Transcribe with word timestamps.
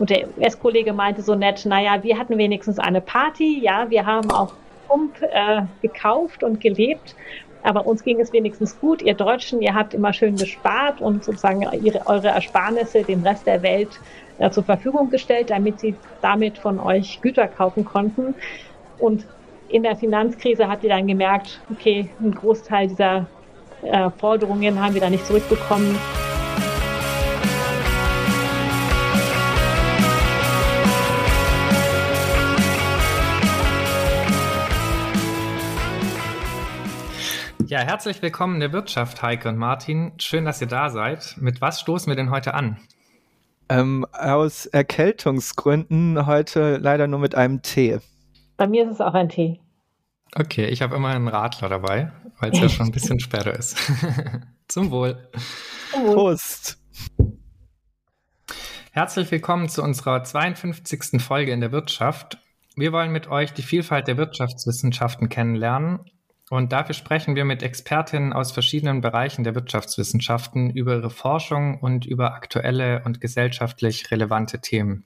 Und 0.00 0.08
der 0.08 0.26
US-Kollege 0.38 0.94
meinte 0.94 1.20
so 1.20 1.34
nett, 1.34 1.66
naja, 1.66 2.02
wir 2.02 2.18
hatten 2.18 2.38
wenigstens 2.38 2.78
eine 2.78 3.02
Party, 3.02 3.60
ja, 3.60 3.90
wir 3.90 4.06
haben 4.06 4.30
auch 4.30 4.54
Pump 4.88 5.20
äh, 5.20 5.62
gekauft 5.82 6.42
und 6.42 6.58
gelebt. 6.60 7.14
Aber 7.62 7.86
uns 7.86 8.02
ging 8.02 8.18
es 8.18 8.32
wenigstens 8.32 8.80
gut. 8.80 9.02
Ihr 9.02 9.12
Deutschen, 9.12 9.60
ihr 9.60 9.74
habt 9.74 9.92
immer 9.92 10.14
schön 10.14 10.36
gespart 10.36 11.02
und 11.02 11.22
sozusagen 11.22 11.66
ihre, 11.84 12.06
eure 12.06 12.28
Ersparnisse 12.28 13.02
dem 13.02 13.22
Rest 13.22 13.46
der 13.46 13.62
Welt 13.62 14.00
äh, 14.38 14.50
zur 14.50 14.64
Verfügung 14.64 15.10
gestellt, 15.10 15.50
damit 15.50 15.78
sie 15.80 15.94
damit 16.22 16.56
von 16.56 16.80
euch 16.80 17.20
Güter 17.20 17.46
kaufen 17.46 17.84
konnten. 17.84 18.34
Und 18.98 19.26
in 19.68 19.82
der 19.82 19.96
Finanzkrise 19.96 20.66
hat 20.66 20.80
sie 20.80 20.88
dann 20.88 21.06
gemerkt, 21.06 21.60
okay, 21.70 22.08
ein 22.20 22.34
Großteil 22.34 22.88
dieser 22.88 23.26
äh, 23.82 24.08
Forderungen 24.18 24.82
haben 24.82 24.94
wir 24.94 25.02
da 25.02 25.10
nicht 25.10 25.26
zurückbekommen. 25.26 25.98
Ja, 37.70 37.78
herzlich 37.78 38.20
willkommen 38.20 38.54
in 38.54 38.60
der 38.62 38.72
Wirtschaft, 38.72 39.22
Heike 39.22 39.48
und 39.48 39.56
Martin. 39.56 40.10
Schön, 40.18 40.44
dass 40.44 40.60
ihr 40.60 40.66
da 40.66 40.90
seid. 40.90 41.36
Mit 41.38 41.60
was 41.60 41.78
stoßen 41.78 42.10
wir 42.10 42.16
denn 42.16 42.32
heute 42.32 42.54
an? 42.54 42.80
Ähm, 43.68 44.04
aus 44.12 44.66
Erkältungsgründen 44.66 46.26
heute 46.26 46.78
leider 46.78 47.06
nur 47.06 47.20
mit 47.20 47.36
einem 47.36 47.62
Tee. 47.62 48.00
Bei 48.56 48.66
mir 48.66 48.86
ist 48.86 48.94
es 48.94 49.00
auch 49.00 49.14
ein 49.14 49.28
Tee. 49.28 49.60
Okay, 50.34 50.66
ich 50.66 50.82
habe 50.82 50.96
immer 50.96 51.10
einen 51.10 51.28
Radler 51.28 51.68
dabei, 51.68 52.10
weil 52.40 52.50
es 52.50 52.58
ja 52.58 52.68
schon 52.68 52.86
ein 52.86 52.92
bisschen 52.92 53.20
später 53.20 53.56
ist. 53.56 53.78
Zum 54.66 54.90
Wohl. 54.90 55.30
Prost. 55.92 56.76
Herzlich 58.90 59.30
willkommen 59.30 59.68
zu 59.68 59.84
unserer 59.84 60.24
52. 60.24 61.22
Folge 61.22 61.52
in 61.52 61.60
der 61.60 61.70
Wirtschaft. 61.70 62.38
Wir 62.74 62.90
wollen 62.90 63.12
mit 63.12 63.28
euch 63.28 63.52
die 63.52 63.62
Vielfalt 63.62 64.08
der 64.08 64.16
Wirtschaftswissenschaften 64.16 65.28
kennenlernen 65.28 66.00
und 66.50 66.72
dafür 66.72 66.94
sprechen 66.94 67.36
wir 67.36 67.44
mit 67.44 67.62
Expertinnen 67.62 68.32
aus 68.32 68.50
verschiedenen 68.50 69.00
Bereichen 69.00 69.44
der 69.44 69.54
Wirtschaftswissenschaften 69.54 70.70
über 70.70 70.96
ihre 70.96 71.08
Forschung 71.08 71.78
und 71.80 72.04
über 72.04 72.34
aktuelle 72.34 73.02
und 73.04 73.20
gesellschaftlich 73.20 74.10
relevante 74.10 74.60
Themen. 74.60 75.04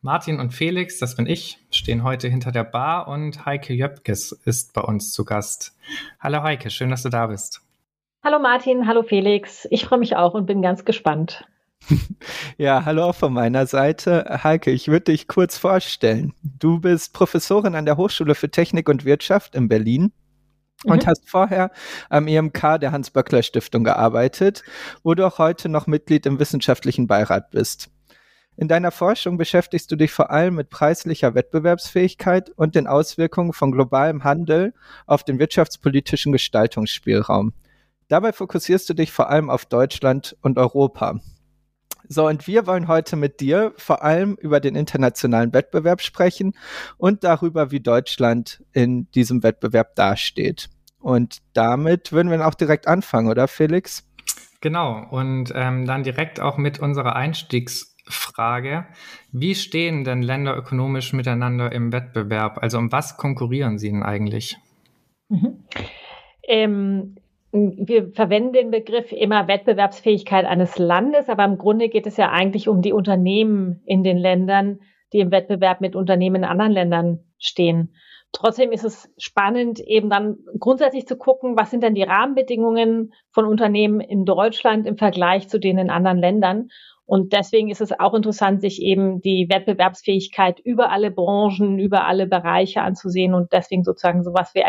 Martin 0.00 0.40
und 0.40 0.52
Felix, 0.52 0.98
das 0.98 1.14
bin 1.14 1.28
ich, 1.28 1.58
stehen 1.70 2.02
heute 2.02 2.26
hinter 2.26 2.50
der 2.50 2.64
Bar 2.64 3.06
und 3.06 3.46
Heike 3.46 3.72
Jöpkes 3.72 4.32
ist 4.32 4.72
bei 4.72 4.80
uns 4.80 5.12
zu 5.12 5.24
Gast. 5.24 5.76
Hallo 6.18 6.42
Heike, 6.42 6.70
schön, 6.70 6.90
dass 6.90 7.04
du 7.04 7.08
da 7.08 7.28
bist. 7.28 7.62
Hallo 8.24 8.40
Martin, 8.40 8.88
hallo 8.88 9.04
Felix. 9.04 9.68
Ich 9.70 9.84
freue 9.84 10.00
mich 10.00 10.16
auch 10.16 10.34
und 10.34 10.46
bin 10.46 10.60
ganz 10.60 10.84
gespannt. 10.84 11.46
Ja, 12.58 12.84
hallo 12.84 13.04
auch 13.04 13.14
von 13.14 13.32
meiner 13.32 13.66
Seite. 13.66 14.40
Heike, 14.44 14.70
ich 14.70 14.86
würde 14.86 15.12
dich 15.12 15.26
kurz 15.26 15.56
vorstellen. 15.58 16.32
Du 16.42 16.78
bist 16.78 17.12
Professorin 17.12 17.74
an 17.74 17.86
der 17.86 17.96
Hochschule 17.96 18.34
für 18.34 18.50
Technik 18.50 18.88
und 18.88 19.04
Wirtschaft 19.04 19.56
in 19.56 19.68
Berlin 19.68 20.12
und 20.84 21.04
mhm. 21.04 21.06
hast 21.08 21.28
vorher 21.28 21.70
am 22.08 22.26
EMK 22.26 22.80
der 22.80 22.92
Hans-Böckler-Stiftung 22.92 23.84
gearbeitet, 23.84 24.62
wo 25.02 25.14
du 25.14 25.26
auch 25.26 25.38
heute 25.38 25.68
noch 25.68 25.86
Mitglied 25.86 26.26
im 26.26 26.38
wissenschaftlichen 26.38 27.06
Beirat 27.06 27.50
bist. 27.50 27.90
In 28.56 28.68
deiner 28.68 28.90
Forschung 28.90 29.38
beschäftigst 29.38 29.90
du 29.90 29.96
dich 29.96 30.12
vor 30.12 30.30
allem 30.30 30.56
mit 30.56 30.68
preislicher 30.68 31.34
Wettbewerbsfähigkeit 31.34 32.50
und 32.50 32.74
den 32.74 32.86
Auswirkungen 32.86 33.54
von 33.54 33.72
globalem 33.72 34.24
Handel 34.24 34.74
auf 35.06 35.24
den 35.24 35.38
wirtschaftspolitischen 35.38 36.32
Gestaltungsspielraum. 36.32 37.54
Dabei 38.08 38.32
fokussierst 38.32 38.90
du 38.90 38.94
dich 38.94 39.10
vor 39.10 39.30
allem 39.30 39.48
auf 39.48 39.64
Deutschland 39.64 40.36
und 40.42 40.58
Europa. 40.58 41.18
So, 42.12 42.26
und 42.26 42.46
wir 42.46 42.66
wollen 42.66 42.88
heute 42.88 43.16
mit 43.16 43.40
dir 43.40 43.72
vor 43.78 44.02
allem 44.02 44.34
über 44.34 44.60
den 44.60 44.74
internationalen 44.74 45.54
Wettbewerb 45.54 46.02
sprechen 46.02 46.52
und 46.98 47.24
darüber, 47.24 47.70
wie 47.70 47.80
Deutschland 47.80 48.62
in 48.74 49.10
diesem 49.12 49.42
Wettbewerb 49.42 49.94
dasteht. 49.96 50.68
Und 51.00 51.38
damit 51.54 52.12
würden 52.12 52.30
wir 52.30 52.46
auch 52.46 52.52
direkt 52.52 52.86
anfangen, 52.86 53.30
oder 53.30 53.48
Felix? 53.48 54.06
Genau, 54.60 55.06
und 55.10 55.52
ähm, 55.54 55.86
dann 55.86 56.02
direkt 56.02 56.38
auch 56.38 56.58
mit 56.58 56.80
unserer 56.80 57.16
Einstiegsfrage. 57.16 58.86
Wie 59.32 59.54
stehen 59.54 60.04
denn 60.04 60.20
Länder 60.20 60.54
ökonomisch 60.54 61.14
miteinander 61.14 61.72
im 61.72 61.92
Wettbewerb? 61.92 62.58
Also 62.58 62.76
um 62.76 62.92
was 62.92 63.16
konkurrieren 63.16 63.78
sie 63.78 63.90
denn 63.90 64.02
eigentlich? 64.02 64.58
Mhm. 65.30 65.64
Ähm, 66.46 67.16
wir 67.52 68.12
verwenden 68.12 68.54
den 68.54 68.70
Begriff 68.70 69.12
immer 69.12 69.46
Wettbewerbsfähigkeit 69.46 70.46
eines 70.46 70.78
Landes, 70.78 71.28
aber 71.28 71.44
im 71.44 71.58
Grunde 71.58 71.90
geht 71.90 72.06
es 72.06 72.16
ja 72.16 72.30
eigentlich 72.30 72.66
um 72.66 72.80
die 72.80 72.94
Unternehmen 72.94 73.82
in 73.84 74.02
den 74.02 74.16
Ländern, 74.16 74.80
die 75.12 75.20
im 75.20 75.30
Wettbewerb 75.30 75.82
mit 75.82 75.94
Unternehmen 75.94 76.36
in 76.36 76.44
anderen 76.44 76.72
Ländern 76.72 77.20
stehen. 77.38 77.94
Trotzdem 78.32 78.72
ist 78.72 78.84
es 78.84 79.12
spannend, 79.18 79.78
eben 79.80 80.08
dann 80.08 80.38
grundsätzlich 80.58 81.06
zu 81.06 81.18
gucken, 81.18 81.54
was 81.54 81.70
sind 81.70 81.82
denn 81.82 81.94
die 81.94 82.02
Rahmenbedingungen 82.02 83.12
von 83.30 83.44
Unternehmen 83.44 84.00
in 84.00 84.24
Deutschland 84.24 84.86
im 84.86 84.96
Vergleich 84.96 85.48
zu 85.48 85.60
denen 85.60 85.78
in 85.78 85.90
anderen 85.90 86.18
Ländern. 86.18 86.68
Und 87.04 87.34
deswegen 87.34 87.68
ist 87.68 87.82
es 87.82 87.92
auch 87.92 88.14
interessant, 88.14 88.62
sich 88.62 88.80
eben 88.80 89.20
die 89.20 89.48
Wettbewerbsfähigkeit 89.50 90.60
über 90.60 90.90
alle 90.90 91.10
Branchen, 91.10 91.78
über 91.78 92.06
alle 92.06 92.26
Bereiche 92.26 92.80
anzusehen 92.80 93.34
und 93.34 93.52
deswegen 93.52 93.84
sozusagen 93.84 94.24
sowas 94.24 94.54
wie 94.54 94.62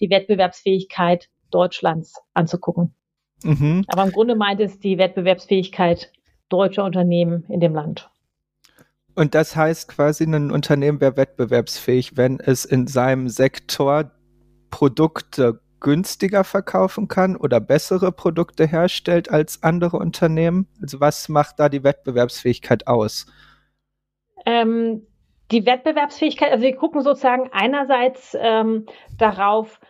die 0.00 0.10
Wettbewerbsfähigkeit 0.10 1.30
Deutschlands 1.50 2.14
anzugucken. 2.34 2.94
Mhm. 3.42 3.84
Aber 3.88 4.04
im 4.04 4.12
Grunde 4.12 4.34
meint 4.34 4.60
es 4.60 4.78
die 4.78 4.98
Wettbewerbsfähigkeit 4.98 6.12
deutscher 6.48 6.84
Unternehmen 6.84 7.44
in 7.48 7.60
dem 7.60 7.74
Land. 7.74 8.10
Und 9.14 9.34
das 9.34 9.56
heißt 9.56 9.88
quasi, 9.88 10.24
ein 10.24 10.50
Unternehmen 10.50 11.00
wäre 11.00 11.16
wettbewerbsfähig, 11.16 12.16
wenn 12.16 12.40
es 12.40 12.64
in 12.64 12.86
seinem 12.86 13.28
Sektor 13.28 14.12
Produkte 14.70 15.60
günstiger 15.80 16.44
verkaufen 16.44 17.08
kann 17.08 17.36
oder 17.36 17.60
bessere 17.60 18.12
Produkte 18.12 18.66
herstellt 18.66 19.30
als 19.30 19.62
andere 19.62 19.98
Unternehmen? 19.98 20.66
Also 20.80 21.00
was 21.00 21.28
macht 21.28 21.60
da 21.60 21.68
die 21.68 21.84
Wettbewerbsfähigkeit 21.84 22.86
aus? 22.86 23.26
Ähm, 24.46 25.06
die 25.50 25.64
Wettbewerbsfähigkeit, 25.64 26.52
also 26.52 26.64
wir 26.64 26.76
gucken 26.76 27.02
sozusagen 27.02 27.50
einerseits 27.52 28.36
ähm, 28.38 28.86
darauf, 29.16 29.80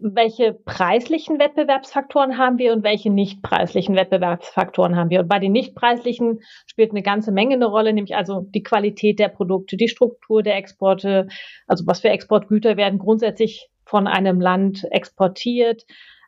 welche 0.00 0.52
preislichen 0.52 1.38
Wettbewerbsfaktoren 1.38 2.38
haben 2.38 2.58
wir 2.58 2.72
und 2.72 2.84
welche 2.84 3.10
nicht 3.10 3.42
preislichen 3.42 3.96
Wettbewerbsfaktoren 3.96 4.96
haben 4.96 5.10
wir. 5.10 5.20
Und 5.20 5.28
bei 5.28 5.38
den 5.38 5.52
nicht 5.52 5.74
preislichen 5.74 6.40
spielt 6.66 6.90
eine 6.90 7.02
ganze 7.02 7.32
Menge 7.32 7.54
eine 7.54 7.66
Rolle, 7.66 7.92
nämlich 7.92 8.16
also 8.16 8.46
die 8.54 8.62
Qualität 8.62 9.18
der 9.18 9.28
Produkte, 9.28 9.76
die 9.76 9.88
Struktur 9.88 10.42
der 10.42 10.56
Exporte, 10.56 11.28
also 11.66 11.86
was 11.86 12.00
für 12.00 12.10
Exportgüter 12.10 12.76
werden 12.76 12.98
grundsätzlich 12.98 13.68
von 13.84 14.06
einem 14.06 14.40
Land 14.40 14.86
exportiert. 14.90 15.84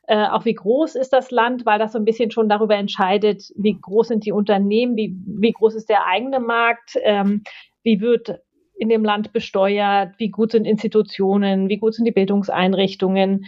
Äh, 0.06 0.26
auch 0.26 0.44
wie 0.44 0.54
groß 0.54 0.97
ist 0.97 1.12
das 1.12 1.30
Land, 1.30 1.66
weil 1.66 1.78
das 1.78 1.92
so 1.92 1.98
ein 1.98 2.04
bisschen 2.04 2.32
schon 2.32 2.48
darüber 2.48 2.75
entscheidet, 2.75 3.44
wie 3.56 3.78
groß 3.80 4.09
sind 4.09 4.26
die 4.26 4.32
Unternehmen, 4.32 4.97
wie, 4.97 5.14
wie 5.26 5.53
groß 5.53 5.76
ist 5.76 5.88
der 5.88 6.06
eigene 6.06 6.41
Markt, 6.41 6.97
ähm, 7.03 7.44
wie 7.84 8.00
wird 8.00 8.41
in 8.80 8.88
dem 8.88 9.04
Land 9.04 9.32
besteuert, 9.32 10.14
wie 10.18 10.30
gut 10.30 10.52
sind 10.52 10.64
Institutionen, 10.64 11.68
wie 11.68 11.76
gut 11.76 11.94
sind 11.94 12.06
die 12.06 12.12
Bildungseinrichtungen, 12.12 13.44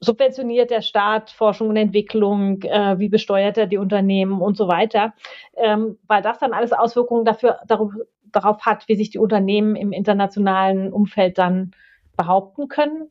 subventioniert 0.00 0.70
der 0.70 0.80
Staat 0.80 1.30
Forschung 1.30 1.68
und 1.68 1.76
Entwicklung, 1.76 2.62
äh, 2.62 2.98
wie 2.98 3.08
besteuert 3.08 3.58
er 3.58 3.66
die 3.66 3.76
Unternehmen 3.76 4.40
und 4.40 4.56
so 4.56 4.68
weiter, 4.68 5.12
ähm, 5.56 5.98
weil 6.06 6.22
das 6.22 6.38
dann 6.38 6.52
alles 6.52 6.72
Auswirkungen 6.72 7.24
dafür, 7.24 7.58
darauf, 7.66 7.92
darauf 8.24 8.64
hat, 8.64 8.88
wie 8.88 8.96
sich 8.96 9.10
die 9.10 9.18
Unternehmen 9.18 9.76
im 9.76 9.92
internationalen 9.92 10.92
Umfeld 10.92 11.36
dann 11.36 11.72
behaupten 12.16 12.68
können. 12.68 13.10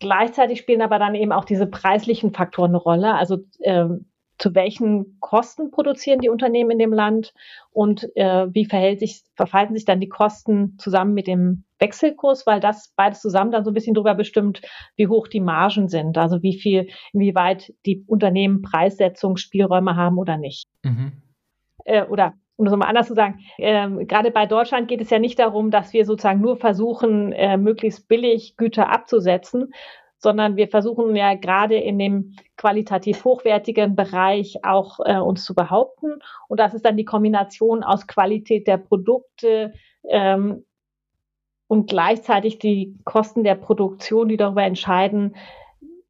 Gleichzeitig 0.00 0.58
spielen 0.58 0.82
aber 0.82 0.98
dann 0.98 1.14
eben 1.14 1.30
auch 1.30 1.44
diese 1.44 1.66
preislichen 1.66 2.32
Faktoren 2.32 2.70
eine 2.70 2.78
Rolle. 2.78 3.14
Also 3.14 3.38
ähm, 3.60 4.06
zu 4.42 4.56
welchen 4.56 5.18
Kosten 5.20 5.70
produzieren 5.70 6.18
die 6.18 6.28
Unternehmen 6.28 6.72
in 6.72 6.80
dem 6.80 6.92
Land 6.92 7.32
und 7.70 8.08
äh, 8.16 8.52
wie 8.52 8.64
verhält 8.64 8.98
sich, 8.98 9.22
verhalten 9.36 9.74
sich 9.74 9.84
dann 9.84 10.00
die 10.00 10.08
Kosten 10.08 10.76
zusammen 10.78 11.14
mit 11.14 11.28
dem 11.28 11.62
Wechselkurs, 11.78 12.44
weil 12.44 12.58
das 12.58 12.92
beides 12.96 13.20
zusammen 13.20 13.52
dann 13.52 13.62
so 13.64 13.70
ein 13.70 13.74
bisschen 13.74 13.94
darüber 13.94 14.16
bestimmt, 14.16 14.60
wie 14.96 15.06
hoch 15.06 15.28
die 15.28 15.38
Margen 15.38 15.88
sind, 15.88 16.18
also 16.18 16.42
wie 16.42 16.58
viel, 16.58 16.88
inwieweit 17.12 17.72
die 17.86 18.02
Unternehmen 18.08 18.62
Preissetzungsspielräume 18.62 19.94
haben 19.94 20.18
oder 20.18 20.36
nicht. 20.36 20.66
Mhm. 20.82 21.12
Äh, 21.84 22.04
oder 22.06 22.34
um 22.56 22.64
das 22.64 22.76
mal 22.76 22.86
anders 22.86 23.06
zu 23.06 23.14
sagen, 23.14 23.38
äh, 23.58 24.04
gerade 24.06 24.32
bei 24.32 24.46
Deutschland 24.46 24.88
geht 24.88 25.00
es 25.00 25.10
ja 25.10 25.20
nicht 25.20 25.38
darum, 25.38 25.70
dass 25.70 25.92
wir 25.92 26.04
sozusagen 26.04 26.40
nur 26.40 26.56
versuchen, 26.56 27.30
äh, 27.30 27.56
möglichst 27.56 28.08
billig 28.08 28.56
Güter 28.56 28.90
abzusetzen, 28.90 29.72
sondern 30.22 30.56
wir 30.56 30.68
versuchen 30.68 31.16
ja 31.16 31.34
gerade 31.34 31.76
in 31.76 31.98
dem 31.98 32.36
qualitativ 32.56 33.24
hochwertigen 33.24 33.96
Bereich 33.96 34.64
auch 34.64 35.00
äh, 35.04 35.18
uns 35.18 35.44
zu 35.44 35.54
behaupten. 35.54 36.20
Und 36.48 36.60
das 36.60 36.74
ist 36.74 36.84
dann 36.84 36.96
die 36.96 37.04
Kombination 37.04 37.82
aus 37.82 38.06
Qualität 38.06 38.68
der 38.68 38.78
Produkte 38.78 39.72
ähm, 40.08 40.64
und 41.66 41.88
gleichzeitig 41.88 42.58
die 42.58 42.96
Kosten 43.04 43.42
der 43.42 43.56
Produktion, 43.56 44.28
die 44.28 44.36
darüber 44.36 44.62
entscheiden, 44.62 45.34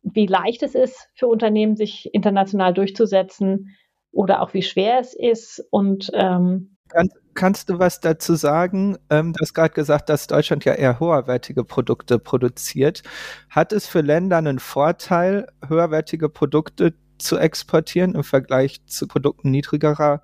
wie 0.03 0.27
leicht 0.27 0.63
es 0.63 0.75
ist 0.75 1.09
für 1.15 1.29
Unternehmen, 1.29 1.77
sich 1.77 2.13
international 2.13 2.75
durchzusetzen 2.75 3.75
oder 4.11 4.43
auch 4.43 4.53
wie 4.53 4.63
schwer 4.63 4.99
es 4.99 5.15
ist. 5.15 5.65
Und 5.71 6.11
ähm, 6.15 6.77
Kann, 6.93 7.09
kannst 7.35 7.71
du 7.71 7.79
was 7.79 8.01
dazu 8.01 8.35
sagen? 8.35 8.99
Ähm, 9.11 9.33
du 9.33 9.41
hast 9.41 9.55
gerade 9.55 9.73
gesagt, 9.73 10.09
dass 10.09 10.27
Deutschland 10.27 10.65
ja 10.65 10.75
eher 10.75 11.01
hoherwertige 11.01 11.65
Produkte 11.65 12.19
produziert. 12.19 13.03
Hat 13.49 13.73
es 13.73 13.87
für 13.87 14.01
Länder 14.01 14.39
einen 14.39 14.59
Vorteil, 14.59 15.49
höherwertige 15.67 16.29
Produkte 16.29 16.95
zu 17.19 17.39
exportieren 17.39 18.15
im 18.15 18.25
Vergleich 18.25 18.85
zu 18.87 19.07
Produkten 19.09 19.51
niedrigerer 19.51 20.23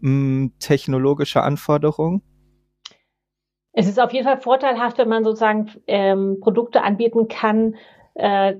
mh, 0.00 0.10
hm, 0.10 0.52
technologischer 0.58 1.42
Anforderungen? 1.42 2.22
Es 3.72 3.88
ist 3.88 3.98
auf 3.98 4.12
jeden 4.12 4.26
Fall 4.26 4.40
vorteilhaft, 4.40 4.98
wenn 4.98 5.08
man 5.08 5.24
sozusagen 5.24 5.70
ähm, 5.86 6.38
Produkte 6.40 6.82
anbieten 6.82 7.28
kann, 7.28 7.74
äh, 8.14 8.54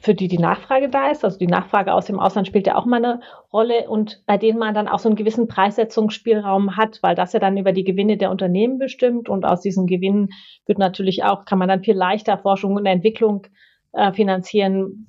für 0.00 0.14
die 0.14 0.28
die 0.28 0.38
Nachfrage 0.38 0.88
da 0.88 1.10
ist. 1.10 1.24
Also 1.24 1.38
die 1.38 1.46
Nachfrage 1.46 1.92
aus 1.92 2.06
dem 2.06 2.20
Ausland 2.20 2.46
spielt 2.46 2.66
ja 2.66 2.76
auch 2.76 2.86
mal 2.86 3.04
eine 3.04 3.20
Rolle 3.52 3.88
und 3.88 4.22
bei 4.26 4.36
denen 4.36 4.58
man 4.58 4.74
dann 4.74 4.88
auch 4.88 4.98
so 4.98 5.08
einen 5.08 5.16
gewissen 5.16 5.48
Preissetzungsspielraum 5.48 6.76
hat, 6.76 6.98
weil 7.02 7.14
das 7.14 7.32
ja 7.32 7.40
dann 7.40 7.56
über 7.56 7.72
die 7.72 7.84
Gewinne 7.84 8.16
der 8.16 8.30
Unternehmen 8.30 8.78
bestimmt 8.78 9.28
und 9.28 9.44
aus 9.44 9.60
diesen 9.60 9.86
Gewinnen 9.86 10.30
wird 10.66 10.78
natürlich 10.78 11.24
auch, 11.24 11.44
kann 11.44 11.58
man 11.58 11.68
dann 11.68 11.82
viel 11.82 11.96
leichter 11.96 12.38
Forschung 12.38 12.76
und 12.76 12.86
Entwicklung 12.86 13.46
äh, 13.92 14.12
finanzieren, 14.12 15.06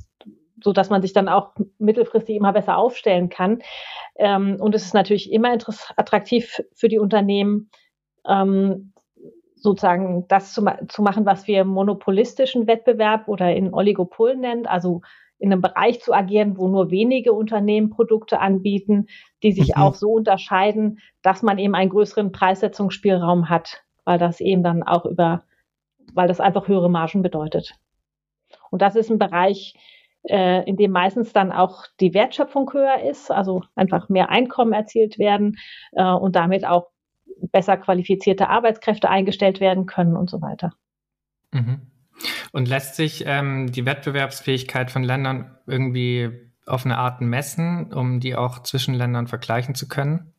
so 0.63 0.73
dass 0.73 0.89
man 0.89 1.01
sich 1.01 1.13
dann 1.13 1.29
auch 1.29 1.51
mittelfristig 1.77 2.35
immer 2.35 2.53
besser 2.53 2.77
aufstellen 2.77 3.29
kann. 3.29 3.59
Ähm, 4.15 4.57
und 4.59 4.75
es 4.75 4.85
ist 4.85 4.93
natürlich 4.93 5.31
immer 5.31 5.57
attraktiv 5.95 6.61
für 6.73 6.87
die 6.87 6.99
Unternehmen, 6.99 7.69
ähm, 8.27 8.93
sozusagen 9.59 10.25
das 10.27 10.53
zu, 10.53 10.65
zu 10.87 11.01
machen, 11.01 11.25
was 11.25 11.47
wir 11.47 11.65
monopolistischen 11.65 12.67
Wettbewerb 12.67 13.27
oder 13.27 13.53
in 13.53 13.73
Oligopol 13.73 14.35
nennen, 14.35 14.65
also 14.65 15.01
in 15.37 15.51
einem 15.51 15.61
Bereich 15.61 16.01
zu 16.01 16.13
agieren, 16.13 16.57
wo 16.57 16.67
nur 16.67 16.91
wenige 16.91 17.33
Unternehmen 17.33 17.89
Produkte 17.89 18.39
anbieten, 18.39 19.07
die 19.41 19.53
sich 19.53 19.75
mhm. 19.75 19.81
auch 19.81 19.95
so 19.95 20.11
unterscheiden, 20.11 20.99
dass 21.21 21.41
man 21.41 21.57
eben 21.57 21.75
einen 21.75 21.89
größeren 21.89 22.31
Preissetzungsspielraum 22.31 23.49
hat, 23.49 23.83
weil 24.03 24.17
das 24.17 24.41
eben 24.41 24.63
dann 24.63 24.83
auch 24.83 25.05
über, 25.05 25.43
weil 26.13 26.27
das 26.27 26.41
einfach 26.41 26.67
höhere 26.67 26.89
Margen 26.89 27.21
bedeutet. 27.21 27.73
Und 28.69 28.81
das 28.81 28.95
ist 28.95 29.09
ein 29.09 29.19
Bereich, 29.19 29.75
äh, 30.23 30.67
in 30.67 30.75
dem 30.75 30.91
meistens 30.91 31.31
dann 31.31 31.51
auch 31.51 31.85
die 31.99 32.13
Wertschöpfung 32.13 32.71
höher 32.73 33.01
ist, 33.09 33.31
also 33.31 33.63
einfach 33.75 34.09
mehr 34.09 34.29
Einkommen 34.29 34.73
erzielt 34.73 35.19
werden 35.19 35.57
äh, 35.93 36.03
und 36.03 36.35
damit 36.35 36.65
auch 36.65 36.89
besser 37.51 37.77
qualifizierte 37.77 38.49
Arbeitskräfte 38.49 39.09
eingestellt 39.09 39.59
werden 39.59 39.85
können 39.85 40.15
und 40.15 40.29
so 40.29 40.41
weiter. 40.41 40.71
Mhm. 41.51 41.81
Und 42.51 42.67
lässt 42.67 42.95
sich 42.95 43.23
ähm, 43.25 43.71
die 43.71 43.85
Wettbewerbsfähigkeit 43.85 44.91
von 44.91 45.03
Ländern 45.03 45.57
irgendwie 45.67 46.49
auf 46.65 46.85
eine 46.85 46.97
Art 46.97 47.21
messen, 47.21 47.93
um 47.93 48.19
die 48.19 48.35
auch 48.35 48.59
zwischen 48.63 48.93
Ländern 48.93 49.27
vergleichen 49.27 49.75
zu 49.75 49.87
können? 49.87 50.33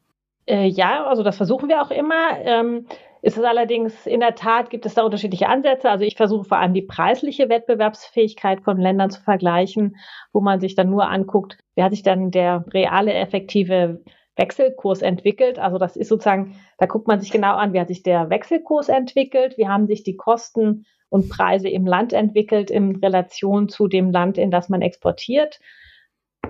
Äh, 0.47 0.67
ja, 0.67 1.05
also 1.07 1.23
das 1.23 1.37
versuchen 1.37 1.69
wir 1.69 1.83
auch 1.83 1.91
immer. 1.91 2.39
Ähm, 2.43 2.87
ist 3.23 3.37
es 3.37 3.45
allerdings 3.45 4.07
in 4.07 4.21
der 4.21 4.35
Tat, 4.35 4.71
gibt 4.71 4.87
es 4.87 4.95
da 4.95 5.03
unterschiedliche 5.03 5.49
Ansätze. 5.49 5.91
Also 5.91 6.05
ich 6.05 6.17
versuche 6.17 6.45
vor 6.45 6.59
allem 6.59 6.73
die 6.73 6.83
preisliche 6.83 7.49
Wettbewerbsfähigkeit 7.49 8.63
von 8.63 8.79
Ländern 8.79 9.11
zu 9.11 9.21
vergleichen, 9.21 9.97
wo 10.33 10.41
man 10.41 10.61
sich 10.61 10.75
dann 10.75 10.89
nur 10.89 11.09
anguckt, 11.09 11.59
wie 11.75 11.83
hat 11.83 11.93
sich 11.93 12.03
dann 12.03 12.31
der 12.31 12.65
reale 12.73 13.13
effektive 13.13 14.03
Wechselkurs 14.41 15.03
entwickelt. 15.03 15.59
Also 15.59 15.79
das 15.79 15.97
ist 15.97 16.09
sozusagen, 16.09 16.57
da 16.79 16.87
guckt 16.87 17.07
man 17.07 17.21
sich 17.21 17.31
genau 17.31 17.55
an, 17.55 17.73
wie 17.73 17.81
hat 17.81 17.89
sich 17.89 18.03
der 18.03 18.31
Wechselkurs 18.31 18.89
entwickelt, 18.89 19.59
wie 19.59 19.69
haben 19.69 19.87
sich 19.87 20.03
die 20.03 20.17
Kosten 20.17 20.87
und 21.11 21.29
Preise 21.29 21.69
im 21.69 21.87
Land 21.87 22.13
entwickelt 22.13 22.71
in 22.71 22.97
Relation 22.97 23.69
zu 23.69 23.87
dem 23.87 24.11
Land, 24.11 24.39
in 24.39 24.51
das 24.51 24.69
man 24.69 24.81
exportiert 24.81 25.61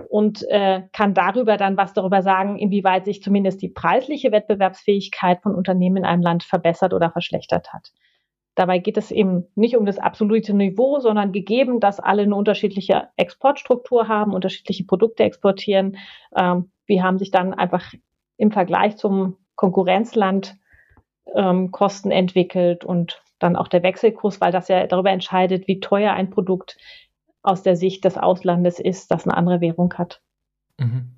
und 0.09 0.47
äh, 0.49 0.83
kann 0.93 1.13
darüber 1.13 1.57
dann 1.57 1.77
was 1.77 1.93
darüber 1.93 2.21
sagen, 2.21 2.57
inwieweit 2.57 3.05
sich 3.05 3.21
zumindest 3.21 3.61
die 3.61 3.69
preisliche 3.69 4.31
Wettbewerbsfähigkeit 4.31 5.41
von 5.41 5.53
Unternehmen 5.53 5.97
in 5.97 6.05
einem 6.05 6.21
Land 6.21 6.43
verbessert 6.43 6.93
oder 6.93 7.11
verschlechtert 7.11 7.73
hat. 7.73 7.91
Dabei 8.55 8.79
geht 8.79 8.97
es 8.97 9.11
eben 9.11 9.47
nicht 9.55 9.77
um 9.77 9.85
das 9.85 9.97
absolute 9.97 10.53
Niveau, 10.53 10.99
sondern 10.99 11.31
gegeben, 11.31 11.79
dass 11.79 11.99
alle 11.99 12.23
eine 12.23 12.35
unterschiedliche 12.35 13.07
Exportstruktur 13.15 14.07
haben, 14.07 14.33
unterschiedliche 14.33 14.83
Produkte 14.83 15.23
exportieren, 15.23 15.97
ähm, 16.35 16.71
wie 16.91 17.01
haben 17.01 17.17
sich 17.17 17.31
dann 17.31 17.53
einfach 17.53 17.93
im 18.35 18.51
Vergleich 18.51 18.97
zum 18.97 19.37
Konkurrenzland 19.55 20.57
ähm, 21.33 21.71
Kosten 21.71 22.11
entwickelt 22.11 22.83
und 22.83 23.21
dann 23.39 23.55
auch 23.55 23.69
der 23.69 23.81
Wechselkurs, 23.81 24.41
weil 24.41 24.51
das 24.51 24.67
ja 24.67 24.85
darüber 24.87 25.09
entscheidet, 25.09 25.69
wie 25.69 25.79
teuer 25.79 26.11
ein 26.11 26.29
Produkt 26.29 26.77
aus 27.43 27.63
der 27.63 27.77
Sicht 27.77 28.03
des 28.03 28.17
Auslandes 28.17 28.77
ist, 28.77 29.09
das 29.09 29.23
eine 29.23 29.37
andere 29.37 29.61
Währung 29.61 29.93
hat. 29.93 30.21
Mhm. 30.77 31.11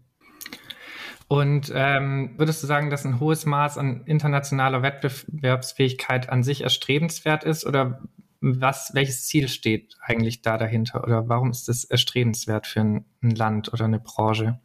Und 1.27 1.71
ähm, 1.73 2.35
würdest 2.37 2.61
du 2.61 2.67
sagen, 2.67 2.91
dass 2.91 3.03
ein 3.03 3.19
hohes 3.19 3.47
Maß 3.47 3.79
an 3.79 4.03
internationaler 4.05 4.83
Wettbewerbsfähigkeit 4.83 6.29
an 6.29 6.43
sich 6.43 6.61
erstrebenswert 6.61 7.43
ist? 7.45 7.65
Oder 7.65 8.03
was, 8.41 8.91
welches 8.93 9.25
Ziel 9.25 9.47
steht 9.47 9.95
eigentlich 10.01 10.43
da 10.43 10.59
dahinter? 10.59 11.03
Oder 11.03 11.29
warum 11.29 11.49
ist 11.49 11.67
das 11.67 11.83
erstrebenswert 11.83 12.67
für 12.67 12.81
ein, 12.81 13.05
ein 13.23 13.31
Land 13.31 13.73
oder 13.73 13.85
eine 13.85 13.99
Branche? 13.99 14.59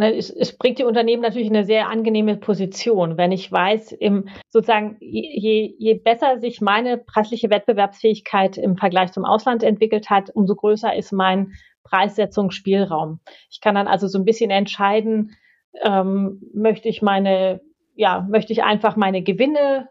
Es, 0.00 0.30
es, 0.30 0.56
bringt 0.56 0.78
die 0.78 0.84
Unternehmen 0.84 1.22
natürlich 1.22 1.48
in 1.48 1.56
eine 1.56 1.64
sehr 1.64 1.88
angenehme 1.88 2.36
Position, 2.36 3.16
wenn 3.16 3.32
ich 3.32 3.50
weiß, 3.50 3.92
im, 3.92 4.28
sozusagen, 4.48 4.96
je, 5.00 5.74
je 5.76 5.94
besser 5.94 6.38
sich 6.38 6.60
meine 6.60 6.98
preisliche 6.98 7.50
Wettbewerbsfähigkeit 7.50 8.58
im 8.58 8.76
Vergleich 8.76 9.10
zum 9.10 9.24
Ausland 9.24 9.64
entwickelt 9.64 10.08
hat, 10.08 10.30
umso 10.30 10.54
größer 10.54 10.94
ist 10.94 11.12
mein 11.12 11.52
Preissetzungsspielraum. 11.82 13.18
Ich 13.50 13.60
kann 13.60 13.74
dann 13.74 13.88
also 13.88 14.06
so 14.06 14.18
ein 14.18 14.24
bisschen 14.24 14.50
entscheiden, 14.50 15.36
ähm, 15.82 16.42
möchte 16.54 16.88
ich 16.88 17.02
meine, 17.02 17.60
ja, 17.96 18.24
möchte 18.30 18.52
ich 18.52 18.62
einfach 18.62 18.94
meine 18.94 19.22
Gewinne 19.22 19.88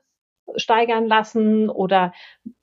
steigern 0.56 1.08
lassen 1.08 1.70
oder 1.70 2.14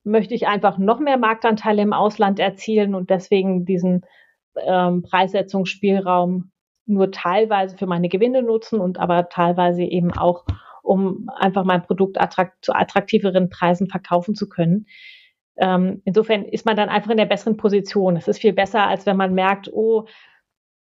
möchte 0.02 0.34
ich 0.34 0.46
einfach 0.46 0.78
noch 0.78 0.98
mehr 0.98 1.18
Marktanteile 1.18 1.82
im 1.82 1.92
Ausland 1.92 2.38
erzielen 2.38 2.94
und 2.94 3.10
deswegen 3.10 3.66
diesen 3.66 4.06
ähm, 4.56 5.02
Preissetzungsspielraum 5.02 6.50
nur 6.86 7.10
teilweise 7.10 7.76
für 7.76 7.86
meine 7.86 8.08
Gewinne 8.08 8.42
nutzen 8.42 8.80
und 8.80 8.98
aber 8.98 9.28
teilweise 9.28 9.82
eben 9.82 10.12
auch, 10.12 10.44
um 10.82 11.28
einfach 11.36 11.64
mein 11.64 11.82
Produkt 11.82 12.20
attrakt 12.20 12.64
zu 12.64 12.74
attraktiveren 12.74 13.48
Preisen 13.48 13.88
verkaufen 13.88 14.34
zu 14.34 14.48
können. 14.48 14.86
Ähm, 15.56 16.02
insofern 16.04 16.44
ist 16.44 16.66
man 16.66 16.76
dann 16.76 16.88
einfach 16.88 17.10
in 17.10 17.16
der 17.16 17.26
besseren 17.26 17.56
Position. 17.56 18.16
Es 18.16 18.28
ist 18.28 18.40
viel 18.40 18.52
besser, 18.52 18.86
als 18.86 19.06
wenn 19.06 19.16
man 19.16 19.34
merkt, 19.34 19.72
oh, 19.72 20.06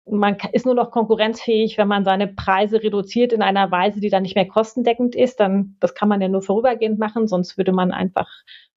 man 0.06 0.36
ist 0.52 0.66
nur 0.66 0.74
noch 0.74 0.90
konkurrenzfähig, 0.90 1.78
wenn 1.78 1.88
man 1.88 2.04
seine 2.04 2.28
Preise 2.28 2.82
reduziert 2.82 3.32
in 3.32 3.42
einer 3.42 3.70
Weise, 3.70 4.00
die 4.00 4.10
dann 4.10 4.22
nicht 4.22 4.34
mehr 4.34 4.48
kostendeckend 4.48 5.14
ist. 5.14 5.40
Dann, 5.40 5.76
das 5.80 5.94
kann 5.94 6.08
man 6.08 6.20
ja 6.20 6.28
nur 6.28 6.42
vorübergehend 6.42 6.98
machen, 6.98 7.28
sonst 7.28 7.58
würde 7.58 7.72
man 7.72 7.92
einfach 7.92 8.28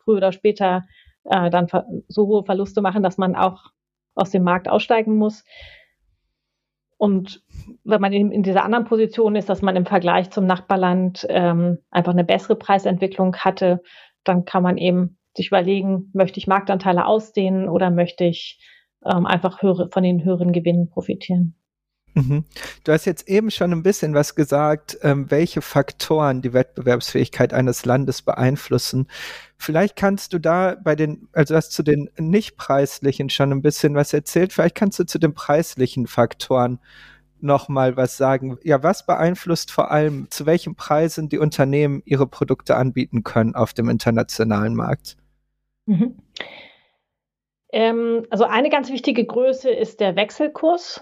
früher 0.04 0.18
oder 0.18 0.32
später 0.32 0.84
äh, 1.26 1.50
dann 1.50 1.68
so 2.08 2.28
hohe 2.28 2.44
Verluste 2.44 2.82
machen, 2.82 3.04
dass 3.04 3.18
man 3.18 3.36
auch 3.36 3.72
aus 4.16 4.32
dem 4.32 4.44
Markt 4.44 4.68
aussteigen 4.68 5.16
muss. 5.16 5.44
Und 6.98 7.44
wenn 7.84 8.02
man 8.02 8.14
in, 8.14 8.32
in, 8.32 8.44
dieser 8.44 8.64
anderen 8.64 8.86
Position 8.86 9.36
ist, 9.36 9.50
dass 9.50 9.62
man 9.62 9.76
im 9.76 9.86
Vergleich 9.86 10.30
zum 10.32 10.46
Nachbarland 10.46 11.26
ähm, 11.30 11.80
einfach 11.92 12.14
eine 12.14 12.24
bessere 12.24 12.56
Preisentwicklung 12.56 13.36
hatte, 13.38 13.82
dann 14.24 14.46
kann 14.46 14.64
man 14.64 14.78
eben 14.78 15.18
sich 15.36 15.48
überlegen, 15.48 16.12
möchte 16.14 16.40
ich 16.40 16.48
Marktanteile 16.48 17.06
ausdehnen 17.06 17.68
oder 17.68 17.90
möchte 17.90 18.24
ich 18.24 18.60
ähm, 19.06 19.26
einfach 19.26 19.62
höhere, 19.62 19.90
von 19.92 20.04
den 20.04 20.24
höheren 20.24 20.54
Gewinnen 20.54 20.90
profitieren. 20.90 21.56
Mhm. 22.16 22.46
Du 22.84 22.92
hast 22.92 23.06
jetzt 23.06 23.28
eben 23.28 23.50
schon 23.50 23.72
ein 23.72 23.84
bisschen 23.84 24.14
was 24.14 24.36
gesagt, 24.36 24.98
ähm, 25.02 25.32
welche 25.32 25.62
Faktoren 25.62 26.42
die 26.42 26.54
Wettbewerbsfähigkeit 26.54 27.54
eines 27.54 27.86
Landes 27.86 28.22
beeinflussen. 28.22 29.08
Vielleicht 29.58 29.96
kannst 29.96 30.34
du 30.34 30.40
da 30.40 30.76
bei 30.82 30.96
den, 30.96 31.28
also 31.34 31.56
hast 31.56 31.72
zu 31.72 31.84
den 31.84 32.10
nicht 32.18 32.58
preislichen 32.58 33.30
schon 33.30 33.52
ein 33.52 33.62
bisschen 33.62 33.96
was 33.96 34.14
erzählt. 34.14 34.54
Vielleicht 34.54 34.76
kannst 34.76 35.00
du 35.00 35.06
zu 35.06 35.18
den 35.18 35.34
preislichen 35.34 36.06
Faktoren 36.06 36.80
noch 37.40 37.68
mal 37.68 37.98
was 37.98 38.16
sagen. 38.18 38.58
Ja, 38.64 38.84
was 38.84 39.06
beeinflusst 39.06 39.72
vor 39.72 39.92
allem, 39.92 40.28
zu 40.30 40.46
welchen 40.46 40.76
Preisen 40.76 41.30
die 41.30 41.40
Unternehmen 41.40 42.02
ihre 42.06 42.28
Produkte 42.28 42.76
anbieten 42.76 43.24
können 43.24 43.56
auf 43.56 43.74
dem 43.74 43.90
internationalen 43.90 44.76
Markt? 44.76 45.18
Mhm. 45.86 46.16
Ähm, 47.72 48.26
also 48.30 48.46
eine 48.46 48.70
ganz 48.70 48.92
wichtige 48.92 49.26
Größe 49.26 49.72
ist 49.72 50.00
der 50.00 50.16
Wechselkurs 50.16 51.02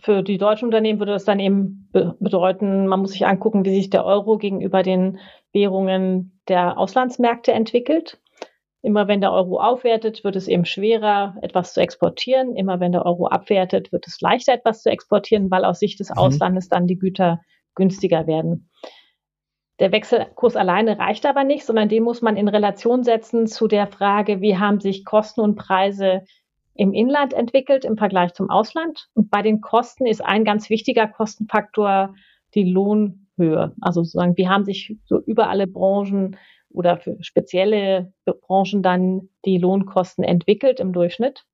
für 0.00 0.22
die 0.22 0.38
deutschen 0.38 0.66
Unternehmen 0.66 0.98
würde 0.98 1.12
das 1.12 1.24
dann 1.24 1.40
eben 1.40 1.88
bedeuten, 1.92 2.86
man 2.86 3.00
muss 3.00 3.12
sich 3.12 3.26
angucken, 3.26 3.64
wie 3.64 3.74
sich 3.74 3.90
der 3.90 4.04
Euro 4.04 4.38
gegenüber 4.38 4.82
den 4.82 5.18
Währungen 5.52 6.40
der 6.48 6.78
Auslandsmärkte 6.78 7.52
entwickelt. 7.52 8.20
Immer 8.80 9.08
wenn 9.08 9.20
der 9.20 9.32
Euro 9.32 9.60
aufwertet, 9.60 10.22
wird 10.22 10.36
es 10.36 10.46
eben 10.46 10.64
schwerer, 10.64 11.36
etwas 11.42 11.74
zu 11.74 11.80
exportieren. 11.80 12.54
Immer 12.54 12.78
wenn 12.78 12.92
der 12.92 13.04
Euro 13.04 13.26
abwertet, 13.26 13.90
wird 13.90 14.06
es 14.06 14.20
leichter, 14.20 14.52
etwas 14.52 14.82
zu 14.82 14.90
exportieren, 14.90 15.50
weil 15.50 15.64
aus 15.64 15.80
Sicht 15.80 15.98
des 15.98 16.10
mhm. 16.10 16.18
Auslandes 16.18 16.68
dann 16.68 16.86
die 16.86 16.98
Güter 16.98 17.40
günstiger 17.74 18.26
werden. 18.26 18.70
Der 19.80 19.92
Wechselkurs 19.92 20.56
alleine 20.56 20.98
reicht 20.98 21.24
aber 21.26 21.44
nicht, 21.44 21.64
sondern 21.64 21.88
den 21.88 22.02
muss 22.02 22.20
man 22.20 22.36
in 22.36 22.48
Relation 22.48 23.04
setzen 23.04 23.46
zu 23.46 23.68
der 23.68 23.86
Frage, 23.86 24.40
wie 24.40 24.58
haben 24.58 24.80
sich 24.80 25.04
Kosten 25.04 25.40
und 25.40 25.54
Preise 25.54 26.22
im 26.78 26.94
Inland 26.94 27.34
entwickelt 27.34 27.84
im 27.84 27.98
Vergleich 27.98 28.32
zum 28.32 28.48
Ausland. 28.48 29.10
Und 29.12 29.30
bei 29.30 29.42
den 29.42 29.60
Kosten 29.60 30.06
ist 30.06 30.24
ein 30.24 30.46
ganz 30.46 30.70
wichtiger 30.70 31.06
Kostenfaktor 31.06 32.14
die 32.54 32.64
Lohn- 32.64 33.26
Höhe. 33.38 33.72
Also 33.80 34.02
sozusagen, 34.02 34.36
wie 34.36 34.48
haben 34.48 34.64
sich 34.64 34.98
so 35.04 35.20
über 35.20 35.48
alle 35.48 35.66
Branchen 35.66 36.36
oder 36.70 36.98
für 36.98 37.16
spezielle 37.20 38.12
Branchen 38.24 38.82
dann 38.82 39.28
die 39.46 39.58
Lohnkosten 39.58 40.24
entwickelt 40.24 40.80
im 40.80 40.92
Durchschnitt 40.92 41.44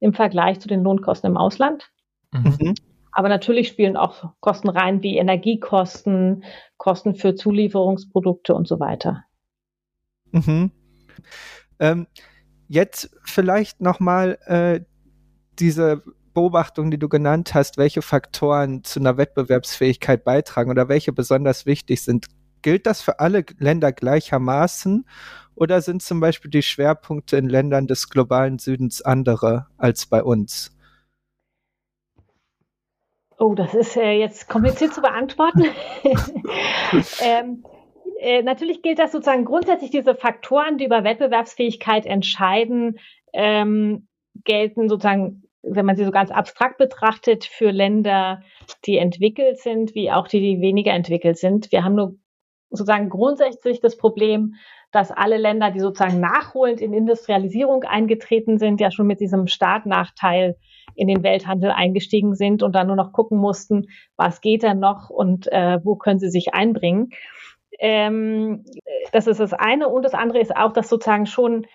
im 0.00 0.14
Vergleich 0.14 0.60
zu 0.60 0.68
den 0.68 0.82
Lohnkosten 0.82 1.30
im 1.30 1.36
Ausland. 1.36 1.90
Mhm. 2.32 2.74
Aber 3.12 3.28
natürlich 3.28 3.68
spielen 3.68 3.96
auch 3.96 4.32
Kosten 4.40 4.70
rein 4.70 5.02
wie 5.02 5.18
Energiekosten, 5.18 6.44
Kosten 6.78 7.14
für 7.14 7.34
Zulieferungsprodukte 7.34 8.54
und 8.54 8.66
so 8.66 8.80
weiter. 8.80 9.24
Mhm. 10.30 10.70
Ähm, 11.78 12.06
jetzt 12.72 13.10
vielleicht 13.22 13.82
nochmal 13.82 14.38
äh, 14.46 14.80
diese 15.58 16.02
Beobachtung, 16.32 16.90
die 16.90 16.98
du 16.98 17.10
genannt 17.10 17.52
hast, 17.52 17.76
welche 17.76 18.00
Faktoren 18.00 18.82
zu 18.82 18.98
einer 18.98 19.18
Wettbewerbsfähigkeit 19.18 20.24
beitragen 20.24 20.70
oder 20.70 20.88
welche 20.88 21.12
besonders 21.12 21.66
wichtig 21.66 22.02
sind. 22.02 22.26
Gilt 22.62 22.86
das 22.86 23.02
für 23.02 23.20
alle 23.20 23.44
Länder 23.58 23.92
gleichermaßen 23.92 25.06
oder 25.54 25.82
sind 25.82 26.02
zum 26.02 26.20
Beispiel 26.20 26.50
die 26.50 26.62
Schwerpunkte 26.62 27.36
in 27.36 27.50
Ländern 27.50 27.86
des 27.86 28.08
globalen 28.08 28.58
Südens 28.58 29.02
andere 29.02 29.66
als 29.76 30.06
bei 30.06 30.22
uns? 30.22 30.74
Oh, 33.36 33.54
das 33.54 33.74
ist 33.74 33.96
äh, 33.98 34.12
jetzt 34.12 34.48
kompliziert 34.48 34.94
zu 34.94 35.02
beantworten. 35.02 35.64
ähm, 37.20 37.64
äh, 38.22 38.42
natürlich 38.42 38.82
gilt 38.82 39.00
das 39.00 39.12
sozusagen 39.12 39.44
grundsätzlich 39.44 39.90
diese 39.90 40.14
Faktoren, 40.14 40.78
die 40.78 40.84
über 40.84 41.02
Wettbewerbsfähigkeit 41.02 42.06
entscheiden, 42.06 42.98
ähm, 43.32 44.06
gelten 44.44 44.88
sozusagen, 44.88 45.42
wenn 45.62 45.86
man 45.86 45.96
sie 45.96 46.04
so 46.04 46.12
ganz 46.12 46.30
abstrakt 46.30 46.78
betrachtet, 46.78 47.44
für 47.44 47.70
Länder, 47.70 48.42
die 48.86 48.98
entwickelt 48.98 49.58
sind, 49.58 49.94
wie 49.96 50.12
auch 50.12 50.28
die, 50.28 50.40
die 50.40 50.60
weniger 50.60 50.92
entwickelt 50.92 51.36
sind. 51.36 51.72
Wir 51.72 51.84
haben 51.84 51.96
nur 51.96 52.14
sozusagen 52.70 53.08
grundsätzlich 53.08 53.80
das 53.80 53.96
Problem, 53.96 54.54
dass 54.92 55.10
alle 55.10 55.36
Länder, 55.36 55.70
die 55.70 55.80
sozusagen 55.80 56.20
nachholend 56.20 56.80
in 56.80 56.92
Industrialisierung 56.92 57.82
eingetreten 57.82 58.58
sind, 58.58 58.80
ja 58.80 58.90
schon 58.90 59.06
mit 59.06 59.20
diesem 59.20 59.48
Startnachteil 59.48 60.56
in 60.94 61.08
den 61.08 61.22
Welthandel 61.22 61.70
eingestiegen 61.70 62.34
sind 62.34 62.62
und 62.62 62.74
dann 62.74 62.86
nur 62.86 62.96
noch 62.96 63.12
gucken 63.12 63.38
mussten, 63.38 63.88
was 64.16 64.40
geht 64.40 64.62
da 64.62 64.74
noch 64.74 65.10
und 65.10 65.50
äh, 65.50 65.80
wo 65.82 65.96
können 65.96 66.20
sie 66.20 66.30
sich 66.30 66.54
einbringen. 66.54 67.10
Ähm, 67.78 68.64
das 69.12 69.26
ist 69.26 69.40
das 69.40 69.52
eine. 69.52 69.88
Und 69.88 70.02
das 70.04 70.14
andere 70.14 70.40
ist 70.40 70.54
auch, 70.54 70.72
dass 70.72 70.88
sozusagen 70.88 71.26
schon 71.26 71.66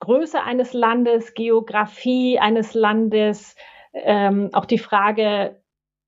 Größe 0.00 0.42
eines 0.42 0.72
Landes, 0.72 1.34
Geografie 1.34 2.38
eines 2.38 2.74
Landes, 2.74 3.56
ähm, 3.92 4.50
auch 4.52 4.64
die 4.64 4.78
Frage, 4.78 5.60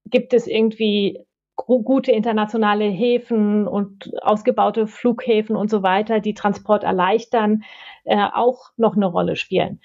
gibt 0.07 0.33
es 0.33 0.47
irgendwie 0.47 1.25
gute 1.57 2.13
internationale 2.13 2.87
Häfen 2.87 3.67
und 3.69 4.11
ausgebaute 4.23 4.87
Flughäfen 4.87 5.57
und 5.57 5.71
so 5.71 5.83
weiter, 5.83 6.21
die 6.21 6.35
Transport 6.35 6.85
erleichtern, 6.85 7.65
äh, 8.05 8.27
auch 8.33 8.71
noch 8.77 8.97
eine 8.97 9.07
Rolle 9.07 9.37
spielen. 9.37 9.81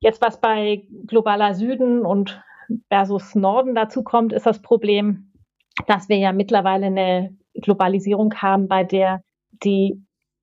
Jetzt, 0.00 0.20
was 0.20 0.40
bei 0.40 0.86
globaler 1.06 1.54
Süden 1.54 2.04
und 2.04 2.42
versus 2.88 3.34
Norden 3.34 3.74
dazu 3.74 4.02
kommt, 4.02 4.32
ist 4.32 4.46
das 4.46 4.60
Problem, 4.60 5.25
dass 5.86 6.08
wir 6.08 6.16
ja 6.16 6.32
mittlerweile 6.32 6.86
eine 6.86 7.36
Globalisierung 7.54 8.34
haben, 8.36 8.68
bei 8.68 8.84
der 8.84 9.22
die 9.50 10.02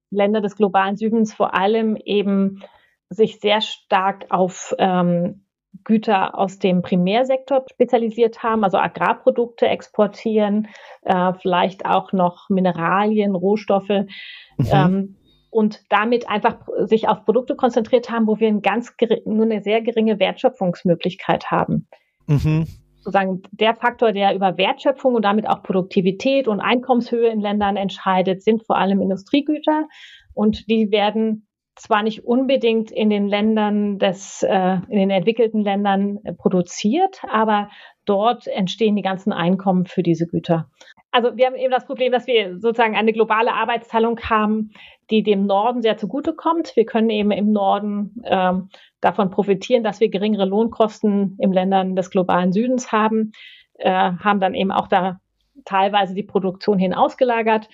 Länder 0.09 0.41
des 0.41 0.55
globalen 0.55 0.95
Südens 0.95 1.33
vor 1.33 1.55
allem 1.55 1.95
eben 1.95 2.63
sich 3.09 3.39
sehr 3.39 3.61
stark 3.61 4.25
auf 4.29 4.73
ähm, 4.77 5.45
Güter 5.83 6.37
aus 6.37 6.59
dem 6.59 6.81
Primärsektor 6.81 7.65
spezialisiert 7.71 8.43
haben, 8.43 8.63
also 8.63 8.77
Agrarprodukte 8.77 9.67
exportieren, 9.67 10.67
äh, 11.01 11.33
vielleicht 11.41 11.85
auch 11.85 12.13
noch 12.13 12.49
Mineralien, 12.49 13.35
Rohstoffe. 13.35 13.89
Mhm. 13.89 14.67
Ähm, 14.71 15.15
und 15.49 15.83
damit 15.89 16.27
einfach 16.29 16.57
sich 16.85 17.07
auf 17.07 17.25
Produkte 17.25 17.55
konzentriert 17.55 18.09
haben, 18.09 18.25
wo 18.25 18.39
wir 18.39 18.47
ein 18.47 18.63
ganz 18.63 18.91
nur 19.25 19.45
eine 19.45 19.61
sehr 19.61 19.81
geringe 19.81 20.19
Wertschöpfungsmöglichkeit 20.19 21.51
haben. 21.51 21.87
Mhm. 22.25 22.67
Sozusagen 23.03 23.41
der 23.51 23.75
Faktor, 23.75 24.13
der 24.13 24.33
über 24.33 24.57
Wertschöpfung 24.57 25.15
und 25.15 25.23
damit 25.25 25.47
auch 25.47 25.61
Produktivität 25.61 26.47
und 26.47 26.61
Einkommenshöhe 26.61 27.29
in 27.29 27.41
Ländern 27.41 27.75
entscheidet, 27.75 28.41
sind 28.41 28.65
vor 28.65 28.77
allem 28.77 29.01
Industriegüter. 29.01 29.87
Und 30.33 30.69
die 30.69 30.89
werden 30.89 31.47
zwar 31.75 32.03
nicht 32.03 32.23
unbedingt 32.23 32.91
in 32.91 33.09
den 33.09 33.27
Ländern 33.27 33.99
des, 33.99 34.43
äh, 34.43 34.77
in 34.87 34.97
den 34.97 35.09
entwickelten 35.09 35.61
Ländern 35.61 36.19
äh, 36.23 36.33
produziert, 36.33 37.21
aber 37.29 37.69
dort 38.05 38.47
entstehen 38.47 38.95
die 38.95 39.01
ganzen 39.01 39.33
Einkommen 39.33 39.85
für 39.85 40.03
diese 40.03 40.27
Güter. 40.27 40.69
Also 41.13 41.37
wir 41.37 41.45
haben 41.45 41.55
eben 41.55 41.69
das 41.69 41.85
Problem, 41.85 42.11
dass 42.11 42.25
wir 42.25 42.59
sozusagen 42.59 42.95
eine 42.95 43.13
globale 43.13 43.53
Arbeitsteilung 43.53 44.19
haben, 44.21 44.71
die 45.11 45.21
dem 45.21 45.45
Norden 45.45 45.83
sehr 45.83 45.95
zugutekommt. 45.95 46.75
Wir 46.75 46.87
können 46.87 47.11
eben 47.11 47.29
im 47.29 47.51
Norden 47.51 48.19
ähm, 48.25 48.69
davon 48.99 49.29
profitieren, 49.29 49.83
dass 49.83 49.99
wir 49.99 50.09
geringere 50.09 50.45
Lohnkosten 50.45 51.37
im 51.39 51.51
Ländern 51.51 51.95
des 51.95 52.09
globalen 52.09 52.51
Südens 52.51 52.91
haben, 52.91 53.31
äh, 53.75 53.91
haben 53.91 54.39
dann 54.39 54.55
eben 54.55 54.71
auch 54.71 54.87
da 54.87 55.19
teilweise 55.65 56.15
die 56.15 56.23
Produktion 56.23 56.79
hin 56.79 56.95
ausgelagert, 56.95 57.69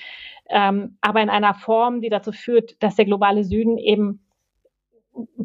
ähm, 0.49 0.97
aber 0.99 1.21
in 1.21 1.29
einer 1.29 1.53
Form, 1.53 2.01
die 2.01 2.09
dazu 2.09 2.33
führt, 2.33 2.83
dass 2.83 2.97
der 2.97 3.05
globale 3.05 3.45
Süden 3.45 3.77
eben 3.77 4.25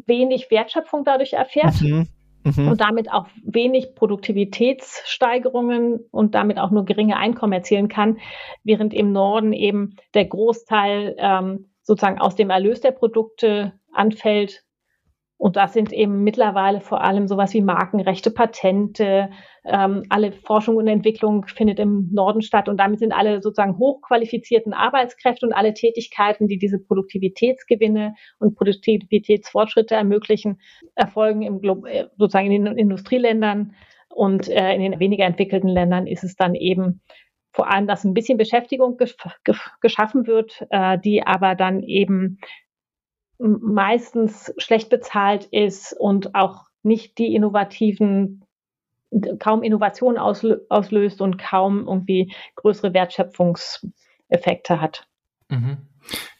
wenig 0.05 0.51
Wertschöpfung 0.51 1.05
dadurch 1.05 1.31
erfährt. 1.31 1.79
Mhm. 1.79 2.09
Mhm. 2.45 2.67
Und 2.67 2.81
damit 2.81 3.11
auch 3.11 3.25
wenig 3.43 3.95
Produktivitätssteigerungen 3.95 5.99
und 6.11 6.35
damit 6.35 6.59
auch 6.59 6.69
nur 6.69 6.85
geringe 6.85 7.17
Einkommen 7.17 7.53
erzielen 7.53 7.87
kann, 7.87 8.19
während 8.63 8.93
im 8.93 9.11
Norden 9.11 9.51
eben 9.51 9.95
der 10.13 10.25
Großteil 10.25 11.15
ähm, 11.17 11.71
sozusagen 11.81 12.19
aus 12.19 12.35
dem 12.35 12.51
Erlös 12.51 12.81
der 12.81 12.91
Produkte 12.91 13.73
anfällt. 13.91 14.63
Und 15.37 15.57
das 15.57 15.73
sind 15.73 15.91
eben 15.91 16.23
mittlerweile 16.23 16.79
vor 16.79 17.01
allem 17.01 17.27
sowas 17.27 17.53
wie 17.53 17.61
Markenrechte, 17.61 18.31
Patente, 18.31 19.29
ähm, 19.65 20.03
alle 20.09 20.31
Forschung 20.31 20.77
und 20.77 20.87
Entwicklung 20.87 21.45
findet 21.47 21.77
im 21.79 22.09
Norden 22.13 22.41
statt. 22.41 22.69
Und 22.69 22.77
damit 22.77 22.99
sind 22.99 23.11
alle 23.11 23.41
sozusagen 23.41 23.77
hochqualifizierten 23.77 24.73
Arbeitskräfte 24.73 25.45
und 25.45 25.53
alle 25.53 25.73
Tätigkeiten, 25.73 26.47
die 26.47 26.57
diese 26.57 26.79
Produktivitätsgewinne 26.79 28.15
und 28.39 28.55
Produktivitätsfortschritte 28.55 29.95
ermöglichen, 29.95 30.61
erfolgen 30.95 31.41
im 31.41 31.59
Glo 31.59 31.85
äh, 31.85 32.05
sozusagen 32.17 32.49
in 32.51 32.63
den 32.63 32.77
Industrieländern. 32.77 33.75
Und 34.07 34.47
äh, 34.47 34.73
in 34.73 34.81
den 34.81 34.99
weniger 35.01 35.25
entwickelten 35.25 35.67
Ländern 35.67 36.07
ist 36.07 36.23
es 36.23 36.37
dann 36.37 36.55
eben 36.55 37.01
vor 37.51 37.71
allem, 37.71 37.87
dass 37.87 38.03
ein 38.03 38.13
bisschen 38.13 38.37
Beschäftigung 38.37 38.97
gesch 38.97 39.15
geschaffen 39.81 40.27
wird, 40.27 40.65
äh, 40.69 40.97
die 40.97 41.23
aber 41.23 41.55
dann 41.55 41.83
eben 41.83 42.39
meistens 43.37 44.53
schlecht 44.57 44.89
bezahlt 44.89 45.45
ist 45.45 45.93
und 45.99 46.35
auch 46.35 46.65
nicht 46.83 47.17
die 47.17 47.33
innovativen, 47.35 48.45
kaum 49.39 49.63
Innovation 49.63 50.17
auslöst 50.17 51.21
und 51.21 51.37
kaum 51.37 51.87
irgendwie 51.87 52.33
größere 52.55 52.93
Wertschöpfungseffekte 52.93 54.81
hat. 54.81 55.07
Mhm. 55.49 55.77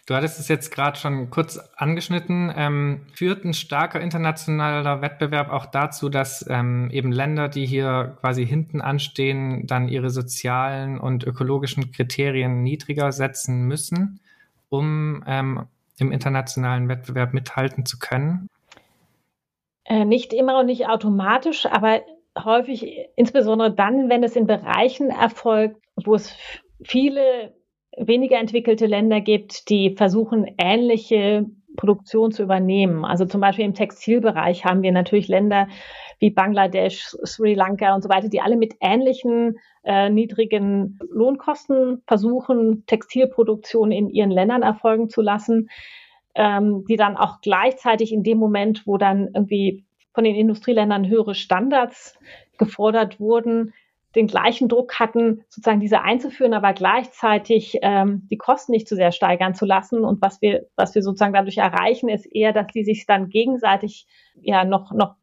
Du 0.08 0.14
hattest 0.14 0.40
es 0.40 0.48
jetzt 0.50 0.70
gerade 0.70 1.00
schon 1.00 1.32
kurz 1.32 1.58
angeschnitten. 1.78 2.54
Ähm, 2.56 3.08
führt 3.14 3.44
ein 3.44 3.56
starker 3.56 4.00
internationaler 4.00 5.02
Wettbewerb 5.02 5.50
auch 5.50 5.66
dazu, 5.66 6.10
dass 6.10 6.46
ähm, 6.48 6.92
eben 6.92 7.12
Länder, 7.12 7.50
die 7.50 7.66
hier 7.66 8.16
quasi 8.22 8.46
hinten 8.46 8.82
anstehen, 8.82 9.66
dann 9.66 9.88
ihre 9.88 10.12
sozialen 10.12 11.00
und 11.00 11.24
ökologischen 11.24 11.92
Kriterien 11.92 12.62
niedriger 12.62 13.12
setzen 13.12 13.64
müssen, 13.64 14.20
um 14.70 15.24
ähm, 15.26 15.66
im 15.98 16.12
internationalen 16.12 16.90
Wettbewerb 16.90 17.34
mithalten 17.34 17.86
zu 17.86 17.98
können? 18.00 18.50
Äh, 19.86 20.06
nicht 20.06 20.34
immer 20.34 20.60
und 20.60 20.66
nicht 20.66 20.88
automatisch, 20.88 21.66
aber 21.66 22.02
häufig, 22.38 23.08
insbesondere 23.16 23.74
dann, 23.74 24.10
wenn 24.10 24.24
es 24.24 24.36
in 24.36 24.48
Bereichen 24.48 25.10
erfolgt, 25.10 25.78
wo 26.04 26.16
es 26.16 26.36
viele 26.84 27.54
weniger 27.98 28.38
entwickelte 28.38 28.88
Länder 28.88 29.22
gibt, 29.22 29.70
die 29.70 29.92
versuchen, 29.92 30.48
ähnliche 30.58 31.46
Produktion 31.78 32.32
zu 32.32 32.44
übernehmen. 32.44 33.06
Also 33.06 33.26
zum 33.26 33.42
Beispiel 33.42 33.66
im 33.66 33.74
Textilbereich 33.74 34.66
haben 34.66 34.82
wir 34.82 34.92
natürlich 34.92 35.28
Länder 35.28 35.68
wie 36.26 36.32
Bangladesch, 36.32 37.16
Sri 37.24 37.54
Lanka 37.54 37.94
und 37.94 38.02
so 38.02 38.10
weiter, 38.10 38.30
die 38.30 38.42
alle 38.42 38.58
mit 38.58 38.74
ähnlichen 38.82 39.60
äh, 39.84 40.10
niedrigen 40.10 40.98
Lohnkosten 41.12 42.02
versuchen, 42.08 42.84
Textilproduktion 42.88 43.92
in 43.92 44.10
ihren 44.10 44.32
Ländern 44.32 44.64
erfolgen 44.64 45.08
zu 45.08 45.22
lassen, 45.22 45.70
ähm, 46.34 46.84
die 46.90 46.96
dann 46.96 47.16
auch 47.16 47.42
gleichzeitig 47.42 48.12
in 48.12 48.24
dem 48.24 48.40
Moment, 48.40 48.88
wo 48.88 48.98
dann 48.98 49.30
irgendwie 49.36 49.86
von 50.16 50.24
den 50.24 50.34
Industrieländern 50.34 51.08
höhere 51.08 51.36
Standards 51.36 52.18
gefordert 52.58 53.20
wurden, 53.20 53.74
den 54.16 54.26
gleichen 54.26 54.68
Druck 54.68 55.00
hatten, 55.00 55.44
sozusagen 55.50 55.80
diese 55.80 56.02
einzuführen, 56.02 56.56
aber 56.56 56.74
gleichzeitig 56.74 57.78
ähm, 57.84 58.28
die 58.32 58.38
Kosten 58.38 58.72
nicht 58.72 58.88
zu 58.88 58.96
sehr 58.96 59.12
steigern 59.12 59.54
zu 59.54 59.66
lassen. 59.66 60.04
Und 60.04 60.24
was 60.24 60.42
wir, 60.42 60.66
was 60.76 60.96
wir 60.96 61.04
sozusagen 61.04 61.34
dadurch 61.34 61.58
erreichen, 61.58 62.10
ist 62.10 62.26
eher, 62.26 62.52
dass 62.52 62.66
die 62.74 62.84
sich 62.84 63.06
dann 63.06 63.30
gegenseitig 63.30 64.08
ja 64.42 64.66
noch, 64.66 64.92
noch 64.92 65.18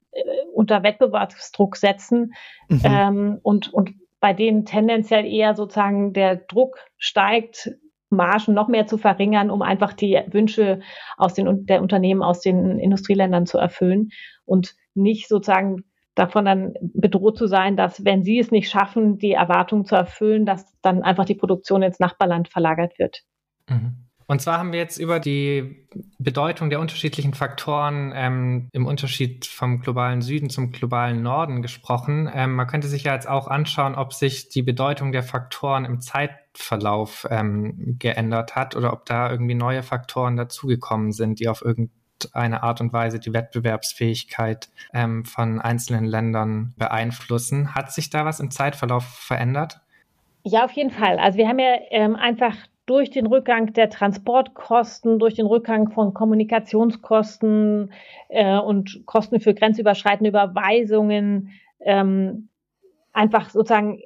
unter 0.53 0.83
Wettbewerbsdruck 0.83 1.77
setzen 1.77 2.35
mhm. 2.69 2.81
ähm, 2.85 3.39
und, 3.43 3.73
und 3.73 3.95
bei 4.21 4.33
denen 4.33 4.65
tendenziell 4.65 5.27
eher 5.27 5.55
sozusagen 5.55 6.13
der 6.13 6.37
Druck 6.37 6.79
steigt, 6.97 7.71
Margen 8.11 8.55
noch 8.55 8.69
mehr 8.69 8.87
zu 8.87 8.99
verringern, 8.99 9.51
um 9.51 9.63
einfach 9.63 9.95
die 9.95 10.21
Wünsche 10.31 10.81
aus 11.17 11.35
den 11.35 11.67
der 11.67 11.81
Unternehmen 11.81 12.23
aus 12.23 12.41
den 12.41 12.79
Industrieländern 12.79 13.47
zu 13.47 13.59
erfüllen 13.59 14.11
und 14.45 14.77
nicht 14.95 15.29
sozusagen 15.29 15.85
davon 16.15 16.45
dann 16.45 16.75
bedroht 16.81 17.39
zu 17.39 17.47
sein, 17.47 17.77
dass 17.77 18.05
wenn 18.05 18.23
sie 18.23 18.39
es 18.39 18.51
nicht 18.51 18.69
schaffen, 18.69 19.19
die 19.19 19.33
Erwartungen 19.33 19.87
zu 19.87 19.97
erfüllen, 19.97 20.45
dass 20.45 20.79
dann 20.83 21.03
einfach 21.03 21.25
die 21.25 21.35
Produktion 21.35 21.83
ins 21.83 22.01
Nachbarland 22.01 22.49
verlagert 22.49 22.99
wird. 22.99 23.23
Mhm. 23.69 23.97
Und 24.33 24.41
zwar 24.41 24.57
haben 24.57 24.73
wir 24.73 24.79
jetzt 24.79 24.97
über 24.97 25.21
die 25.21 25.85
Bedeutung 26.19 26.71
der 26.71 26.81
unterschiedlichen 26.81 27.35
Faktoren 27.35 28.15
ähm, 28.17 28.71
im 28.73 28.87
Unterschied 28.87 29.45
vom 29.45 29.83
globalen 29.83 30.23
Süden 30.23 30.49
zum 30.49 30.73
globalen 30.73 31.23
Norden 31.23 31.61
gesprochen. 31.61 32.31
Ähm, 32.33 32.55
man 32.55 32.67
könnte 32.67 32.89
sich 32.89 33.05
ja 33.05 33.13
jetzt 33.13 33.29
auch 33.29 33.47
anschauen, 33.47 33.95
ob 33.95 34.15
sich 34.15 34.49
die 34.49 34.63
Bedeutung 34.63 35.13
der 35.13 35.23
Faktoren 35.23 35.85
im 35.85 36.01
Zeitverlauf 36.01 37.29
ähm, 37.31 37.97
geändert 37.99 38.57
hat 38.57 38.75
oder 38.75 38.95
ob 38.95 39.05
da 39.05 39.31
irgendwie 39.31 39.55
neue 39.55 39.83
Faktoren 39.83 40.39
dazugekommen 40.39 41.13
sind, 41.13 41.39
die 41.39 41.49
auf 41.49 41.61
irgendeine 41.61 42.63
Art 42.63 42.81
und 42.81 42.91
Weise 42.95 43.21
die 43.21 43.35
Wettbewerbsfähigkeit 43.35 44.71
ähm, 44.95 45.27
von 45.27 45.61
einzelnen 45.61 46.07
Ländern 46.07 46.73
beeinflussen. 46.79 47.75
Hat 47.75 47.93
sich 47.93 48.09
da 48.09 48.25
was 48.25 48.41
im 48.41 48.51
Zeitverlauf 48.51 49.05
verändert? 49.05 49.83
Ja, 50.43 50.65
auf 50.65 50.73
jeden 50.73 50.91
Fall. 50.91 51.19
Also 51.19 51.37
wir 51.37 51.49
haben 51.49 51.59
ja 51.59 51.75
ähm, 51.91 52.17
einfach 52.17 52.55
durch 52.87 53.11
den 53.11 53.27
Rückgang 53.27 53.73
der 53.73 53.91
Transportkosten, 53.91 55.19
durch 55.19 55.35
den 55.35 55.47
Rückgang 55.47 55.91
von 55.91 56.15
Kommunikationskosten 56.15 57.93
äh, 58.29 58.59
und 58.59 59.03
Kosten 59.07 59.41
für 59.41 59.55
grenzüberschreitende 59.55 60.31
Überweisungen 60.31 61.51
ähm, 61.81 62.49
einfach 63.13 63.51
sozusagen 63.51 64.01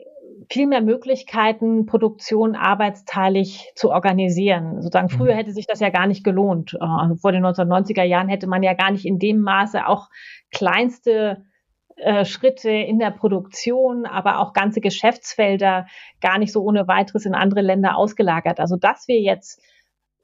viel 0.51 0.67
mehr 0.67 0.83
Möglichkeiten, 0.83 1.87
Produktion 1.87 2.55
arbeitsteilig 2.55 3.73
zu 3.75 3.91
organisieren. 3.91 4.83
Sozusagen 4.83 5.09
früher 5.09 5.33
mhm. 5.33 5.39
hätte 5.39 5.53
sich 5.53 5.67
das 5.67 5.81
ja 5.81 5.91
gar 5.91 6.07
nicht 6.07 6.25
gelohnt. 6.25 6.77
Also 6.81 7.17
vor 7.17 7.33
den 7.33 7.45
1990er 7.45 8.05
Jahren 8.05 8.29
hätte 8.29 8.47
man 8.47 8.63
ja 8.63 8.75
gar 8.75 8.91
nicht 8.91 9.07
in 9.07 9.19
dem 9.19 9.41
Maße 9.41 9.87
auch 9.87 10.09
kleinste 10.51 11.45
äh, 11.97 12.25
Schritte 12.25 12.71
in 12.71 12.99
der 12.99 13.11
Produktion, 13.11 14.07
aber 14.07 14.41
auch 14.41 14.53
ganze 14.53 14.81
Geschäftsfelder 14.81 15.87
gar 16.21 16.39
nicht 16.39 16.53
so 16.53 16.63
ohne 16.63 16.87
weiteres 16.89 17.27
in 17.27 17.35
andere 17.35 17.63
Länder 17.63 17.97
ausgelagert. 17.97 18.61
Also 18.61 18.77
dass 18.77 19.09
wir 19.09 19.21
jetzt 19.21 19.63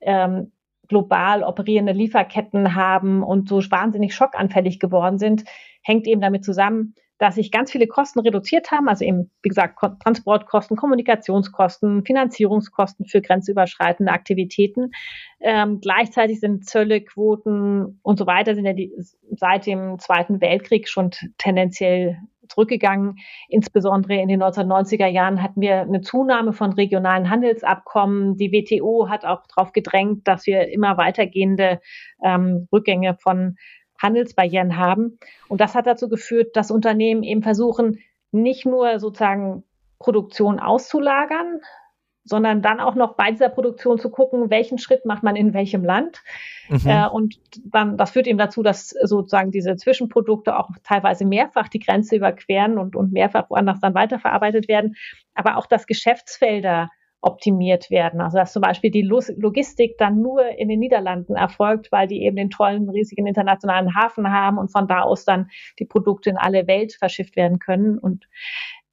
ähm, 0.01 0.53
global 0.89 1.43
operierende 1.43 1.93
Lieferketten 1.93 2.75
haben 2.75 3.23
und 3.23 3.49
so 3.49 3.59
wahnsinnig 3.71 4.15
schockanfällig 4.15 4.79
geworden 4.79 5.19
sind, 5.19 5.45
hängt 5.83 6.07
eben 6.07 6.21
damit 6.21 6.45
zusammen, 6.45 6.95
dass 7.23 7.37
sich 7.37 7.53
ganz 7.53 7.71
viele 7.71 7.87
Kosten 7.87 8.19
reduziert 8.19 8.73
haben, 8.73 8.89
also 8.89 9.05
eben, 9.05 9.31
wie 9.45 9.49
gesagt, 9.49 9.79
Transportkosten, 10.03 10.77
Kommunikationskosten, 10.77 12.05
Finanzierungskosten 12.05 13.07
für 13.07 13.23
grenzüberschreitende 13.23 14.11
Aktivitäten. 14.11 14.91
Ähm, 15.39 15.79
gleichzeitig 15.81 16.41
sind 16.41 16.67
Zölle, 16.67 17.01
Quoten 17.01 18.01
und 18.03 18.19
so 18.19 18.27
weiter 18.27 18.57
sind 18.57 18.67
ja 18.67 18.73
die, 18.73 18.93
seit 19.31 19.67
dem 19.67 20.01
Zweiten 20.01 20.41
Weltkrieg 20.41 20.89
schon 20.89 21.13
tendenziell 21.39 22.19
zurückgegangen. 22.49 23.19
Insbesondere 23.49 24.21
in 24.21 24.27
den 24.27 24.43
1990er 24.43 25.07
Jahren 25.07 25.45
hatten 25.45 25.61
wir 25.61 25.83
eine 25.83 26.01
Zunahme 26.01 26.53
von 26.53 26.73
regionalen 26.73 27.31
Handelsabkommen. 27.31 28.37
Die 28.37 28.51
WTO 28.51 29.09
hat 29.09 29.25
auch 29.25 29.43
darauf 29.47 29.73
gedrängt, 29.73 30.27
dass 30.27 30.45
wir 30.47 30.73
immer 30.73 30.97
weitergehende 30.97 31.81
ähm, 32.21 32.67
Rückgänge 32.73 33.17
von 33.17 33.55
Handelsbarrieren 34.03 34.77
haben. 34.77 35.19
Und 35.49 35.61
das 35.61 35.75
hat 35.75 35.87
dazu 35.87 36.09
geführt, 36.09 36.57
dass 36.57 36.71
Unternehmen 36.71 37.23
eben 37.23 37.43
versuchen, 37.43 37.99
nicht 38.33 38.67
nur 38.67 38.99
sozusagen 38.99 39.65
Produktion 39.99 40.59
auszulagern, 40.59 41.61
sondern 42.25 42.63
dann 42.63 42.81
auch 42.81 42.95
noch 42.95 43.15
bei 43.15 43.31
dieser 43.31 43.49
Produktion 43.49 43.99
zu 43.99 44.11
gucken, 44.11 44.51
welchen 44.51 44.79
Schritt 44.79 45.05
macht 45.05 45.23
man 45.23 45.35
in 45.35 45.55
welchem 45.55 45.85
Land. 45.85 46.23
Mhm. 46.69 46.81
Äh, 46.87 47.09
und 47.09 47.41
dann, 47.65 47.97
das 47.97 48.13
führt 48.13 48.27
eben 48.27 48.39
dazu, 48.39 48.63
dass 48.63 48.91
sozusagen 48.91 49.51
diese 49.51 49.77
Zwischenprodukte 49.77 50.57
auch 50.57 50.71
teilweise 50.85 51.25
mehrfach 51.25 51.69
die 51.69 51.81
Grenze 51.81 52.17
überqueren 52.17 52.79
und, 52.79 52.95
und 52.95 53.13
mehrfach 53.13 53.51
woanders 53.51 53.81
dann 53.81 53.95
weiterverarbeitet 53.95 54.69
werden. 54.69 54.95
Aber 55.35 55.57
auch, 55.57 55.67
dass 55.67 55.87
Geschäftsfelder 55.87 56.91
optimiert 57.23 57.91
werden. 57.91 58.21
Also 58.21 58.37
dass 58.37 58.53
zum 58.53 58.63
Beispiel 58.63 58.91
die 58.91 59.03
Logistik 59.03 59.97
dann 59.97 60.21
nur 60.21 60.47
in 60.59 60.69
den 60.69 60.81
Niederlanden 60.81 61.37
erfolgt, 61.37 61.91
weil 61.93 62.09
die 62.09 62.23
eben 62.23 62.37
den 62.37 62.51
tollen, 62.51 62.91
riesigen 62.91 63.27
internationalen 63.27 63.95
Hafen 63.95 64.31
haben 64.31 64.59
und 64.59 64.71
von 64.73 64.89
da 64.89 65.03
aus 65.03 65.25
dann 65.25 65.49
die 65.79 65.85
Produkte 65.85 66.31
in 66.31 66.37
alle 66.37 66.67
Welt 66.67 66.95
verschifft 66.95 67.37
werden 67.37 67.61
können. 67.61 67.97
Und, 67.97 68.29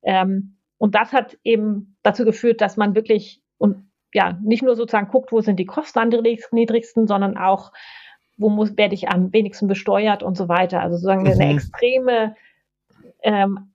ähm, 0.03 0.57
und 0.77 0.95
das 0.95 1.11
hat 1.11 1.37
eben 1.43 1.97
dazu 2.03 2.23
geführt, 2.23 2.61
dass 2.61 2.77
man 2.77 2.95
wirklich 2.95 3.41
und 3.57 3.89
ja 4.13 4.37
nicht 4.43 4.63
nur 4.63 4.75
sozusagen 4.75 5.09
guckt, 5.09 5.31
wo 5.31 5.41
sind 5.41 5.59
die 5.59 5.65
Kosten 5.65 5.99
am 5.99 6.09
niedrigsten, 6.51 7.07
sondern 7.07 7.35
auch 7.37 7.71
wo 8.37 8.49
muss, 8.49 8.77
werde 8.77 8.95
ich 8.95 9.09
am 9.09 9.33
wenigsten 9.33 9.67
besteuert 9.67 10.23
und 10.23 10.37
so 10.37 10.47
weiter. 10.47 10.81
Also 10.81 10.95
sozusagen 10.95 11.23
mhm. 11.23 11.31
eine 11.31 11.53
extreme 11.53 12.35
ähm, 13.21 13.68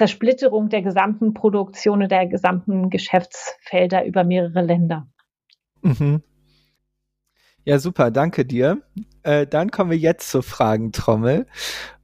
Zersplitterung 0.00 0.70
der 0.70 0.80
gesamten 0.80 1.34
Produktion 1.34 2.02
und 2.02 2.10
der 2.10 2.26
gesamten 2.26 2.88
Geschäftsfelder 2.88 4.06
über 4.06 4.24
mehrere 4.24 4.62
Länder. 4.62 5.06
Mhm. 5.82 6.22
Ja, 7.64 7.78
super, 7.78 8.10
danke 8.10 8.46
dir. 8.46 8.80
Äh, 9.22 9.46
dann 9.46 9.70
kommen 9.70 9.90
wir 9.90 9.98
jetzt 9.98 10.30
zur 10.30 10.42
Fragentrommel. 10.42 11.46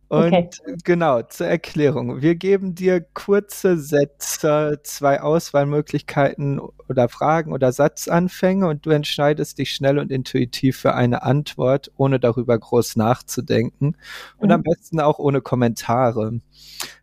Und 0.08 0.26
okay. 0.26 0.48
genau, 0.84 1.22
zur 1.22 1.48
Erklärung. 1.48 2.22
Wir 2.22 2.36
geben 2.36 2.76
dir 2.76 3.00
kurze 3.00 3.76
Sätze, 3.76 4.78
zwei 4.84 5.20
Auswahlmöglichkeiten 5.20 6.60
oder 6.60 7.08
Fragen 7.08 7.52
oder 7.52 7.72
Satzanfänge 7.72 8.68
und 8.68 8.86
du 8.86 8.90
entscheidest 8.90 9.58
dich 9.58 9.72
schnell 9.72 9.98
und 9.98 10.12
intuitiv 10.12 10.76
für 10.76 10.94
eine 10.94 11.24
Antwort, 11.24 11.90
ohne 11.96 12.20
darüber 12.20 12.56
groß 12.56 12.94
nachzudenken 12.94 13.96
und 14.36 14.48
mhm. 14.48 14.54
am 14.54 14.62
besten 14.62 15.00
auch 15.00 15.18
ohne 15.18 15.40
Kommentare. 15.40 16.38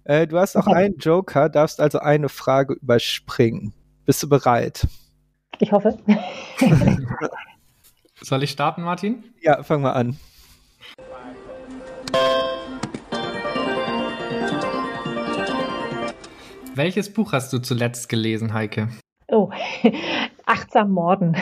Äh, 0.05 0.25
du 0.27 0.37
hast 0.37 0.55
auch 0.55 0.67
okay. 0.67 0.75
einen 0.75 0.97
Joker, 0.97 1.49
darfst 1.49 1.81
also 1.81 1.99
eine 1.99 2.29
Frage 2.29 2.75
überspringen. 2.75 3.73
Bist 4.05 4.23
du 4.23 4.29
bereit? 4.29 4.87
Ich 5.59 5.73
hoffe. 5.73 5.97
Soll 8.21 8.43
ich 8.43 8.51
starten, 8.51 8.83
Martin? 8.83 9.25
Ja, 9.41 9.61
fang 9.63 9.81
mal 9.81 9.91
an. 9.91 10.17
Welches 16.75 17.13
Buch 17.13 17.33
hast 17.33 17.53
du 17.53 17.59
zuletzt 17.59 18.09
gelesen, 18.09 18.53
Heike? 18.53 18.89
Oh, 19.27 19.51
Achtsam 20.45 20.91
Morden. 20.91 21.35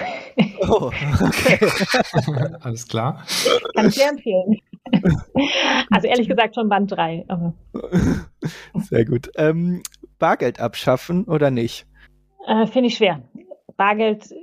Oh, 0.61 0.91
okay. 1.21 1.59
Alles 2.61 2.87
klar. 2.87 3.25
Kann 3.75 3.87
ich 3.87 3.95
sehr 3.95 4.09
empfehlen. 4.09 4.57
Also 5.89 6.07
ehrlich 6.07 6.27
gesagt 6.27 6.55
schon 6.55 6.69
Band 6.69 6.91
3. 6.91 7.25
Sehr 8.75 9.05
gut. 9.05 9.31
Ähm, 9.35 9.83
Bargeld 10.19 10.59
abschaffen 10.59 11.23
oder 11.25 11.49
nicht? 11.49 11.87
Äh, 12.45 12.67
Finde 12.67 12.89
ich 12.89 12.97
schwer. 12.97 13.23
Bargeld 13.77 14.33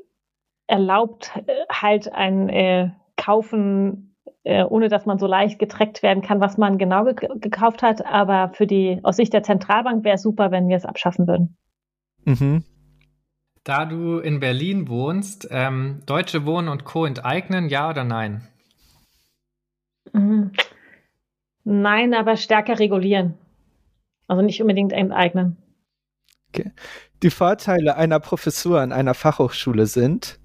erlaubt 0.67 1.33
äh, 1.47 1.53
halt 1.71 2.13
ein 2.13 2.49
äh, 2.49 2.91
Kaufen 3.17 4.08
äh, 4.45 4.65
ohne 4.65 4.89
dass 4.89 5.07
man 5.07 5.19
so 5.19 5.27
leicht 5.27 5.59
getrackt 5.59 6.03
werden 6.03 6.23
kann, 6.23 6.41
was 6.41 6.57
man 6.57 6.79
genau 6.79 7.05
ge 7.05 7.29
gekauft 7.37 7.83
hat. 7.83 8.05
Aber 8.07 8.51
für 8.55 8.67
die, 8.67 9.01
aus 9.03 9.17
Sicht 9.17 9.33
der 9.33 9.43
Zentralbank 9.43 10.05
wäre 10.05 10.17
es 10.17 10.23
super, 10.23 10.51
wenn 10.51 10.69
wir 10.69 10.77
es 10.77 10.85
abschaffen 10.85 11.27
würden. 11.27 11.57
Mhm. 12.25 12.65
Da 13.65 13.85
du 13.85 14.19
in 14.19 14.41
Berlin 14.41 14.89
wohnst, 14.89 15.49
ähm, 15.51 16.01
Deutsche 16.07 16.47
Wohnen 16.47 16.69
und 16.69 16.85
Co. 16.85 17.05
enteignen, 17.05 17.69
ja 17.69 17.91
oder 17.91 18.05
nein? 18.05 18.49
Mhm. 20.13 20.53
Nein, 21.65 22.15
aber 22.15 22.37
stärker 22.37 22.79
regulieren. 22.79 23.35
Also 24.27 24.43
nicht 24.43 24.61
unbedingt 24.61 24.93
enteignen. 24.93 25.57
Okay. 26.49 26.73
Die 27.23 27.31
Vorteile 27.31 27.97
einer 27.97 28.21
Professur 28.21 28.81
an 28.81 28.93
einer 28.93 29.15
Fachhochschule 29.15 29.87
sind? 29.87 30.39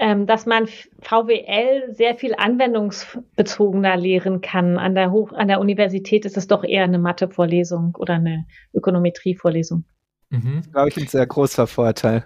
Ähm, 0.00 0.26
dass 0.26 0.44
man 0.46 0.66
VWL 1.00 1.94
sehr 1.94 2.16
viel 2.16 2.34
anwendungsbezogener 2.34 3.96
lehren 3.96 4.40
kann. 4.40 4.78
An 4.78 4.94
der, 4.94 5.12
Hoch 5.12 5.32
an 5.32 5.48
der 5.48 5.60
Universität 5.60 6.24
ist 6.24 6.36
es 6.36 6.48
doch 6.48 6.64
eher 6.64 6.84
eine 6.84 6.98
Mathe-Vorlesung 6.98 7.94
oder 7.96 8.14
eine 8.14 8.46
Ökonometrie-Vorlesung. 8.72 9.84
Mhm. 10.30 10.62
Glaube 10.72 10.88
ich, 10.88 10.96
ein 10.96 11.06
sehr 11.06 11.26
großer 11.26 11.66
Vorteil. 11.66 12.24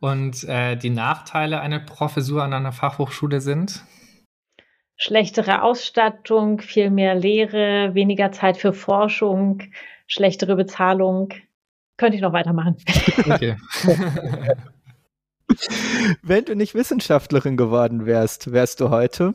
Und 0.00 0.44
äh, 0.44 0.76
die 0.76 0.90
Nachteile 0.90 1.60
einer 1.60 1.80
Professur 1.80 2.42
an 2.42 2.52
einer 2.52 2.72
Fachhochschule 2.72 3.40
sind? 3.40 3.84
Schlechtere 4.96 5.62
Ausstattung, 5.62 6.60
viel 6.60 6.90
mehr 6.90 7.14
Lehre, 7.14 7.94
weniger 7.94 8.32
Zeit 8.32 8.56
für 8.58 8.72
Forschung, 8.72 9.62
schlechtere 10.06 10.56
Bezahlung. 10.56 11.30
Könnte 11.96 12.16
ich 12.16 12.22
noch 12.22 12.32
weitermachen. 12.32 12.76
Okay. 13.28 13.56
Wenn 16.22 16.44
du 16.44 16.54
nicht 16.54 16.74
Wissenschaftlerin 16.74 17.56
geworden 17.56 18.06
wärst, 18.06 18.52
wärst 18.52 18.80
du 18.80 18.90
heute? 18.90 19.34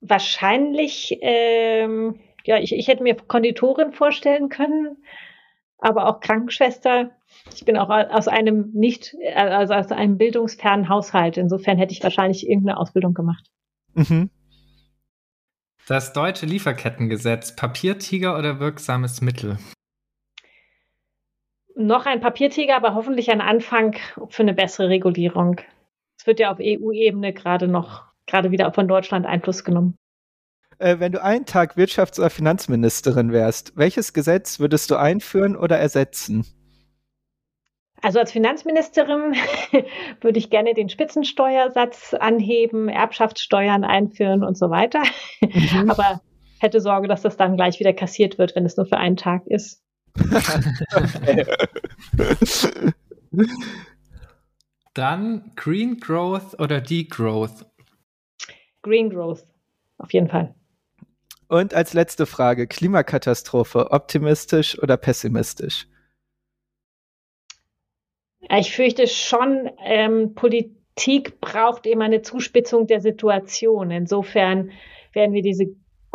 Wahrscheinlich 0.00 1.18
ähm, 1.22 2.20
ja, 2.46 2.58
ich, 2.58 2.72
ich 2.72 2.88
hätte 2.88 3.02
mir 3.02 3.16
Konditorin 3.16 3.92
vorstellen 3.92 4.48
können, 4.48 4.96
aber 5.78 6.06
auch 6.06 6.20
Krankenschwester. 6.20 7.10
Ich 7.54 7.64
bin 7.64 7.76
auch 7.76 7.90
aus 7.90 8.28
einem 8.28 8.70
nicht, 8.72 9.14
also 9.34 9.74
aus 9.74 9.90
einem 9.92 10.16
bildungsfernen 10.16 10.88
Haushalt. 10.88 11.36
Insofern 11.36 11.76
hätte 11.76 11.92
ich 11.92 12.02
wahrscheinlich 12.02 12.48
irgendeine 12.48 12.78
Ausbildung 12.78 13.14
gemacht. 13.14 13.50
Mhm. 13.94 14.30
Das 15.88 16.12
deutsche 16.12 16.46
Lieferkettengesetz, 16.46 17.54
Papiertiger 17.54 18.38
oder 18.38 18.58
wirksames 18.58 19.20
Mittel? 19.20 19.58
Noch 21.78 22.06
ein 22.06 22.20
Papiertiger, 22.20 22.74
aber 22.74 22.94
hoffentlich 22.94 23.30
ein 23.30 23.42
Anfang 23.42 23.96
für 24.30 24.42
eine 24.42 24.54
bessere 24.54 24.88
Regulierung. 24.88 25.60
Es 26.18 26.26
wird 26.26 26.40
ja 26.40 26.50
auf 26.50 26.58
EU-Ebene 26.58 27.34
gerade 27.34 27.68
noch, 27.68 28.04
gerade 28.26 28.50
wieder 28.50 28.72
von 28.72 28.88
Deutschland 28.88 29.26
Einfluss 29.26 29.62
genommen. 29.62 29.94
Äh, 30.78 31.00
wenn 31.00 31.12
du 31.12 31.22
einen 31.22 31.44
Tag 31.44 31.76
Wirtschafts- 31.76 32.18
oder 32.18 32.30
Finanzministerin 32.30 33.30
wärst, 33.30 33.76
welches 33.76 34.14
Gesetz 34.14 34.58
würdest 34.58 34.90
du 34.90 34.96
einführen 34.96 35.54
oder 35.54 35.78
ersetzen? 35.78 36.46
Also 38.00 38.20
als 38.20 38.32
Finanzministerin 38.32 39.34
würde 40.22 40.38
ich 40.38 40.48
gerne 40.48 40.72
den 40.72 40.88
Spitzensteuersatz 40.88 42.14
anheben, 42.14 42.88
Erbschaftssteuern 42.88 43.84
einführen 43.84 44.44
und 44.44 44.56
so 44.56 44.70
weiter. 44.70 45.02
Mhm. 45.42 45.90
Aber 45.90 46.22
hätte 46.58 46.80
Sorge, 46.80 47.06
dass 47.06 47.20
das 47.20 47.36
dann 47.36 47.56
gleich 47.56 47.80
wieder 47.80 47.92
kassiert 47.92 48.38
wird, 48.38 48.56
wenn 48.56 48.64
es 48.64 48.78
nur 48.78 48.86
für 48.86 48.96
einen 48.96 49.16
Tag 49.16 49.46
ist. 49.46 49.82
dann 54.94 55.52
Green 55.56 56.00
Growth 56.00 56.58
oder 56.58 56.80
Degrowth? 56.80 57.66
Green 58.82 59.10
Growth, 59.10 59.44
auf 59.98 60.12
jeden 60.12 60.28
Fall. 60.28 60.54
Und 61.48 61.74
als 61.74 61.94
letzte 61.94 62.26
Frage, 62.26 62.66
Klimakatastrophe, 62.66 63.92
optimistisch 63.92 64.80
oder 64.82 64.96
pessimistisch? 64.96 65.86
Ich 68.50 68.74
fürchte 68.74 69.06
schon, 69.06 69.70
ähm, 69.84 70.34
Politik 70.34 71.40
braucht 71.40 71.86
immer 71.86 72.04
eine 72.04 72.22
Zuspitzung 72.22 72.86
der 72.86 73.00
Situation. 73.00 73.90
Insofern 73.90 74.70
werden 75.12 75.32
wir 75.32 75.42
diese 75.42 75.66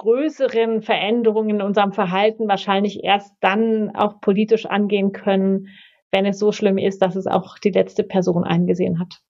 größeren 0.02 0.82
Veränderungen 0.82 1.58
in 1.58 1.62
unserem 1.62 1.94
Verhalten 1.94 2.48
wahrscheinlich 2.48 3.04
erst 3.04 3.36
dann 3.40 3.96
auch 3.96 4.20
politisch 4.20 4.66
angehen 4.66 5.12
können, 5.12 5.68
wenn 6.12 6.26
es 6.26 6.40
so 6.40 6.52
schlimm 6.52 6.80
ist, 6.80 7.04
dass 7.04 7.16
es 7.16 7.28
auch 7.28 7.60
die 7.60 7.70
letzte 7.70 8.04
Person 8.04 8.44
eingesehen 8.44 9.00
hat. 9.00 9.22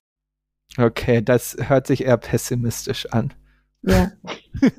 Okay, 0.77 1.21
das 1.21 1.57
hört 1.59 1.87
sich 1.87 2.05
eher 2.05 2.15
pessimistisch 2.15 3.05
an. 3.07 3.33
Ja. 3.81 4.11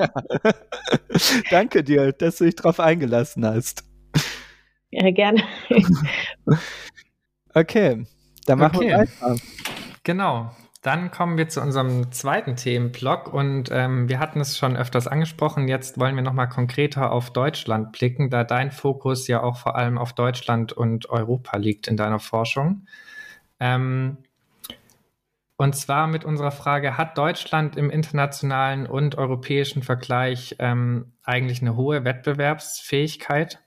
Danke 1.50 1.84
dir, 1.84 2.12
dass 2.12 2.38
du 2.38 2.44
dich 2.44 2.56
darauf 2.56 2.80
eingelassen 2.80 3.44
hast. 3.44 3.84
Ja, 4.90 5.10
gerne. 5.10 5.42
okay, 7.54 8.06
dann 8.46 8.58
machen 8.58 8.76
okay. 8.76 8.88
wir 8.88 8.98
weiter. 8.98 9.36
Genau. 10.04 10.52
Dann 10.82 11.12
kommen 11.12 11.38
wir 11.38 11.48
zu 11.48 11.60
unserem 11.60 12.10
zweiten 12.10 12.56
Themenblock 12.56 13.32
und 13.32 13.70
ähm, 13.70 14.08
wir 14.08 14.18
hatten 14.18 14.40
es 14.40 14.58
schon 14.58 14.76
öfters 14.76 15.06
angesprochen. 15.06 15.68
Jetzt 15.68 15.96
wollen 15.98 16.16
wir 16.16 16.24
nochmal 16.24 16.48
konkreter 16.48 17.12
auf 17.12 17.32
Deutschland 17.32 17.92
blicken, 17.92 18.30
da 18.30 18.42
dein 18.42 18.72
Fokus 18.72 19.28
ja 19.28 19.44
auch 19.44 19.56
vor 19.58 19.76
allem 19.76 19.96
auf 19.96 20.12
Deutschland 20.12 20.72
und 20.72 21.08
Europa 21.08 21.56
liegt 21.56 21.86
in 21.86 21.96
deiner 21.96 22.18
Forschung. 22.18 22.86
Ähm, 23.60 24.16
und 25.56 25.76
zwar 25.76 26.08
mit 26.08 26.24
unserer 26.24 26.50
Frage, 26.50 26.98
hat 26.98 27.16
Deutschland 27.16 27.76
im 27.76 27.88
internationalen 27.88 28.88
und 28.88 29.16
europäischen 29.16 29.84
Vergleich 29.84 30.56
ähm, 30.58 31.12
eigentlich 31.22 31.62
eine 31.62 31.76
hohe 31.76 32.04
Wettbewerbsfähigkeit? 32.04 33.60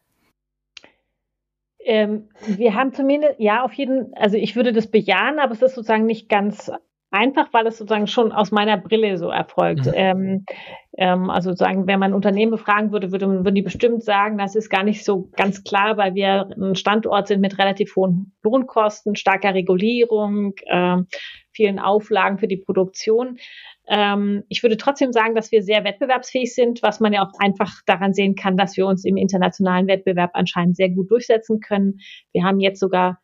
Ähm, 1.79 2.27
wir 2.45 2.73
haben 2.73 2.91
zumindest, 2.91 3.35
ja, 3.37 3.63
auf 3.63 3.71
jeden, 3.71 4.13
also 4.15 4.35
ich 4.35 4.57
würde 4.57 4.73
das 4.73 4.87
bejahen, 4.87 5.39
aber 5.39 5.53
es 5.53 5.61
ist 5.61 5.75
sozusagen 5.75 6.05
nicht 6.05 6.27
ganz 6.27 6.69
einfach, 7.11 7.53
weil 7.53 7.67
es 7.67 7.77
sozusagen 7.77 8.07
schon 8.07 8.31
aus 8.31 8.51
meiner 8.51 8.77
Brille 8.77 9.17
so 9.17 9.29
erfolgt. 9.29 9.85
Mhm. 9.85 9.93
Ähm, 9.95 10.45
ähm, 10.97 11.29
also 11.29 11.51
sozusagen, 11.51 11.87
wenn 11.87 11.99
man 11.99 12.13
Unternehmen 12.13 12.51
befragen 12.51 12.91
würde, 12.91 13.11
würde, 13.11 13.27
würden 13.27 13.55
die 13.55 13.61
bestimmt 13.61 14.03
sagen, 14.03 14.37
das 14.37 14.55
ist 14.55 14.69
gar 14.69 14.83
nicht 14.83 15.03
so 15.03 15.29
ganz 15.35 15.63
klar, 15.63 15.97
weil 15.97 16.15
wir 16.15 16.49
ein 16.57 16.75
Standort 16.75 17.27
sind 17.27 17.41
mit 17.41 17.57
relativ 17.57 17.95
hohen 17.95 18.33
Lohnkosten, 18.43 19.15
starker 19.15 19.53
Regulierung, 19.53 20.53
äh, 20.65 20.97
vielen 21.51 21.79
Auflagen 21.79 22.37
für 22.37 22.47
die 22.47 22.57
Produktion. 22.57 23.37
Ähm, 23.87 24.43
ich 24.49 24.63
würde 24.63 24.77
trotzdem 24.77 25.11
sagen, 25.11 25.35
dass 25.35 25.51
wir 25.51 25.61
sehr 25.61 25.83
wettbewerbsfähig 25.83 26.53
sind, 26.53 26.81
was 26.81 26.99
man 26.99 27.13
ja 27.13 27.23
auch 27.23 27.31
einfach 27.39 27.71
daran 27.85 28.13
sehen 28.13 28.35
kann, 28.35 28.57
dass 28.57 28.77
wir 28.77 28.87
uns 28.87 29.05
im 29.05 29.17
internationalen 29.17 29.87
Wettbewerb 29.87 30.31
anscheinend 30.33 30.75
sehr 30.75 30.89
gut 30.89 31.11
durchsetzen 31.11 31.59
können. 31.59 31.99
Wir 32.33 32.43
haben 32.43 32.59
jetzt 32.59 32.79
sogar 32.79 33.19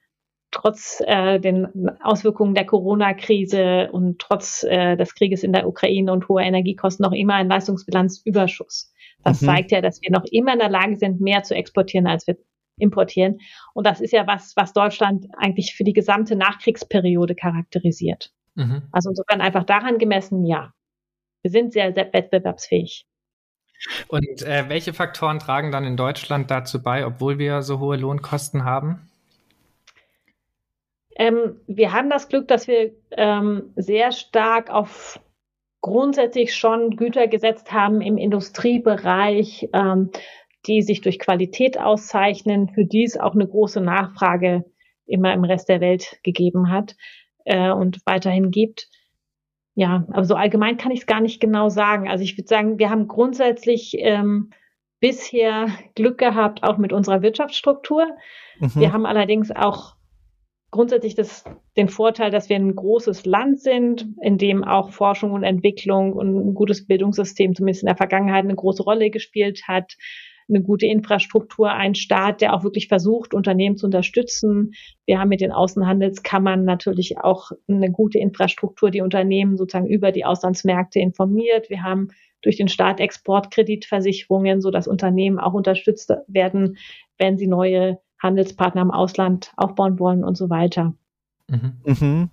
trotz 0.51 1.01
äh, 1.05 1.39
den 1.39 1.67
Auswirkungen 2.01 2.53
der 2.53 2.65
Corona-Krise 2.65 3.89
und 3.91 4.19
trotz 4.19 4.63
äh, 4.63 4.95
des 4.97 5.15
Krieges 5.15 5.43
in 5.43 5.53
der 5.53 5.67
Ukraine 5.67 6.11
und 6.11 6.27
hoher 6.27 6.41
Energiekosten 6.41 7.03
noch 7.03 7.13
immer 7.13 7.35
einen 7.35 7.49
Leistungsbilanzüberschuss. 7.49 8.93
Das 9.23 9.41
mhm. 9.41 9.45
zeigt 9.45 9.71
ja, 9.71 9.81
dass 9.81 10.01
wir 10.01 10.11
noch 10.11 10.25
immer 10.25 10.53
in 10.53 10.59
der 10.59 10.69
Lage 10.69 10.97
sind, 10.97 11.21
mehr 11.21 11.43
zu 11.43 11.55
exportieren, 11.55 12.07
als 12.07 12.27
wir 12.27 12.37
importieren. 12.77 13.39
Und 13.73 13.85
das 13.85 14.01
ist 14.01 14.11
ja 14.11 14.27
was, 14.27 14.53
was 14.55 14.73
Deutschland 14.73 15.27
eigentlich 15.37 15.73
für 15.75 15.83
die 15.83 15.93
gesamte 15.93 16.35
Nachkriegsperiode 16.35 17.35
charakterisiert. 17.35 18.31
Mhm. 18.55 18.83
Also 18.91 19.09
insofern 19.09 19.41
einfach 19.41 19.63
daran 19.63 19.97
gemessen, 19.97 20.45
ja. 20.45 20.73
Wir 21.43 21.51
sind 21.51 21.73
sehr, 21.73 21.93
sehr 21.93 22.11
wettbewerbsfähig. 22.13 23.05
Und 24.09 24.43
äh, 24.43 24.65
welche 24.67 24.93
Faktoren 24.93 25.39
tragen 25.39 25.71
dann 25.71 25.85
in 25.85 25.97
Deutschland 25.97 26.51
dazu 26.51 26.83
bei, 26.83 27.05
obwohl 27.05 27.39
wir 27.39 27.63
so 27.63 27.79
hohe 27.79 27.97
Lohnkosten 27.97 28.63
haben? 28.63 29.10
Ähm, 31.21 31.57
wir 31.67 31.93
haben 31.93 32.09
das 32.09 32.29
Glück, 32.29 32.47
dass 32.47 32.67
wir 32.67 32.95
ähm, 33.11 33.73
sehr 33.75 34.11
stark 34.11 34.71
auf 34.71 35.19
grundsätzlich 35.79 36.55
schon 36.55 36.95
Güter 36.95 37.27
gesetzt 37.27 37.71
haben 37.71 38.01
im 38.01 38.17
Industriebereich, 38.17 39.69
ähm, 39.71 40.09
die 40.65 40.81
sich 40.81 41.01
durch 41.01 41.19
Qualität 41.19 41.79
auszeichnen, 41.79 42.69
für 42.69 42.85
die 42.85 43.03
es 43.03 43.19
auch 43.19 43.35
eine 43.35 43.47
große 43.47 43.81
Nachfrage 43.81 44.65
immer 45.05 45.31
im 45.31 45.43
Rest 45.43 45.69
der 45.69 45.79
Welt 45.79 46.17
gegeben 46.23 46.71
hat 46.71 46.95
äh, 47.45 47.69
und 47.69 47.99
weiterhin 48.07 48.49
gibt. 48.49 48.89
Ja, 49.75 50.07
aber 50.11 50.23
so 50.23 50.33
allgemein 50.33 50.77
kann 50.77 50.91
ich 50.91 51.01
es 51.01 51.05
gar 51.05 51.21
nicht 51.21 51.39
genau 51.39 51.69
sagen. 51.69 52.09
Also 52.09 52.23
ich 52.23 52.35
würde 52.35 52.47
sagen, 52.47 52.79
wir 52.79 52.89
haben 52.89 53.07
grundsätzlich 53.07 53.93
ähm, 53.99 54.49
bisher 54.99 55.67
Glück 55.93 56.17
gehabt, 56.17 56.63
auch 56.63 56.79
mit 56.79 56.91
unserer 56.91 57.21
Wirtschaftsstruktur. 57.21 58.07
Mhm. 58.59 58.71
Wir 58.73 58.91
haben 58.91 59.05
allerdings 59.05 59.51
auch 59.51 60.00
grundsätzlich 60.71 61.15
das, 61.15 61.43
den 61.77 61.89
Vorteil, 61.89 62.31
dass 62.31 62.49
wir 62.49 62.55
ein 62.55 62.75
großes 62.75 63.25
Land 63.25 63.59
sind, 63.59 64.07
in 64.21 64.37
dem 64.37 64.63
auch 64.63 64.91
Forschung 64.91 65.31
und 65.31 65.43
Entwicklung 65.43 66.13
und 66.13 66.35
ein 66.35 66.53
gutes 66.53 66.87
Bildungssystem 66.87 67.53
zumindest 67.53 67.83
in 67.83 67.87
der 67.87 67.97
Vergangenheit 67.97 68.45
eine 68.45 68.55
große 68.55 68.83
Rolle 68.83 69.09
gespielt 69.09 69.67
hat, 69.67 69.97
eine 70.49 70.61
gute 70.61 70.85
Infrastruktur, 70.85 71.71
ein 71.71 71.95
Staat, 71.95 72.41
der 72.41 72.53
auch 72.53 72.63
wirklich 72.63 72.87
versucht, 72.87 73.33
Unternehmen 73.33 73.77
zu 73.77 73.85
unterstützen. 73.85 74.71
Wir 75.05 75.19
haben 75.19 75.29
mit 75.29 75.41
den 75.41 75.51
Außenhandelskammern 75.51 76.65
natürlich 76.65 77.17
auch 77.19 77.51
eine 77.67 77.91
gute 77.91 78.19
Infrastruktur, 78.19 78.91
die 78.91 79.01
Unternehmen 79.01 79.57
sozusagen 79.57 79.87
über 79.87 80.11
die 80.11 80.25
Auslandsmärkte 80.25 80.99
informiert. 80.99 81.69
Wir 81.69 81.83
haben 81.83 82.09
durch 82.41 82.57
den 82.57 82.67
Staat 82.67 82.99
Exportkreditversicherungen, 82.99 84.61
so 84.61 84.71
dass 84.71 84.87
Unternehmen 84.87 85.39
auch 85.39 85.53
unterstützt 85.53 86.11
werden, 86.27 86.77
wenn 87.17 87.37
sie 87.37 87.47
neue 87.47 87.99
Handelspartner 88.21 88.81
im 88.81 88.91
Ausland 88.91 89.51
aufbauen 89.57 89.99
wollen 89.99 90.23
und 90.23 90.37
so 90.37 90.49
weiter. 90.49 90.93
Mhm. 91.47 91.73
Mhm. 91.83 92.29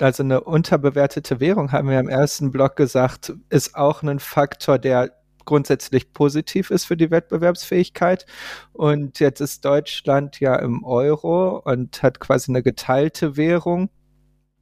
Also 0.00 0.22
eine 0.22 0.42
unterbewertete 0.42 1.40
Währung, 1.40 1.72
haben 1.72 1.88
wir 1.88 1.98
im 1.98 2.08
ersten 2.08 2.52
Block 2.52 2.76
gesagt, 2.76 3.32
ist 3.50 3.74
auch 3.74 4.02
ein 4.02 4.20
Faktor, 4.20 4.78
der 4.78 5.12
grundsätzlich 5.44 6.12
positiv 6.12 6.70
ist 6.70 6.84
für 6.84 6.96
die 6.96 7.10
Wettbewerbsfähigkeit. 7.10 8.26
Und 8.72 9.18
jetzt 9.18 9.40
ist 9.40 9.64
Deutschland 9.64 10.38
ja 10.40 10.56
im 10.56 10.84
Euro 10.84 11.58
und 11.64 12.02
hat 12.02 12.20
quasi 12.20 12.52
eine 12.52 12.62
geteilte 12.62 13.36
Währung. 13.36 13.88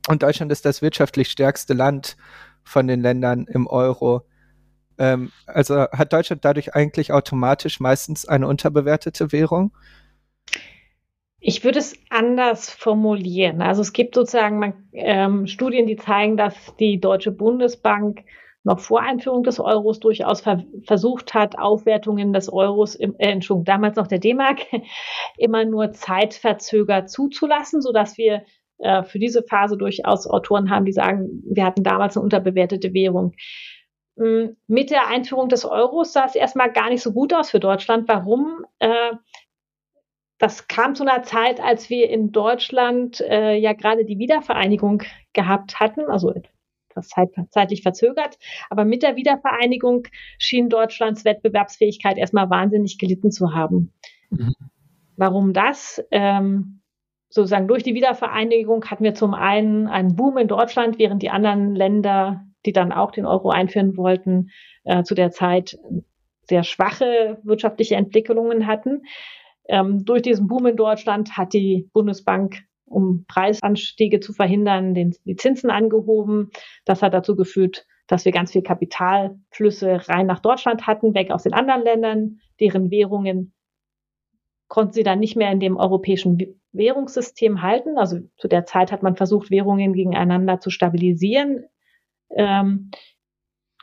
Und 0.08 0.22
Deutschland 0.22 0.52
ist 0.52 0.64
das 0.64 0.82
wirtschaftlich 0.82 1.28
stärkste 1.28 1.74
Land 1.74 2.16
von 2.62 2.86
den 2.86 3.00
Ländern 3.00 3.46
im 3.46 3.66
Euro. 3.66 4.22
Ähm, 4.96 5.32
also 5.46 5.88
hat 5.90 6.12
Deutschland 6.12 6.44
dadurch 6.44 6.74
eigentlich 6.74 7.12
automatisch 7.12 7.80
meistens 7.80 8.26
eine 8.26 8.46
unterbewertete 8.46 9.32
Währung? 9.32 9.72
Ich 11.38 11.64
würde 11.64 11.78
es 11.78 11.96
anders 12.10 12.70
formulieren. 12.70 13.62
Also 13.62 13.82
es 13.82 13.92
gibt 13.92 14.14
sozusagen 14.14 14.88
ähm, 14.92 15.46
Studien, 15.46 15.86
die 15.86 15.96
zeigen, 15.96 16.36
dass 16.36 16.74
die 16.76 16.98
Deutsche 17.00 17.30
Bundesbank 17.30 18.24
noch 18.64 18.80
vor 18.80 19.00
Einführung 19.00 19.44
des 19.44 19.60
Euros 19.60 20.00
durchaus 20.00 20.40
ver 20.40 20.64
versucht 20.84 21.34
hat, 21.34 21.56
Aufwertungen 21.56 22.32
des 22.32 22.52
Euros, 22.52 22.96
im, 22.96 23.14
äh, 23.18 23.30
Entschuldigung, 23.30 23.64
damals 23.64 23.96
noch 23.96 24.08
der 24.08 24.18
D-Mark, 24.18 24.60
immer 25.38 25.64
nur 25.64 25.92
zeitverzögert 25.92 27.08
zuzulassen, 27.08 27.80
sodass 27.80 28.18
wir 28.18 28.42
äh, 28.78 29.04
für 29.04 29.20
diese 29.20 29.44
Phase 29.44 29.76
durchaus 29.76 30.26
Autoren 30.26 30.68
haben, 30.68 30.84
die 30.84 30.92
sagen, 30.92 31.42
wir 31.48 31.64
hatten 31.64 31.84
damals 31.84 32.16
eine 32.16 32.24
unterbewertete 32.24 32.92
Währung. 32.92 33.34
hm, 34.18 34.56
mit 34.66 34.90
der 34.90 35.08
Einführung 35.08 35.48
des 35.48 35.64
Euros 35.64 36.12
sah 36.12 36.24
es 36.26 36.34
erstmal 36.34 36.72
gar 36.72 36.88
nicht 36.88 37.02
so 37.02 37.12
gut 37.12 37.34
aus 37.34 37.50
für 37.50 37.60
Deutschland. 37.60 38.08
Warum? 38.08 38.64
Äh, 38.80 39.12
das 40.38 40.68
kam 40.68 40.94
zu 40.94 41.02
einer 41.02 41.22
Zeit, 41.22 41.60
als 41.60 41.88
wir 41.88 42.10
in 42.10 42.30
Deutschland 42.32 43.20
äh, 43.20 43.56
ja 43.56 43.72
gerade 43.72 44.04
die 44.04 44.18
Wiedervereinigung 44.18 45.02
gehabt 45.32 45.80
hatten, 45.80 46.02
also 46.08 46.32
etwas 46.32 47.08
zeit, 47.08 47.30
zeitlich 47.50 47.82
verzögert. 47.82 48.38
Aber 48.68 48.84
mit 48.84 49.02
der 49.02 49.16
Wiedervereinigung 49.16 50.06
schien 50.38 50.68
Deutschlands 50.68 51.24
Wettbewerbsfähigkeit 51.24 52.18
erstmal 52.18 52.50
wahnsinnig 52.50 52.98
gelitten 52.98 53.30
zu 53.30 53.54
haben. 53.54 53.92
Mhm. 54.30 54.54
Warum 55.16 55.52
das? 55.52 56.04
Ähm, 56.10 56.82
sozusagen 57.28 57.68
durch 57.68 57.82
die 57.82 57.94
Wiedervereinigung 57.94 58.84
hatten 58.86 59.04
wir 59.04 59.14
zum 59.14 59.34
einen 59.34 59.86
einen 59.88 60.16
Boom 60.16 60.36
in 60.36 60.48
Deutschland, 60.48 60.98
während 60.98 61.22
die 61.22 61.30
anderen 61.30 61.74
Länder, 61.74 62.44
die 62.66 62.72
dann 62.72 62.92
auch 62.92 63.10
den 63.10 63.26
Euro 63.26 63.50
einführen 63.50 63.96
wollten, 63.96 64.50
äh, 64.84 65.02
zu 65.02 65.14
der 65.14 65.30
Zeit 65.30 65.78
sehr 66.48 66.62
schwache 66.62 67.38
wirtschaftliche 67.42 67.96
Entwicklungen 67.96 68.66
hatten. 68.66 69.02
Ähm, 69.68 70.04
durch 70.04 70.22
diesen 70.22 70.46
Boom 70.46 70.66
in 70.66 70.76
Deutschland 70.76 71.36
hat 71.36 71.52
die 71.52 71.88
Bundesbank, 71.92 72.62
um 72.84 73.24
Preisanstiege 73.26 74.20
zu 74.20 74.32
verhindern, 74.32 74.94
den, 74.94 75.14
die 75.24 75.36
Zinsen 75.36 75.70
angehoben. 75.70 76.50
Das 76.84 77.02
hat 77.02 77.14
dazu 77.14 77.34
geführt, 77.34 77.86
dass 78.06 78.24
wir 78.24 78.32
ganz 78.32 78.52
viel 78.52 78.62
Kapitalflüsse 78.62 80.08
rein 80.08 80.26
nach 80.26 80.40
Deutschland 80.40 80.86
hatten, 80.86 81.14
weg 81.14 81.30
aus 81.30 81.42
den 81.42 81.54
anderen 81.54 81.82
Ländern, 81.82 82.40
deren 82.60 82.90
Währungen 82.90 83.52
konnten 84.68 84.92
sie 84.92 85.02
dann 85.02 85.20
nicht 85.20 85.36
mehr 85.36 85.52
in 85.52 85.60
dem 85.60 85.76
europäischen 85.76 86.60
Währungssystem 86.72 87.62
halten. 87.62 87.98
Also 87.98 88.18
zu 88.36 88.48
der 88.48 88.66
Zeit 88.66 88.92
hat 88.92 89.02
man 89.02 89.16
versucht, 89.16 89.50
Währungen 89.50 89.92
gegeneinander 89.92 90.60
zu 90.60 90.70
stabilisieren. 90.70 91.66
Ähm, 92.30 92.90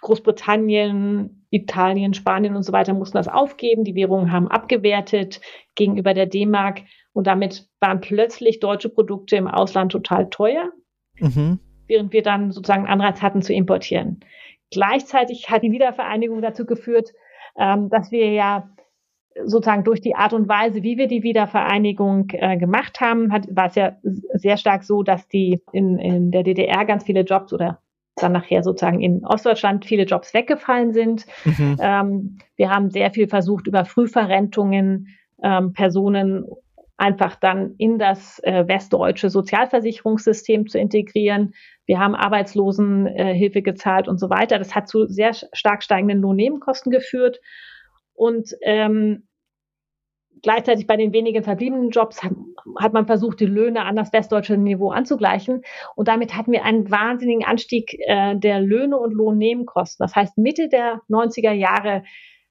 Großbritannien, 0.02 1.43
Italien, 1.54 2.14
Spanien 2.14 2.56
und 2.56 2.64
so 2.64 2.74
weiter 2.74 2.94
mussten 2.94 3.18
das 3.18 3.28
aufgeben. 3.28 3.84
Die 3.84 3.96
Währungen 3.96 4.32
haben 4.32 4.48
abgewertet 4.48 5.40
gegenüber 5.76 6.14
der 6.14 6.26
D-Mark 6.26 6.82
und 7.14 7.28
damit 7.28 7.70
waren 7.80 8.02
plötzlich 8.02 8.60
deutsche 8.60 8.90
Produkte 8.90 9.36
im 9.36 9.48
Ausland 9.48 9.92
total 9.92 10.30
teuer, 10.30 10.72
mhm. 11.20 11.60
während 11.88 12.12
wir 12.12 12.24
dann 12.24 12.52
sozusagen 12.52 12.88
Anreiz 12.88 13.22
hatten 13.22 13.44
zu 13.44 13.54
importieren. 13.54 14.22
Gleichzeitig 14.72 15.52
hat 15.52 15.62
die 15.62 15.72
Wiedervereinigung 15.72 16.42
dazu 16.42 16.66
geführt, 16.66 17.12
ähm, 17.56 17.90
dass 17.90 18.12
wir 18.12 18.32
ja 18.32 18.70
sozusagen 19.46 19.84
durch 19.84 20.02
die 20.02 20.16
Art 20.16 20.34
und 20.34 20.48
Weise, 20.48 20.82
wie 20.82 20.98
wir 20.98 21.08
die 21.08 21.22
Wiedervereinigung 21.22 22.30
äh, 22.32 22.58
gemacht 22.58 23.00
haben, 23.00 23.32
hat, 23.32 23.48
war 23.56 23.68
es 23.68 23.76
ja 23.76 23.96
sehr 24.34 24.58
stark 24.58 24.84
so, 24.84 25.04
dass 25.04 25.28
die 25.28 25.62
in, 25.72 26.00
in 26.00 26.32
der 26.32 26.42
DDR 26.42 26.86
ganz 26.86 27.04
viele 27.04 27.22
Jobs 27.22 27.54
oder 27.54 27.83
dann 28.16 28.32
nachher 28.32 28.64
sozusagen 28.64 29.02
in 29.02 29.26
Ostdeutschland 29.26 29.86
viele 29.86 30.04
Jobs 30.04 30.34
weggefallen 30.34 30.94
sind. 30.94 31.26
Mhm. 31.46 31.78
Ähm, 31.80 32.38
wir 32.56 32.70
haben 32.70 32.90
sehr 32.90 33.12
viel 33.12 33.28
versucht, 33.28 33.68
über 33.68 33.86
Frühverrentungen 33.86 35.08
ähm, 35.42 35.74
Personen 35.74 36.46
einfach 36.98 37.36
dann 37.36 37.76
in 37.78 37.98
das 37.98 38.40
äh, 38.44 38.68
westdeutsche 38.68 39.30
Sozialversicherungssystem 39.30 40.68
zu 40.68 40.78
integrieren. 40.78 41.54
Wir 41.86 42.00
haben 42.00 42.16
Arbeitslosenhilfe 42.16 43.60
äh, 43.60 43.62
gezahlt 43.62 44.08
und 44.08 44.20
so 44.20 44.30
weiter. 44.30 44.60
Das 44.60 44.76
hat 44.76 44.88
zu 44.88 45.08
sehr 45.08 45.34
stark 45.34 45.84
steigenden 45.84 46.22
Lohnnebenkosten 46.22 46.92
geführt. 46.92 47.40
Und 48.14 48.52
ähm, 48.62 49.28
gleichzeitig 50.44 50.86
bei 50.86 50.98
den 50.98 51.14
wenigen 51.14 51.44
verbliebenen 51.44 51.90
Jobs 51.90 52.22
hat, 52.22 52.94
man 52.94 53.08
versucht, 53.08 53.40
die 53.40 53.46
Löhne 53.46 53.86
an 53.86 53.96
das 53.96 54.14
westdeutsche 54.14 54.58
Niveau 54.58 54.92
anzugleichen. 54.92 55.64
Und 55.96 56.08
damit 56.08 56.36
hatten 56.36 56.52
wir 56.52 56.64
einen 56.64 56.92
wahnsinnigen 56.92 57.46
Anstieg 57.46 57.98
äh, 58.08 58.36
der 58.36 58.60
Löhne 58.60 58.98
und 58.98 59.14
Lohnnebenkosten. 59.14 60.04
Das 60.04 60.16
heißt, 60.16 60.38
Mitte 60.38 60.70
der 60.70 61.02
90er 61.10 61.54
Jahre 61.54 62.04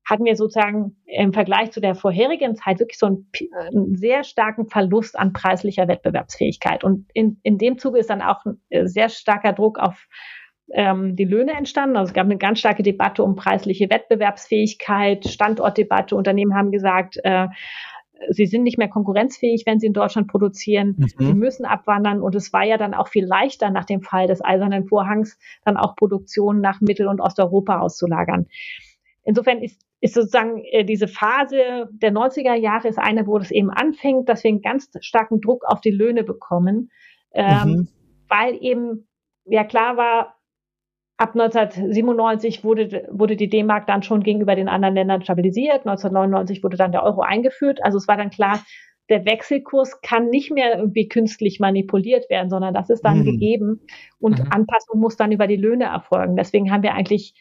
hatten 0.04 0.24
wir 0.24 0.34
sozusagen 0.34 0.96
im 1.06 1.32
Vergleich 1.32 1.70
zu 1.70 1.80
der 1.80 1.94
vorherigen 1.94 2.56
Zeit 2.56 2.80
wirklich 2.80 2.98
so 2.98 3.06
einen, 3.06 3.30
einen 3.52 3.94
sehr 3.94 4.24
starken 4.24 4.66
Verlust 4.66 5.16
an 5.16 5.32
preislicher 5.32 5.86
Wettbewerbsfähigkeit. 5.86 6.82
Und 6.82 7.06
in, 7.14 7.38
in 7.42 7.58
dem 7.58 7.78
Zuge 7.78 8.00
ist 8.00 8.10
dann 8.10 8.22
auch 8.22 8.44
ein 8.44 8.60
äh, 8.70 8.86
sehr 8.86 9.08
starker 9.08 9.52
Druck 9.52 9.78
auf 9.78 10.08
ähm, 10.72 11.16
die 11.16 11.24
Löhne 11.24 11.52
entstanden. 11.52 11.96
Also 11.96 12.10
es 12.10 12.14
gab 12.14 12.24
eine 12.24 12.38
ganz 12.38 12.58
starke 12.58 12.82
Debatte 12.82 13.22
um 13.22 13.36
preisliche 13.36 13.90
Wettbewerbsfähigkeit, 13.90 15.26
Standortdebatte. 15.28 16.16
Unternehmen 16.16 16.54
haben 16.54 16.70
gesagt, 16.70 17.18
äh, 17.22 17.48
sie 18.30 18.46
sind 18.46 18.62
nicht 18.62 18.78
mehr 18.78 18.88
konkurrenzfähig, 18.88 19.64
wenn 19.66 19.80
sie 19.80 19.86
in 19.86 19.92
Deutschland 19.92 20.28
produzieren. 20.28 20.96
Mhm. 20.96 21.08
Sie 21.18 21.34
müssen 21.34 21.64
abwandern. 21.64 22.22
Und 22.22 22.34
es 22.34 22.52
war 22.52 22.64
ja 22.64 22.78
dann 22.78 22.94
auch 22.94 23.08
viel 23.08 23.24
leichter 23.24 23.70
nach 23.70 23.84
dem 23.84 24.02
Fall 24.02 24.26
des 24.26 24.44
Eisernen 24.44 24.86
Vorhangs, 24.86 25.38
dann 25.64 25.76
auch 25.76 25.96
Produktion 25.96 26.60
nach 26.60 26.80
Mittel- 26.80 27.08
und 27.08 27.20
Osteuropa 27.20 27.80
auszulagern. 27.80 28.46
Insofern 29.24 29.58
ist, 29.62 29.80
ist 30.00 30.14
sozusagen 30.14 30.62
äh, 30.64 30.84
diese 30.84 31.06
Phase 31.06 31.88
der 31.92 32.12
90er 32.12 32.54
Jahre 32.54 32.88
ist 32.88 32.98
eine, 32.98 33.26
wo 33.26 33.38
das 33.38 33.50
eben 33.50 33.70
anfängt, 33.70 34.28
dass 34.28 34.42
wir 34.42 34.50
einen 34.50 34.62
ganz 34.62 34.90
starken 35.00 35.40
Druck 35.40 35.64
auf 35.66 35.80
die 35.80 35.90
Löhne 35.90 36.24
bekommen, 36.24 36.90
ähm, 37.32 37.68
mhm. 37.68 37.88
weil 38.28 38.56
eben 38.60 39.06
ja 39.44 39.64
klar 39.64 39.96
war, 39.96 40.34
Ab 41.22 41.36
1997 41.36 42.64
wurde, 42.64 43.06
wurde 43.12 43.36
die 43.36 43.48
D-Mark 43.48 43.86
dann 43.86 44.02
schon 44.02 44.24
gegenüber 44.24 44.56
den 44.56 44.68
anderen 44.68 44.96
Ländern 44.96 45.22
stabilisiert. 45.22 45.86
1999 45.86 46.64
wurde 46.64 46.76
dann 46.76 46.90
der 46.90 47.04
Euro 47.04 47.20
eingeführt. 47.20 47.78
Also 47.84 47.96
es 47.98 48.08
war 48.08 48.16
dann 48.16 48.30
klar, 48.30 48.60
der 49.08 49.24
Wechselkurs 49.24 50.00
kann 50.00 50.30
nicht 50.30 50.50
mehr 50.50 50.76
irgendwie 50.76 51.06
künstlich 51.06 51.60
manipuliert 51.60 52.28
werden, 52.28 52.50
sondern 52.50 52.74
das 52.74 52.90
ist 52.90 53.02
dann 53.04 53.20
mhm. 53.20 53.24
gegeben 53.24 53.80
und 54.18 54.40
mhm. 54.40 54.46
Anpassung 54.50 54.98
muss 54.98 55.16
dann 55.16 55.30
über 55.30 55.46
die 55.46 55.54
Löhne 55.54 55.84
erfolgen. 55.84 56.34
Deswegen 56.34 56.72
haben 56.72 56.82
wir 56.82 56.94
eigentlich, 56.94 57.34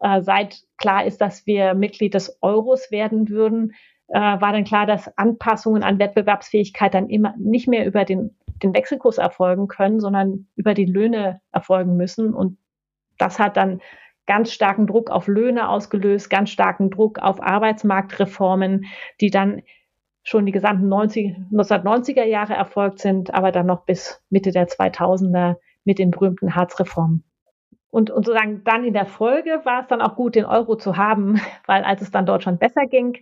äh, 0.00 0.22
seit 0.22 0.62
klar 0.76 1.04
ist, 1.04 1.20
dass 1.20 1.44
wir 1.44 1.74
Mitglied 1.74 2.14
des 2.14 2.38
Euros 2.40 2.92
werden 2.92 3.28
würden, 3.30 3.72
äh, 4.06 4.20
war 4.20 4.52
dann 4.52 4.62
klar, 4.62 4.86
dass 4.86 5.10
Anpassungen 5.18 5.82
an 5.82 5.98
Wettbewerbsfähigkeit 5.98 6.94
dann 6.94 7.08
immer 7.08 7.34
nicht 7.36 7.66
mehr 7.66 7.84
über 7.84 8.04
den, 8.04 8.36
den 8.62 8.74
Wechselkurs 8.74 9.18
erfolgen 9.18 9.66
können, 9.66 9.98
sondern 9.98 10.46
über 10.54 10.74
die 10.74 10.86
Löhne 10.86 11.40
erfolgen 11.50 11.96
müssen. 11.96 12.32
Und 12.32 12.58
das 13.18 13.38
hat 13.38 13.56
dann 13.56 13.80
ganz 14.26 14.52
starken 14.52 14.86
Druck 14.86 15.10
auf 15.10 15.26
Löhne 15.26 15.68
ausgelöst, 15.68 16.30
ganz 16.30 16.50
starken 16.50 16.90
Druck 16.90 17.18
auf 17.18 17.42
Arbeitsmarktreformen, 17.42 18.86
die 19.20 19.30
dann 19.30 19.62
schon 20.22 20.46
die 20.46 20.52
gesamten 20.52 20.88
90, 20.88 21.36
1990er 21.52 22.24
Jahre 22.24 22.54
erfolgt 22.54 22.98
sind, 22.98 23.34
aber 23.34 23.52
dann 23.52 23.66
noch 23.66 23.84
bis 23.84 24.22
Mitte 24.30 24.50
der 24.50 24.66
2000er 24.66 25.56
mit 25.84 25.98
den 25.98 26.10
berühmten 26.10 26.54
Hartz-Reformen. 26.54 27.24
Und, 27.90 28.10
und 28.10 28.24
sozusagen 28.24 28.64
dann 28.64 28.84
in 28.84 28.94
der 28.94 29.06
Folge 29.06 29.60
war 29.64 29.82
es 29.82 29.86
dann 29.86 30.00
auch 30.00 30.16
gut, 30.16 30.34
den 30.34 30.46
Euro 30.46 30.76
zu 30.76 30.96
haben, 30.96 31.40
weil 31.66 31.84
als 31.84 32.02
es 32.02 32.10
dann 32.10 32.26
Deutschland 32.26 32.58
besser 32.58 32.86
ging, 32.86 33.18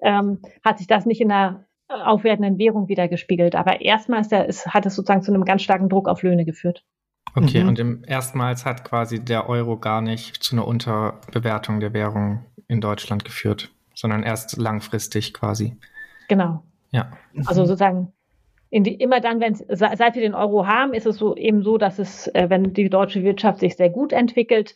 ähm, 0.00 0.40
hat 0.64 0.78
sich 0.78 0.86
das 0.86 1.04
nicht 1.04 1.20
in 1.20 1.28
der 1.28 1.66
aufwertenden 1.88 2.58
Währung 2.58 2.88
wieder 2.88 3.08
gespiegelt. 3.08 3.54
Aber 3.54 3.80
erstmal 3.80 4.20
ist 4.20 4.32
der, 4.32 4.46
ist, 4.46 4.68
hat 4.68 4.86
es 4.86 4.94
sozusagen 4.94 5.22
zu 5.22 5.32
einem 5.32 5.44
ganz 5.44 5.62
starken 5.62 5.88
Druck 5.88 6.08
auf 6.08 6.22
Löhne 6.22 6.44
geführt. 6.44 6.84
Okay, 7.34 7.62
mhm. 7.62 7.68
und 7.68 7.78
im 7.78 8.04
erstmals 8.06 8.64
hat 8.64 8.84
quasi 8.84 9.22
der 9.22 9.48
Euro 9.48 9.78
gar 9.78 10.00
nicht 10.00 10.42
zu 10.42 10.56
einer 10.56 10.66
Unterbewertung 10.66 11.80
der 11.80 11.92
Währung 11.92 12.44
in 12.68 12.80
Deutschland 12.80 13.24
geführt, 13.24 13.70
sondern 13.94 14.22
erst 14.22 14.56
langfristig 14.56 15.34
quasi. 15.34 15.76
Genau. 16.28 16.62
Ja. 16.92 17.10
Also 17.46 17.64
sozusagen 17.64 18.12
die, 18.72 18.94
immer 18.94 19.20
dann, 19.20 19.40
wenn 19.40 19.54
seit 19.54 20.14
wir 20.14 20.22
den 20.22 20.34
Euro 20.34 20.66
haben, 20.66 20.92
ist 20.92 21.06
es 21.06 21.16
so 21.16 21.36
eben 21.36 21.62
so, 21.62 21.78
dass 21.78 21.98
es, 21.98 22.26
äh, 22.28 22.46
wenn 22.48 22.72
die 22.72 22.90
deutsche 22.90 23.22
Wirtschaft 23.22 23.60
sich 23.60 23.76
sehr 23.76 23.90
gut 23.90 24.12
entwickelt, 24.12 24.74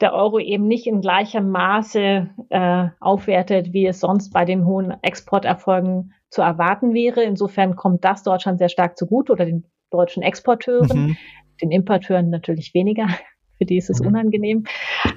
der 0.00 0.14
Euro 0.14 0.38
eben 0.38 0.66
nicht 0.66 0.86
in 0.86 1.00
gleichem 1.00 1.50
Maße 1.50 2.30
äh, 2.48 2.88
aufwertet, 3.00 3.72
wie 3.72 3.86
es 3.86 4.00
sonst 4.00 4.32
bei 4.32 4.44
den 4.44 4.64
hohen 4.64 4.94
Exporterfolgen 5.02 6.12
zu 6.30 6.42
erwarten 6.42 6.94
wäre. 6.94 7.22
Insofern 7.22 7.76
kommt 7.76 8.04
das 8.04 8.22
Deutschland 8.22 8.58
sehr 8.58 8.68
stark 8.68 8.96
zugute 8.96 9.32
oder 9.32 9.44
den 9.44 9.64
deutschen 9.90 10.22
Exporteuren. 10.22 11.06
Mhm 11.06 11.16
den 11.62 11.70
Importeuren 11.70 12.30
natürlich 12.30 12.74
weniger. 12.74 13.06
Für 13.58 13.66
die 13.66 13.76
ist 13.76 13.90
es 13.90 14.00
mhm. 14.00 14.08
unangenehm. 14.08 14.64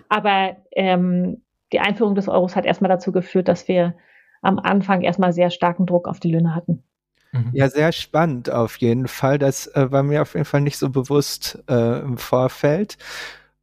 Aber 0.10 0.58
ähm, 0.72 1.42
die 1.72 1.80
Einführung 1.80 2.16
des 2.16 2.28
Euros 2.28 2.56
hat 2.56 2.66
erstmal 2.66 2.90
dazu 2.90 3.12
geführt, 3.12 3.48
dass 3.48 3.68
wir 3.68 3.96
am 4.42 4.60
Anfang 4.60 5.02
erstmal 5.02 5.32
sehr 5.32 5.50
starken 5.50 5.86
Druck 5.86 6.08
auf 6.08 6.20
die 6.20 6.32
Löhne 6.32 6.54
hatten. 6.54 6.84
Mhm. 7.32 7.52
Ja, 7.54 7.70
sehr 7.70 7.92
spannend 7.92 8.50
auf 8.50 8.78
jeden 8.78 9.08
Fall. 9.08 9.40
Das 9.40 9.68
äh, 9.68 9.92
war 9.92 10.04
mir 10.04 10.22
auf 10.22 10.34
jeden 10.34 10.46
Fall 10.46 10.62
nicht 10.62 10.78
so 10.78 10.90
bewusst 10.90 11.64
äh, 11.70 12.00
im 12.02 12.18
Vorfeld. 12.18 12.98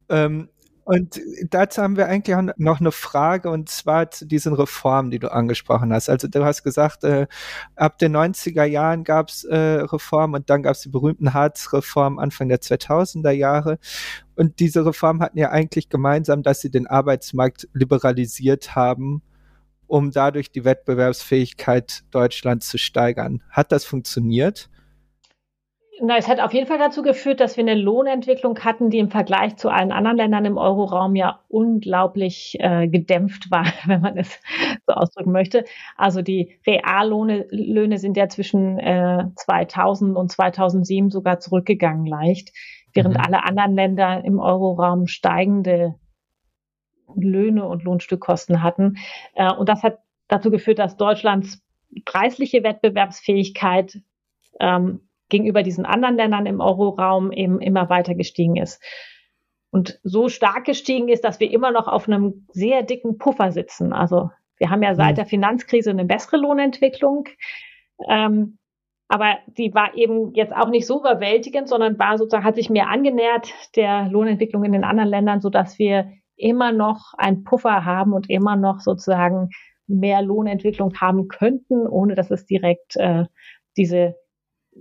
Ähm, 0.09 0.49
und 0.83 1.21
dazu 1.49 1.81
haben 1.81 1.95
wir 1.95 2.07
eigentlich 2.07 2.35
noch 2.57 2.79
eine 2.79 2.91
Frage 2.91 3.49
und 3.49 3.69
zwar 3.69 4.09
zu 4.09 4.25
diesen 4.25 4.53
Reformen, 4.53 5.11
die 5.11 5.19
du 5.19 5.31
angesprochen 5.31 5.93
hast. 5.93 6.09
Also 6.09 6.27
du 6.27 6.43
hast 6.43 6.63
gesagt, 6.63 7.03
äh, 7.03 7.27
ab 7.75 7.99
den 7.99 8.15
90er 8.15 8.63
Jahren 8.63 9.03
gab 9.03 9.29
es 9.29 9.43
äh, 9.43 9.55
Reformen 9.55 10.35
und 10.35 10.49
dann 10.49 10.63
gab 10.63 10.73
es 10.73 10.81
die 10.81 10.89
berühmten 10.89 11.33
Hartz-Reformen 11.33 12.19
Anfang 12.19 12.49
der 12.49 12.61
2000er 12.61 13.31
Jahre. 13.31 13.77
Und 14.35 14.59
diese 14.59 14.85
Reformen 14.85 15.21
hatten 15.21 15.37
ja 15.37 15.51
eigentlich 15.51 15.89
gemeinsam, 15.89 16.41
dass 16.41 16.61
sie 16.61 16.71
den 16.71 16.87
Arbeitsmarkt 16.87 17.67
liberalisiert 17.73 18.75
haben, 18.75 19.21
um 19.85 20.09
dadurch 20.11 20.51
die 20.51 20.65
Wettbewerbsfähigkeit 20.65 22.03
Deutschlands 22.09 22.67
zu 22.69 22.79
steigern. 22.79 23.43
Hat 23.49 23.71
das 23.71 23.85
funktioniert? 23.85 24.69
Na, 26.03 26.17
es 26.17 26.27
hat 26.27 26.39
auf 26.39 26.51
jeden 26.51 26.65
Fall 26.65 26.79
dazu 26.79 27.03
geführt, 27.03 27.39
dass 27.39 27.57
wir 27.57 27.63
eine 27.63 27.75
Lohnentwicklung 27.75 28.57
hatten, 28.61 28.89
die 28.89 28.97
im 28.97 29.11
Vergleich 29.11 29.57
zu 29.57 29.69
allen 29.69 29.91
anderen 29.91 30.17
Ländern 30.17 30.45
im 30.45 30.57
Euroraum 30.57 31.15
ja 31.15 31.41
unglaublich 31.47 32.57
äh, 32.59 32.87
gedämpft 32.87 33.51
war, 33.51 33.65
wenn 33.85 34.01
man 34.01 34.17
es 34.17 34.39
so 34.87 34.93
ausdrücken 34.95 35.31
möchte. 35.31 35.63
Also 35.97 36.23
die 36.23 36.57
Reallöhne 36.65 37.45
Löhne 37.51 37.99
sind 37.99 38.17
ja 38.17 38.27
zwischen 38.29 38.79
äh, 38.79 39.25
2000 39.35 40.17
und 40.17 40.31
2007 40.31 41.11
sogar 41.11 41.39
zurückgegangen 41.39 42.07
leicht, 42.07 42.51
während 42.93 43.17
mhm. 43.17 43.23
alle 43.23 43.43
anderen 43.43 43.75
Länder 43.75 44.25
im 44.25 44.39
Euroraum 44.39 45.05
steigende 45.05 45.93
Löhne 47.15 47.67
und 47.67 47.83
Lohnstückkosten 47.83 48.63
hatten. 48.63 48.97
Äh, 49.35 49.53
und 49.53 49.69
das 49.69 49.83
hat 49.83 49.99
dazu 50.27 50.49
geführt, 50.49 50.79
dass 50.79 50.97
Deutschlands 50.97 51.61
preisliche 52.05 52.63
Wettbewerbsfähigkeit 52.63 53.99
ähm, 54.59 55.01
gegenüber 55.31 55.63
diesen 55.63 55.85
anderen 55.85 56.15
Ländern 56.15 56.45
im 56.45 56.59
Euroraum 56.59 57.31
eben 57.31 57.59
immer 57.59 57.89
weiter 57.89 58.13
gestiegen 58.13 58.57
ist. 58.57 58.83
Und 59.71 59.99
so 60.03 60.29
stark 60.29 60.65
gestiegen 60.65 61.07
ist, 61.07 61.23
dass 61.23 61.39
wir 61.39 61.49
immer 61.49 61.71
noch 61.71 61.87
auf 61.87 62.07
einem 62.07 62.45
sehr 62.49 62.83
dicken 62.83 63.17
Puffer 63.17 63.51
sitzen. 63.51 63.93
Also 63.93 64.29
wir 64.57 64.69
haben 64.69 64.83
ja 64.83 64.93
seit 64.93 65.13
mhm. 65.13 65.15
der 65.15 65.25
Finanzkrise 65.25 65.89
eine 65.89 66.05
bessere 66.05 66.37
Lohnentwicklung. 66.37 67.25
Ähm, 68.07 68.59
aber 69.07 69.37
die 69.57 69.73
war 69.73 69.95
eben 69.95 70.33
jetzt 70.35 70.53
auch 70.53 70.69
nicht 70.69 70.85
so 70.85 70.99
überwältigend, 70.99 71.67
sondern 71.67 71.97
war 71.97 72.17
sozusagen, 72.17 72.43
hat 72.43 72.55
sich 72.55 72.69
mehr 72.69 72.89
angenähert 72.89 73.51
der 73.75 74.07
Lohnentwicklung 74.09 74.63
in 74.63 74.73
den 74.73 74.83
anderen 74.83 75.09
Ländern, 75.09 75.41
sodass 75.41 75.79
wir 75.79 76.11
immer 76.35 76.71
noch 76.71 77.13
einen 77.17 77.43
Puffer 77.43 77.85
haben 77.85 78.13
und 78.13 78.29
immer 78.29 78.55
noch 78.55 78.79
sozusagen 78.79 79.49
mehr 79.87 80.21
Lohnentwicklung 80.21 80.93
haben 80.99 81.27
könnten, 81.27 81.87
ohne 81.87 82.15
dass 82.15 82.31
es 82.31 82.45
direkt 82.45 82.95
äh, 82.97 83.25
diese 83.77 84.15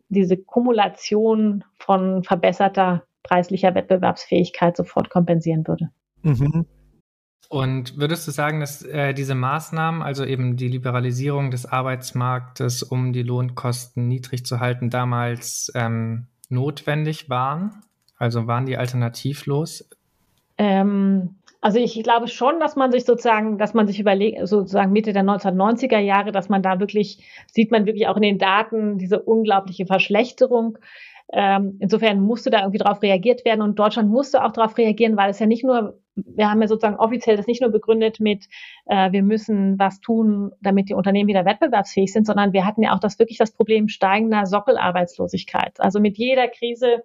diese 0.08 0.36
Kumulation 0.36 1.64
von 1.78 2.22
verbesserter 2.22 3.04
preislicher 3.22 3.74
Wettbewerbsfähigkeit 3.74 4.76
sofort 4.76 5.10
kompensieren 5.10 5.66
würde. 5.66 5.90
Mhm. 6.22 6.66
Und 7.48 7.98
würdest 7.98 8.28
du 8.28 8.30
sagen, 8.30 8.60
dass 8.60 8.82
äh, 8.82 9.12
diese 9.12 9.34
Maßnahmen, 9.34 10.02
also 10.02 10.24
eben 10.24 10.56
die 10.56 10.68
Liberalisierung 10.68 11.50
des 11.50 11.66
Arbeitsmarktes, 11.66 12.84
um 12.84 13.12
die 13.12 13.24
Lohnkosten 13.24 14.06
niedrig 14.06 14.46
zu 14.46 14.60
halten, 14.60 14.88
damals 14.88 15.72
ähm, 15.74 16.28
notwendig 16.48 17.28
waren? 17.28 17.82
Also 18.16 18.46
waren 18.46 18.66
die 18.66 18.76
alternativlos? 18.76 19.88
Ähm, 20.58 21.39
also 21.60 21.78
ich 21.78 22.02
glaube 22.02 22.28
schon, 22.28 22.58
dass 22.58 22.76
man 22.76 22.90
sich 22.90 23.04
sozusagen, 23.04 23.58
dass 23.58 23.74
man 23.74 23.86
sich 23.86 24.00
überlegt, 24.00 24.46
sozusagen 24.48 24.92
Mitte 24.92 25.12
der 25.12 25.24
1990er 25.24 25.98
Jahre, 25.98 26.32
dass 26.32 26.48
man 26.48 26.62
da 26.62 26.80
wirklich, 26.80 27.22
sieht 27.48 27.70
man 27.70 27.86
wirklich 27.86 28.08
auch 28.08 28.16
in 28.16 28.22
den 28.22 28.38
Daten 28.38 28.96
diese 28.96 29.20
unglaubliche 29.20 29.84
Verschlechterung. 29.84 30.78
Ähm, 31.32 31.76
insofern 31.78 32.20
musste 32.20 32.50
da 32.50 32.60
irgendwie 32.60 32.78
darauf 32.78 33.02
reagiert 33.02 33.44
werden 33.44 33.62
und 33.62 33.78
Deutschland 33.78 34.10
musste 34.10 34.42
auch 34.44 34.52
darauf 34.52 34.76
reagieren, 34.78 35.16
weil 35.16 35.30
es 35.30 35.38
ja 35.38 35.46
nicht 35.46 35.62
nur, 35.62 36.00
wir 36.16 36.50
haben 36.50 36.60
ja 36.60 36.66
sozusagen 36.66 36.96
offiziell 36.96 37.36
das 37.36 37.46
nicht 37.46 37.60
nur 37.60 37.70
begründet 37.70 38.18
mit, 38.18 38.48
äh, 38.86 39.12
wir 39.12 39.22
müssen 39.22 39.78
was 39.78 40.00
tun, 40.00 40.50
damit 40.60 40.88
die 40.88 40.94
Unternehmen 40.94 41.28
wieder 41.28 41.44
wettbewerbsfähig 41.44 42.12
sind, 42.12 42.26
sondern 42.26 42.52
wir 42.52 42.66
hatten 42.66 42.82
ja 42.82 42.94
auch 42.94 42.98
das 42.98 43.18
wirklich 43.18 43.38
das 43.38 43.52
Problem 43.52 43.86
steigender 43.88 44.46
Sockelarbeitslosigkeit. 44.46 45.78
Also 45.78 46.00
mit 46.00 46.18
jeder 46.18 46.48
Krise 46.48 47.04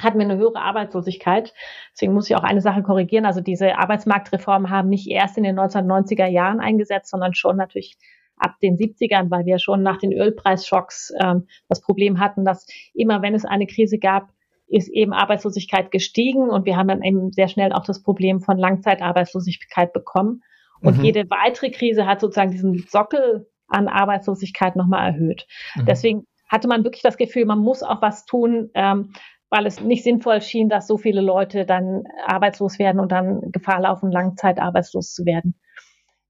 hatten 0.00 0.18
wir 0.18 0.24
eine 0.24 0.36
höhere 0.36 0.60
Arbeitslosigkeit. 0.60 1.52
Deswegen 1.92 2.14
muss 2.14 2.28
ich 2.28 2.36
auch 2.36 2.42
eine 2.42 2.60
Sache 2.60 2.82
korrigieren. 2.82 3.26
Also 3.26 3.40
diese 3.40 3.78
Arbeitsmarktreformen 3.78 4.70
haben 4.70 4.88
nicht 4.88 5.08
erst 5.08 5.36
in 5.38 5.44
den 5.44 5.58
1990er 5.58 6.26
Jahren 6.26 6.60
eingesetzt, 6.60 7.10
sondern 7.10 7.34
schon 7.34 7.56
natürlich 7.56 7.96
ab 8.36 8.56
den 8.62 8.76
70ern, 8.76 9.30
weil 9.30 9.46
wir 9.46 9.58
schon 9.58 9.82
nach 9.82 9.98
den 9.98 10.12
Ölpreisschocks 10.12 11.12
ähm, 11.20 11.46
das 11.68 11.80
Problem 11.80 12.20
hatten, 12.20 12.44
dass 12.44 12.66
immer 12.94 13.22
wenn 13.22 13.34
es 13.34 13.44
eine 13.44 13.66
Krise 13.66 13.98
gab, 13.98 14.28
ist 14.68 14.88
eben 14.88 15.12
Arbeitslosigkeit 15.12 15.90
gestiegen 15.90 16.50
und 16.50 16.66
wir 16.66 16.76
haben 16.76 16.88
dann 16.88 17.02
eben 17.02 17.32
sehr 17.32 17.48
schnell 17.48 17.72
auch 17.72 17.84
das 17.84 18.02
Problem 18.02 18.40
von 18.40 18.58
Langzeitarbeitslosigkeit 18.58 19.92
bekommen. 19.92 20.42
Und 20.80 20.98
mhm. 20.98 21.04
jede 21.04 21.30
weitere 21.30 21.70
Krise 21.70 22.06
hat 22.06 22.20
sozusagen 22.20 22.50
diesen 22.50 22.84
Sockel 22.86 23.48
an 23.66 23.88
Arbeitslosigkeit 23.88 24.76
nochmal 24.76 25.12
erhöht. 25.12 25.46
Mhm. 25.74 25.86
Deswegen 25.86 26.26
hatte 26.48 26.68
man 26.68 26.84
wirklich 26.84 27.02
das 27.02 27.16
Gefühl, 27.16 27.44
man 27.44 27.58
muss 27.58 27.82
auch 27.82 28.00
was 28.02 28.24
tun, 28.24 28.70
ähm, 28.74 29.12
weil 29.50 29.66
es 29.66 29.80
nicht 29.80 30.04
sinnvoll 30.04 30.42
schien, 30.42 30.68
dass 30.68 30.86
so 30.86 30.98
viele 30.98 31.20
Leute 31.20 31.64
dann 31.64 32.04
arbeitslos 32.26 32.78
werden 32.78 33.00
und 33.00 33.12
dann 33.12 33.50
Gefahr 33.52 33.80
laufen, 33.80 34.10
langzeitarbeitslos 34.10 35.14
zu 35.14 35.24
werden. 35.24 35.54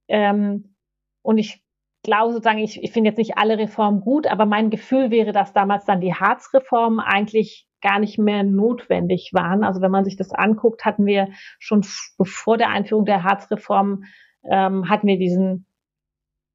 Ähm, 0.09 0.77
und 1.23 1.39
ich 1.39 1.63
glaube 2.03 2.33
sozusagen, 2.33 2.59
ich, 2.59 2.83
ich 2.83 2.93
finde 2.93 3.11
jetzt 3.11 3.19
nicht 3.19 3.37
alle 3.37 3.59
Reformen 3.59 4.01
gut, 4.01 4.27
aber 4.27 4.47
mein 4.47 4.71
Gefühl 4.71 5.11
wäre, 5.11 5.33
dass 5.33 5.53
damals 5.53 5.85
dann 5.85 6.01
die 6.01 6.15
Harzreformen 6.15 7.01
eigentlich 7.01 7.67
gar 7.81 7.99
nicht 7.99 8.19
mehr 8.19 8.43
notwendig 8.43 9.31
waren. 9.33 9.65
Also 9.65 9.81
wenn 9.81 9.91
man 9.91 10.05
sich 10.05 10.17
das 10.17 10.33
anguckt, 10.33 10.85
hatten 10.85 11.07
wir 11.07 11.29
schon 11.59 11.85
bevor 12.17 12.57
der 12.57 12.71
Einführung 12.71 13.05
der 13.05 13.25
Harzreform 13.25 14.05
ähm, 14.45 14.89
hatten 14.89 15.07
wir 15.07 15.19
diesen 15.19 15.67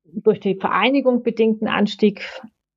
durch 0.06 0.40
die 0.40 0.56
Vereinigung 0.56 1.24
bedingten 1.24 1.68
Anstieg 1.68 2.30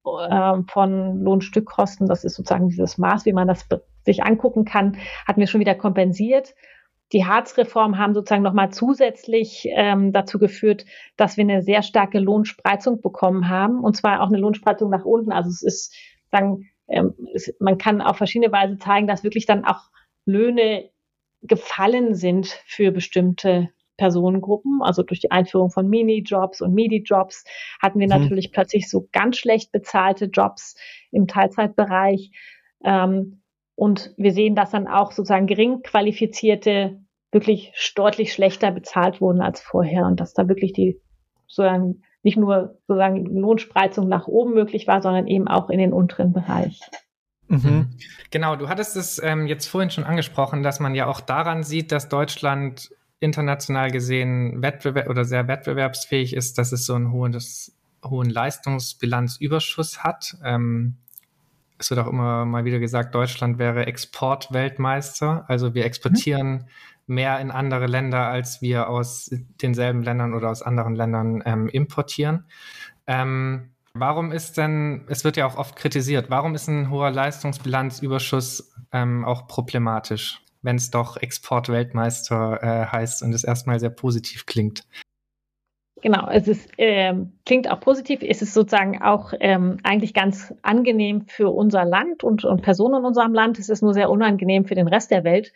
äh, 0.06 0.62
von 0.68 1.22
Lohnstückkosten, 1.22 2.06
das 2.06 2.24
ist 2.24 2.34
sozusagen 2.34 2.68
dieses 2.68 2.98
Maß, 2.98 3.26
wie 3.26 3.32
man 3.32 3.48
das 3.48 3.66
sich 4.04 4.22
angucken 4.22 4.64
kann, 4.64 4.96
hatten 5.26 5.40
wir 5.40 5.46
schon 5.46 5.60
wieder 5.60 5.74
kompensiert. 5.74 6.54
Die 7.12 7.24
Harzreform 7.24 7.98
haben 7.98 8.14
sozusagen 8.14 8.42
nochmal 8.42 8.70
zusätzlich 8.70 9.68
ähm, 9.70 10.12
dazu 10.12 10.38
geführt, 10.38 10.86
dass 11.16 11.36
wir 11.36 11.44
eine 11.44 11.62
sehr 11.62 11.82
starke 11.82 12.18
Lohnspreizung 12.18 13.00
bekommen 13.00 13.48
haben, 13.48 13.80
und 13.80 13.96
zwar 13.96 14.22
auch 14.22 14.28
eine 14.28 14.38
Lohnspreizung 14.38 14.90
nach 14.90 15.04
unten. 15.04 15.30
Also 15.30 15.50
es 15.50 15.62
ist, 15.62 15.94
sagen, 16.32 16.68
ähm, 16.88 17.14
es, 17.34 17.54
man 17.60 17.78
kann 17.78 18.00
auf 18.00 18.16
verschiedene 18.16 18.52
Weise 18.52 18.78
zeigen, 18.78 19.06
dass 19.06 19.22
wirklich 19.22 19.46
dann 19.46 19.64
auch 19.64 19.90
Löhne 20.24 20.90
gefallen 21.42 22.14
sind 22.14 22.46
für 22.66 22.90
bestimmte 22.90 23.70
Personengruppen. 23.96 24.80
Also 24.82 25.02
durch 25.02 25.20
die 25.20 25.30
Einführung 25.30 25.70
von 25.70 25.88
Minijobs 25.88 26.60
und 26.60 26.74
Midi-Jobs 26.74 27.44
hatten 27.80 27.98
wir 27.98 28.06
mhm. 28.06 28.22
natürlich 28.22 28.52
plötzlich 28.52 28.88
so 28.88 29.08
ganz 29.12 29.38
schlecht 29.38 29.72
bezahlte 29.72 30.26
Jobs 30.26 30.76
im 31.10 31.26
Teilzeitbereich. 31.26 32.30
Ähm, 32.84 33.42
und 33.74 34.14
wir 34.16 34.32
sehen, 34.32 34.54
dass 34.54 34.70
dann 34.70 34.88
auch 34.88 35.12
sozusagen 35.12 35.46
gering 35.46 35.82
qualifizierte 35.82 37.00
wirklich 37.32 37.72
deutlich 37.94 38.32
schlechter 38.32 38.70
bezahlt 38.70 39.20
wurden 39.20 39.42
als 39.42 39.60
vorher 39.60 40.06
und 40.06 40.20
dass 40.20 40.32
da 40.32 40.48
wirklich 40.48 40.72
die 40.72 41.00
sozusagen 41.46 42.02
nicht 42.22 42.38
nur 42.38 42.78
sozusagen 42.88 43.26
Lohnspreizung 43.26 44.08
nach 44.08 44.26
oben 44.26 44.54
möglich 44.54 44.86
war, 44.86 45.02
sondern 45.02 45.26
eben 45.26 45.46
auch 45.46 45.70
in 45.70 45.78
den 45.78 45.92
unteren 45.92 46.32
Bereich. 46.32 46.80
Mhm. 47.48 47.56
mhm. 47.58 47.90
Genau, 48.30 48.56
du 48.56 48.68
hattest 48.68 48.96
es 48.96 49.22
ähm, 49.22 49.46
jetzt 49.46 49.66
vorhin 49.66 49.90
schon 49.90 50.04
angesprochen, 50.04 50.62
dass 50.62 50.80
man 50.80 50.94
ja 50.94 51.06
auch 51.06 51.20
daran 51.20 51.62
sieht, 51.62 51.92
dass 51.92 52.08
Deutschland 52.08 52.90
international 53.20 53.90
gesehen 53.90 54.62
wettbewerb 54.62 55.08
oder 55.08 55.24
sehr 55.24 55.48
wettbewerbsfähig 55.48 56.34
ist, 56.34 56.58
dass 56.58 56.72
es 56.72 56.84
so 56.86 56.94
einen 56.94 57.12
hohen, 57.12 57.36
hohen 58.04 58.30
Leistungsbilanzüberschuss 58.30 60.04
hat. 60.04 60.36
Ähm, 60.44 60.96
es 61.78 61.90
wird 61.90 62.00
auch 62.00 62.06
immer 62.06 62.44
mal 62.44 62.64
wieder 62.64 62.78
gesagt, 62.78 63.14
Deutschland 63.14 63.58
wäre 63.58 63.86
Exportweltmeister. 63.86 65.44
Also 65.48 65.74
wir 65.74 65.84
exportieren 65.84 66.52
mhm. 67.06 67.14
mehr 67.14 67.40
in 67.40 67.50
andere 67.50 67.86
Länder, 67.86 68.28
als 68.28 68.62
wir 68.62 68.88
aus 68.88 69.30
denselben 69.62 70.02
Ländern 70.02 70.34
oder 70.34 70.50
aus 70.50 70.62
anderen 70.62 70.94
Ländern 70.94 71.42
ähm, 71.44 71.68
importieren. 71.68 72.44
Ähm, 73.06 73.70
warum 73.94 74.32
ist 74.32 74.56
denn, 74.56 75.04
es 75.08 75.24
wird 75.24 75.36
ja 75.36 75.46
auch 75.46 75.56
oft 75.56 75.76
kritisiert, 75.76 76.30
warum 76.30 76.54
ist 76.54 76.68
ein 76.68 76.90
hoher 76.90 77.10
Leistungsbilanzüberschuss 77.10 78.72
ähm, 78.92 79.24
auch 79.24 79.46
problematisch? 79.46 80.40
Wenn 80.66 80.76
es 80.76 80.90
doch 80.90 81.16
Exportweltmeister 81.16 82.62
äh, 82.62 82.86
heißt 82.92 83.22
und 83.22 83.32
es 83.32 83.44
erstmal 83.44 83.80
sehr 83.80 83.90
positiv 83.90 84.44
klingt. 84.44 84.82
Genau, 86.02 86.28
es 86.28 86.46
ist, 86.46 86.68
äh, 86.76 87.14
klingt 87.46 87.70
auch 87.70 87.80
positiv. 87.80 88.20
Es 88.22 88.42
ist 88.42 88.52
sozusagen 88.52 89.00
auch 89.00 89.32
ähm, 89.40 89.78
eigentlich 89.82 90.12
ganz 90.12 90.52
angenehm 90.60 91.26
für 91.26 91.48
unser 91.48 91.84
Land 91.84 92.22
und, 92.22 92.44
und 92.44 92.60
Personen 92.60 92.96
in 92.96 93.04
unserem 93.04 93.32
Land. 93.32 93.58
Es 93.58 93.70
ist 93.70 93.82
nur 93.82 93.94
sehr 93.94 94.10
unangenehm 94.10 94.66
für 94.66 94.74
den 94.74 94.88
Rest 94.88 95.10
der 95.10 95.24
Welt. 95.24 95.52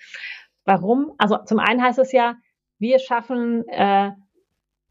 Warum? 0.65 1.13
Also 1.19 1.39
zum 1.45 1.59
einen 1.59 1.83
heißt 1.83 1.99
es 1.99 2.13
ja, 2.13 2.37
wir 2.79 2.99
schaffen 3.01 3.69
äh, 3.69 4.13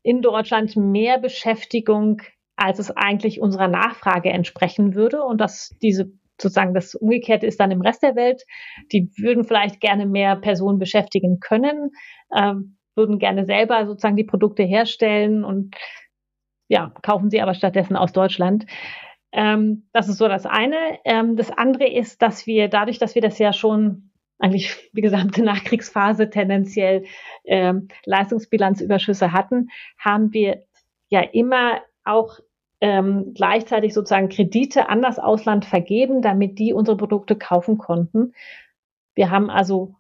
in 0.04 0.22
Deutschland 0.22 0.76
mehr 0.76 1.18
Beschäftigung, 1.18 2.22
als 2.56 2.78
es 2.78 2.92
eigentlich 2.92 3.42
unserer 3.42 3.68
Nachfrage 3.68 4.30
entsprechen 4.30 4.94
würde. 4.94 5.24
Und 5.24 5.40
dass 5.40 5.76
diese 5.82 6.12
sozusagen 6.42 6.74
das 6.74 6.96
Umgekehrte 6.96 7.46
ist 7.46 7.60
dann 7.60 7.72
im 7.72 7.82
Rest 7.82 8.04
der 8.04 8.16
Welt. 8.16 8.44
Die 8.92 9.10
würden 9.18 9.44
vielleicht 9.44 9.80
gerne 9.80 10.06
mehr 10.06 10.36
Personen 10.36 10.80
beschäftigen 10.80 11.40
können, 11.40 11.92
äh, 12.32 12.54
würden 12.96 13.20
gerne 13.20 13.46
selber 13.46 13.86
sozusagen 13.86 14.18
die 14.18 14.24
Produkte 14.24 14.64
herstellen 14.64 15.44
und 15.44 15.76
ja, 16.68 16.94
kaufen 17.02 17.30
sie 17.30 17.42
aber 17.42 17.54
stattdessen 17.54 17.96
aus 17.96 18.14
Deutschland. 18.14 18.66
Ähm, 19.32 19.88
das 19.94 20.08
ist 20.08 20.18
so 20.18 20.28
das 20.28 20.46
eine. 20.46 21.00
Ähm, 21.06 21.36
das 21.36 21.52
andere 21.52 21.88
ist, 21.88 22.22
dass 22.22 22.48
wir 22.48 22.68
dadurch, 22.68 23.00
dass 23.00 23.16
wir 23.16 23.22
das 23.22 23.38
ja 23.40 23.54
schon 23.54 24.12
eigentlich 24.40 24.90
die 24.94 25.02
gesamte 25.02 25.44
Nachkriegsphase 25.44 26.30
tendenziell 26.30 27.06
ähm, 27.46 27.88
Leistungsbilanzüberschüsse 28.06 29.32
hatten, 29.32 29.70
haben 29.98 30.34
wir 30.34 30.64
ja 31.10 31.22
immer 31.22 31.82
auch 32.04 32.40
ähm, 32.82 33.34
gleichzeitig 33.34 33.94
sozusagen 33.94 34.30
Kredite 34.30 34.90
an 34.90 35.02
das 35.02 35.20
Ausland 35.20 35.66
vergeben, 35.66 36.22
damit 36.22 36.60
die 36.60 36.74
unsere 36.74 36.98
Produkte 36.98 37.36
kaufen 37.36 37.78
konnten. 37.78 38.34
Wir 39.16 39.32
haben 39.32 39.50
also 39.50 39.96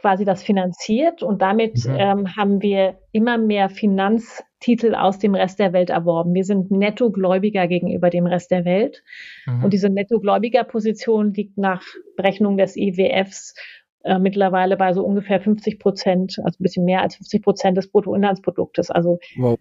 quasi 0.00 0.24
das 0.24 0.42
finanziert 0.42 1.22
und 1.22 1.42
damit 1.42 1.84
mhm. 1.84 1.96
ähm, 1.96 2.36
haben 2.36 2.62
wir 2.62 2.98
immer 3.12 3.38
mehr 3.38 3.68
Finanztitel 3.68 4.94
aus 4.94 5.18
dem 5.18 5.34
Rest 5.34 5.58
der 5.58 5.72
Welt 5.72 5.90
erworben. 5.90 6.34
Wir 6.34 6.44
sind 6.44 6.70
Nettogläubiger 6.70 7.66
gegenüber 7.68 8.10
dem 8.10 8.26
Rest 8.26 8.50
der 8.50 8.64
Welt. 8.64 9.02
Mhm. 9.46 9.64
Und 9.64 9.72
diese 9.72 9.90
Nettogläubigerposition 9.90 11.34
liegt 11.34 11.58
nach 11.58 11.82
Berechnung 12.16 12.56
des 12.56 12.76
IWFs 12.76 13.54
äh, 14.02 14.18
mittlerweile 14.18 14.76
bei 14.76 14.94
so 14.94 15.04
ungefähr 15.04 15.40
50 15.40 15.78
Prozent, 15.78 16.36
also 16.42 16.56
ein 16.58 16.62
bisschen 16.62 16.86
mehr 16.86 17.02
als 17.02 17.16
50 17.16 17.42
Prozent 17.42 17.76
des 17.76 17.90
Bruttoinlandsproduktes. 17.90 18.90
Also 18.90 19.18
wow. 19.36 19.58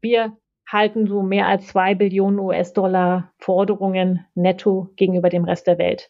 wir 0.00 0.36
halten 0.66 1.06
so 1.06 1.22
mehr 1.22 1.46
als 1.46 1.68
zwei 1.68 1.94
Billionen 1.94 2.38
US-Dollar 2.38 3.32
Forderungen 3.38 4.26
netto 4.34 4.90
gegenüber 4.96 5.28
dem 5.28 5.44
Rest 5.44 5.66
der 5.66 5.78
Welt. 5.78 6.08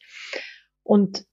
Und 0.83 1.25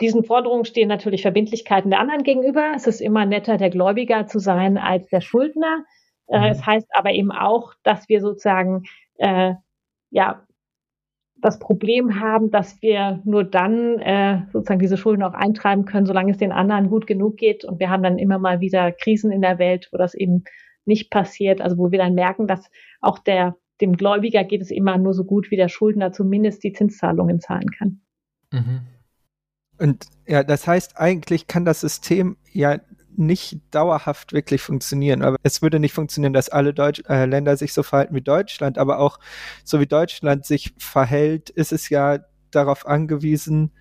diesen 0.00 0.24
Forderungen 0.24 0.64
stehen 0.64 0.88
natürlich 0.88 1.22
Verbindlichkeiten 1.22 1.90
der 1.90 2.00
anderen 2.00 2.24
gegenüber. 2.24 2.72
Es 2.74 2.86
ist 2.86 3.00
immer 3.00 3.26
netter, 3.26 3.56
der 3.56 3.70
Gläubiger 3.70 4.26
zu 4.26 4.38
sein 4.38 4.76
als 4.76 5.08
der 5.08 5.20
Schuldner. 5.20 5.84
Äh, 6.26 6.38
mhm. 6.38 6.44
Es 6.46 6.66
heißt 6.66 6.88
aber 6.94 7.12
eben 7.12 7.30
auch, 7.30 7.74
dass 7.82 8.08
wir 8.08 8.20
sozusagen 8.20 8.84
äh, 9.18 9.54
ja 10.10 10.44
das 11.36 11.58
Problem 11.58 12.20
haben, 12.20 12.50
dass 12.50 12.80
wir 12.80 13.20
nur 13.24 13.44
dann 13.44 13.98
äh, 13.98 14.42
sozusagen 14.52 14.80
diese 14.80 14.96
Schulden 14.96 15.22
auch 15.22 15.34
eintreiben 15.34 15.84
können, 15.84 16.06
solange 16.06 16.30
es 16.30 16.38
den 16.38 16.52
anderen 16.52 16.88
gut 16.88 17.06
genug 17.06 17.36
geht. 17.36 17.64
Und 17.64 17.80
wir 17.80 17.90
haben 17.90 18.02
dann 18.02 18.18
immer 18.18 18.38
mal 18.38 18.60
wieder 18.60 18.92
Krisen 18.92 19.30
in 19.30 19.42
der 19.42 19.58
Welt, 19.58 19.88
wo 19.92 19.98
das 19.98 20.14
eben 20.14 20.44
nicht 20.86 21.10
passiert. 21.10 21.60
Also 21.60 21.78
wo 21.78 21.90
wir 21.90 21.98
dann 21.98 22.14
merken, 22.14 22.46
dass 22.46 22.70
auch 23.00 23.18
der 23.18 23.56
dem 23.80 23.96
Gläubiger 23.96 24.44
geht 24.44 24.62
es 24.62 24.70
immer 24.70 24.98
nur 24.98 25.14
so 25.14 25.24
gut, 25.24 25.50
wie 25.50 25.56
der 25.56 25.68
Schuldner 25.68 26.12
zumindest 26.12 26.62
die 26.62 26.72
Zinszahlungen 26.72 27.40
zahlen 27.40 27.70
kann. 27.70 28.00
Mhm. 28.52 28.80
Und 29.78 30.06
ja, 30.26 30.44
das 30.44 30.66
heißt, 30.66 30.96
eigentlich 30.96 31.48
kann 31.48 31.64
das 31.64 31.80
System 31.80 32.36
ja 32.52 32.78
nicht 33.16 33.60
dauerhaft 33.70 34.32
wirklich 34.32 34.62
funktionieren. 34.62 35.22
Aber 35.22 35.36
es 35.42 35.62
würde 35.62 35.80
nicht 35.80 35.92
funktionieren, 35.92 36.32
dass 36.32 36.48
alle 36.48 36.74
Deutsch 36.74 37.02
äh, 37.08 37.26
Länder 37.26 37.56
sich 37.56 37.72
so 37.72 37.82
verhalten 37.82 38.14
wie 38.14 38.22
Deutschland, 38.22 38.78
aber 38.78 38.98
auch 38.98 39.18
so 39.64 39.80
wie 39.80 39.86
Deutschland 39.86 40.44
sich 40.44 40.74
verhält, 40.78 41.50
ist 41.50 41.72
es 41.72 41.88
ja 41.88 42.20
darauf 42.50 42.86
angewiesen, 42.86 43.72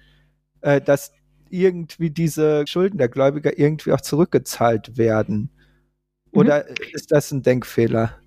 äh, 0.61 0.81
dass 0.81 1.11
irgendwie 1.49 2.09
diese 2.09 2.65
Schulden 2.65 2.97
der 2.97 3.09
Gläubiger 3.09 3.57
irgendwie 3.57 3.91
auch 3.91 4.01
zurückgezahlt 4.01 4.97
werden. 4.97 5.51
Oder 6.33 6.65
mhm. 6.67 6.75
ist 6.93 7.11
das 7.11 7.31
ein 7.31 7.43
Denkfehler? 7.43 8.17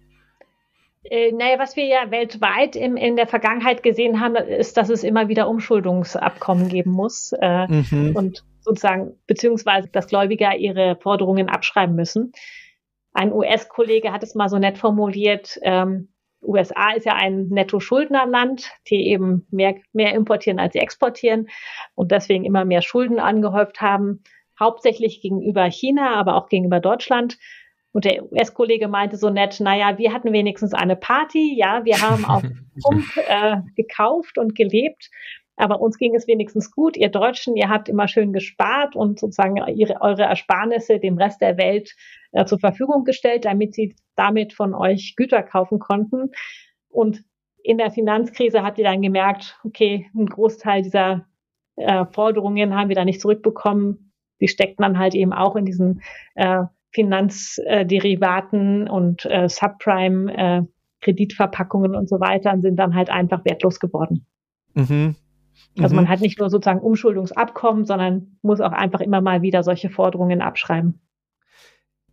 Äh, 1.04 1.32
naja, 1.32 1.58
was 1.58 1.76
wir 1.76 1.84
ja 1.84 2.10
weltweit 2.10 2.76
im, 2.76 2.96
in 2.96 3.16
der 3.16 3.26
Vergangenheit 3.26 3.82
gesehen 3.82 4.20
haben, 4.20 4.36
ist, 4.36 4.76
dass 4.76 4.88
es 4.88 5.04
immer 5.04 5.28
wieder 5.28 5.48
Umschuldungsabkommen 5.48 6.68
geben 6.68 6.90
muss 6.90 7.32
äh, 7.40 7.66
mhm. 7.68 8.16
und 8.16 8.44
sozusagen, 8.60 9.14
beziehungsweise, 9.26 9.88
dass 9.88 10.08
Gläubiger 10.08 10.56
ihre 10.56 10.96
Forderungen 10.96 11.48
abschreiben 11.48 11.94
müssen. 11.94 12.32
Ein 13.12 13.32
US-Kollege 13.32 14.12
hat 14.12 14.22
es 14.22 14.34
mal 14.34 14.48
so 14.48 14.58
nett 14.58 14.78
formuliert, 14.78 15.58
ähm, 15.62 16.08
USA 16.42 16.92
ist 16.92 17.06
ja 17.06 17.14
ein 17.14 17.48
Netto-Schuldnerland, 17.48 18.70
die 18.88 19.08
eben 19.08 19.46
mehr, 19.50 19.76
mehr 19.92 20.14
importieren, 20.14 20.58
als 20.58 20.74
sie 20.74 20.78
exportieren 20.78 21.48
und 21.94 22.12
deswegen 22.12 22.44
immer 22.44 22.64
mehr 22.64 22.82
Schulden 22.82 23.18
angehäuft 23.18 23.80
haben, 23.80 24.22
hauptsächlich 24.58 25.20
gegenüber 25.20 25.64
China, 25.64 26.14
aber 26.14 26.36
auch 26.36 26.48
gegenüber 26.48 26.80
Deutschland. 26.80 27.38
Und 27.96 28.04
der 28.04 28.30
US-Kollege 28.30 28.88
meinte 28.88 29.16
so 29.16 29.30
nett, 29.30 29.58
naja, 29.58 29.96
wir 29.96 30.12
hatten 30.12 30.30
wenigstens 30.30 30.74
eine 30.74 30.96
Party, 30.96 31.56
ja, 31.56 31.82
wir 31.86 31.98
haben 32.02 32.26
auf 32.26 32.42
Pump 32.82 33.04
äh, 33.26 33.56
gekauft 33.74 34.36
und 34.36 34.54
gelebt, 34.54 35.08
aber 35.56 35.80
uns 35.80 35.96
ging 35.96 36.14
es 36.14 36.26
wenigstens 36.26 36.70
gut. 36.70 36.98
Ihr 36.98 37.08
Deutschen, 37.08 37.56
ihr 37.56 37.70
habt 37.70 37.88
immer 37.88 38.06
schön 38.06 38.34
gespart 38.34 38.96
und 38.96 39.18
sozusagen 39.18 39.56
ihre, 39.74 40.02
eure 40.02 40.24
Ersparnisse 40.24 40.98
dem 40.98 41.16
Rest 41.16 41.40
der 41.40 41.56
Welt 41.56 41.96
äh, 42.32 42.44
zur 42.44 42.58
Verfügung 42.58 43.04
gestellt, 43.04 43.46
damit 43.46 43.74
sie 43.74 43.96
damit 44.14 44.52
von 44.52 44.74
euch 44.74 45.14
Güter 45.16 45.42
kaufen 45.42 45.78
konnten. 45.78 46.32
Und 46.90 47.24
in 47.62 47.78
der 47.78 47.90
Finanzkrise 47.90 48.62
habt 48.62 48.76
ihr 48.76 48.84
dann 48.84 49.00
gemerkt, 49.00 49.58
okay, 49.64 50.10
ein 50.14 50.26
Großteil 50.26 50.82
dieser 50.82 51.24
äh, 51.76 52.04
Forderungen 52.12 52.74
haben 52.74 52.90
wir 52.90 52.96
da 52.96 53.06
nicht 53.06 53.22
zurückbekommen. 53.22 54.12
Die 54.42 54.48
steckten 54.48 54.82
dann 54.82 54.98
halt 54.98 55.14
eben 55.14 55.32
auch 55.32 55.56
in 55.56 55.64
diesen 55.64 56.02
äh, 56.34 56.64
Finanzderivaten 56.92 58.88
und 58.88 59.24
äh, 59.26 59.48
Subprime 59.48 60.36
äh, 60.36 60.62
Kreditverpackungen 61.00 61.94
und 61.94 62.08
so 62.08 62.20
weiter 62.20 62.52
und 62.52 62.62
sind 62.62 62.76
dann 62.76 62.94
halt 62.94 63.10
einfach 63.10 63.44
wertlos 63.44 63.80
geworden. 63.80 64.26
Mhm. 64.74 65.14
Also 65.78 65.94
man 65.94 66.04
mhm. 66.04 66.08
hat 66.08 66.20
nicht 66.20 66.38
nur 66.38 66.50
sozusagen 66.50 66.80
Umschuldungsabkommen, 66.80 67.84
sondern 67.84 68.38
muss 68.42 68.60
auch 68.60 68.72
einfach 68.72 69.00
immer 69.00 69.20
mal 69.20 69.42
wieder 69.42 69.62
solche 69.62 69.90
Forderungen 69.90 70.40
abschreiben. 70.40 71.00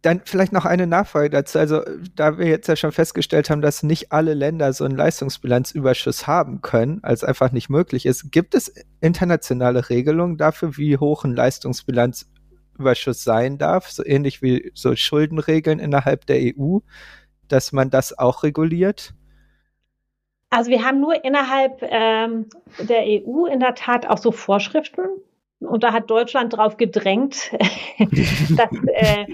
Dann 0.01 0.21
vielleicht 0.26 0.51
noch 0.51 0.65
eine 0.65 0.86
Nachfrage 0.86 1.30
dazu. 1.30 1.59
Also, 1.59 1.82
da 2.13 2.38
wir 2.38 2.45
jetzt 2.47 2.67
ja 2.67 2.76
schon 2.76 2.91
festgestellt 2.91 3.49
haben, 3.49 3.61
dass 3.61 3.84
nicht 3.84 4.11
alle 4.11 4.34
Länder 4.34 4.74
so 4.74 4.84
einen 4.84 4.97
Leistungsbilanzüberschuss 4.97 6.28
haben 6.28 6.61
können, 6.61 6.99
als 7.03 7.24
einfach 7.24 7.53
nicht 7.53 7.69
möglich 7.69 8.05
ist, 8.05 8.30
gibt 8.30 8.53
es 8.53 8.74
internationale 8.99 9.89
Regelungen 9.89 10.36
dafür, 10.36 10.76
wie 10.76 10.97
hoch 10.97 11.24
ein 11.24 11.34
Leistungsbilanz 11.34 12.30
Überschuss 12.78 13.24
sein 13.24 13.57
darf, 13.57 13.89
so 13.89 14.05
ähnlich 14.05 14.41
wie 14.41 14.71
so 14.74 14.95
Schuldenregeln 14.95 15.80
innerhalb 15.80 16.26
der 16.26 16.38
EU, 16.57 16.80
dass 17.47 17.71
man 17.71 17.89
das 17.89 18.17
auch 18.17 18.43
reguliert? 18.43 19.13
Also 20.49 20.69
wir 20.69 20.84
haben 20.84 20.99
nur 20.99 21.24
innerhalb 21.26 21.82
ähm, 21.82 22.47
der 22.80 23.03
EU 23.05 23.45
in 23.45 23.59
der 23.59 23.74
Tat 23.76 24.07
auch 24.07 24.19
so 24.19 24.32
Vorschriften. 24.32 25.01
Und 25.59 25.84
da 25.84 25.93
hat 25.93 26.09
Deutschland 26.09 26.53
darauf 26.53 26.78
gedrängt, 26.78 27.51
dass 27.99 28.69
äh, 28.93 29.26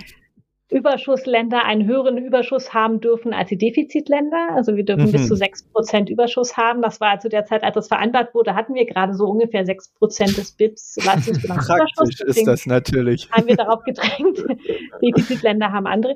Überschussländer 0.70 1.66
einen 1.66 1.88
höheren 1.88 2.18
Überschuss 2.18 2.74
haben 2.74 3.02
dürfen 3.02 3.34
als 3.34 3.50
die 3.50 3.58
Defizitländer. 3.58 4.50
Also 4.54 4.76
wir 4.76 4.86
dürfen 4.86 5.08
mhm. 5.08 5.12
bis 5.12 5.28
zu 5.28 5.36
sechs 5.36 5.64
Prozent 5.64 6.10
Überschuss 6.10 6.58
haben. 6.58 6.82
Das 6.82 7.02
war 7.02 7.20
zu 7.20 7.28
der 7.28 7.46
Zeit, 7.46 7.64
als 7.64 7.74
das 7.74 7.88
vereinbart 7.88 8.36
wurde, 8.36 8.54
hatten 8.54 8.76
wir 8.76 8.86
gerade 8.86 9.14
so 9.14 9.26
ungefähr 9.26 9.66
sechs 9.66 9.90
Prozent 9.90 10.38
des 10.38 10.52
BIPs 10.52 10.98
Leistungsbilanzüberschuss. 11.04 12.22
ist 12.26 12.46
das 12.46 12.66
natürlich. 12.68 13.30
Haben 13.32 13.48
wir 13.48 13.56
darauf 13.56 13.84
gedrängt. 13.84 14.44
Defizitländer 15.02 15.72
haben 15.72 15.88
andere. 15.88 16.16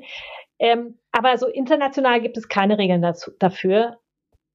Ähm, 0.60 0.98
aber 1.10 1.36
so 1.36 1.48
international 1.48 2.20
gibt 2.20 2.36
es 2.36 2.48
keine 2.48 2.78
Regeln 2.78 3.02
dazu, 3.02 3.32
dafür 3.38 3.98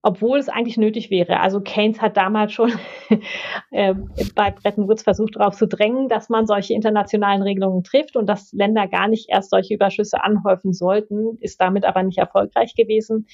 obwohl 0.01 0.39
es 0.39 0.47
eigentlich 0.47 0.77
nötig 0.77 1.09
wäre. 1.09 1.39
Also 1.41 1.59
Keynes 1.59 2.01
hat 2.01 2.15
damals 2.15 2.53
schon 2.53 2.71
äh, 3.71 3.93
bei 4.33 4.51
Bretton 4.51 4.87
Woods 4.87 5.03
versucht, 5.03 5.35
darauf 5.35 5.55
zu 5.55 5.67
drängen, 5.67 6.07
dass 6.07 6.29
man 6.29 6.45
solche 6.45 6.73
internationalen 6.73 7.41
Regelungen 7.41 7.83
trifft 7.83 8.15
und 8.15 8.27
dass 8.27 8.53
Länder 8.53 8.87
gar 8.87 9.07
nicht 9.07 9.29
erst 9.29 9.49
solche 9.49 9.73
Überschüsse 9.73 10.23
anhäufen 10.23 10.71
sollten, 10.73 11.37
ist 11.41 11.59
damit 11.59 11.83
aber 11.83 12.03
nicht 12.03 12.17
erfolgreich 12.17 12.75
gewesen. 12.75 13.27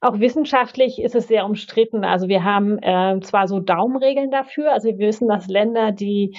Auch 0.00 0.20
wissenschaftlich 0.20 1.00
ist 1.00 1.14
es 1.14 1.28
sehr 1.28 1.44
umstritten. 1.44 2.04
Also 2.04 2.28
wir 2.28 2.44
haben 2.44 2.78
äh, 2.78 3.20
zwar 3.20 3.48
so 3.48 3.60
Daumenregeln 3.60 4.30
dafür, 4.30 4.72
also 4.72 4.88
wir 4.88 4.98
wissen, 4.98 5.28
dass 5.28 5.48
Länder, 5.48 5.92
die 5.92 6.36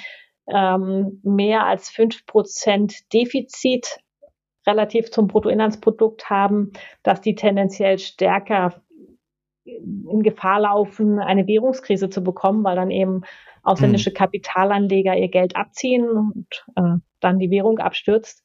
ähm, 0.52 1.22
mehr 1.24 1.66
als 1.66 1.90
fünf 1.90 2.26
Prozent 2.26 3.14
Defizit 3.14 4.00
relativ 4.68 5.12
zum 5.12 5.28
Bruttoinlandsprodukt 5.28 6.30
haben, 6.30 6.72
dass 7.04 7.22
die 7.22 7.36
tendenziell 7.36 7.98
stärker 7.98 8.82
in 9.78 10.24
Gefahr 10.24 10.62
laufen, 10.62 11.20
eine 11.20 11.48
Währungskrise 11.48 12.10
zu 12.10 12.24
bekommen, 12.24 12.64
weil 12.64 12.76
dann 12.76 12.92
eben 12.92 13.22
ausländische 13.64 14.10
hm. 14.10 14.16
Kapitalanleger 14.16 15.16
ihr 15.18 15.30
Geld 15.30 15.56
abziehen 15.56 16.10
und 16.10 16.66
äh, 16.76 17.00
dann 17.20 17.40
die 17.40 17.52
Währung 17.52 17.80
abstürzt. 17.80 18.44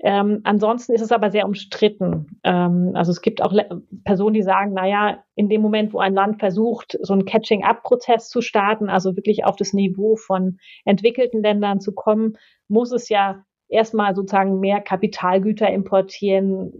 Ähm, 0.00 0.40
ansonsten 0.44 0.92
ist 0.92 1.00
es 1.00 1.10
aber 1.10 1.30
sehr 1.30 1.44
umstritten. 1.44 2.38
Ähm, 2.44 2.92
also 2.94 3.10
es 3.10 3.20
gibt 3.20 3.42
auch 3.42 3.52
Le 3.52 3.82
Personen, 4.04 4.34
die 4.34 4.42
sagen, 4.42 4.72
naja, 4.72 5.24
in 5.34 5.48
dem 5.48 5.60
Moment, 5.60 5.92
wo 5.92 5.98
ein 5.98 6.14
Land 6.14 6.38
versucht, 6.38 6.96
so 7.02 7.12
einen 7.12 7.24
Catching-up-Prozess 7.24 8.28
zu 8.28 8.40
starten, 8.40 8.90
also 8.90 9.16
wirklich 9.16 9.44
auf 9.44 9.56
das 9.56 9.72
Niveau 9.72 10.14
von 10.14 10.58
entwickelten 10.84 11.42
Ländern 11.42 11.80
zu 11.80 11.92
kommen, 11.92 12.36
muss 12.68 12.92
es 12.92 13.08
ja 13.08 13.42
erstmal 13.68 14.14
sozusagen 14.14 14.60
mehr 14.60 14.80
Kapitalgüter 14.80 15.68
importieren, 15.68 16.72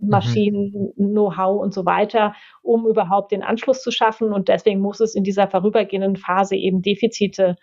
Maschinen, 0.00 0.92
mhm. 0.96 1.12
Know-how 1.12 1.60
und 1.60 1.74
so 1.74 1.84
weiter, 1.84 2.34
um 2.62 2.86
überhaupt 2.86 3.32
den 3.32 3.42
Anschluss 3.42 3.82
zu 3.82 3.90
schaffen. 3.90 4.32
Und 4.32 4.48
deswegen 4.48 4.80
muss 4.80 5.00
es 5.00 5.14
in 5.14 5.24
dieser 5.24 5.48
vorübergehenden 5.48 6.16
Phase 6.16 6.56
eben 6.56 6.82
Defizite 6.82 7.56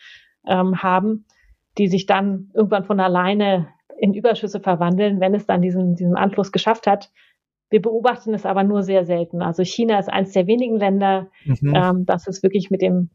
ähm, 0.48 0.82
haben, 0.82 1.26
die 1.78 1.88
sich 1.88 2.06
dann 2.06 2.52
irgendwann 2.54 2.86
von 2.86 3.00
alleine 3.00 3.68
in 4.00 4.14
Überschüsse 4.14 4.60
verwandeln, 4.60 5.20
wenn 5.20 5.34
es 5.34 5.46
dann 5.46 5.62
diesen, 5.62 5.96
diesen 5.96 6.16
Anschluss 6.16 6.52
geschafft 6.52 6.88
hat. 6.88 7.12
Wir 7.70 7.82
beobachten 7.82 8.34
es 8.34 8.46
aber 8.46 8.64
nur 8.64 8.84
sehr 8.84 9.06
selten. 9.06 9.42
Also 9.42 9.64
China 9.64 10.00
ist 10.00 10.10
eines 10.10 10.32
der 10.32 10.48
wenigen 10.48 10.78
Länder, 10.78 11.30
mhm. 11.44 11.74
ähm, 11.76 12.06
das 12.06 12.28
es 12.28 12.44
wirklich 12.44 12.70
mit 12.70 12.82
dem 12.82 13.10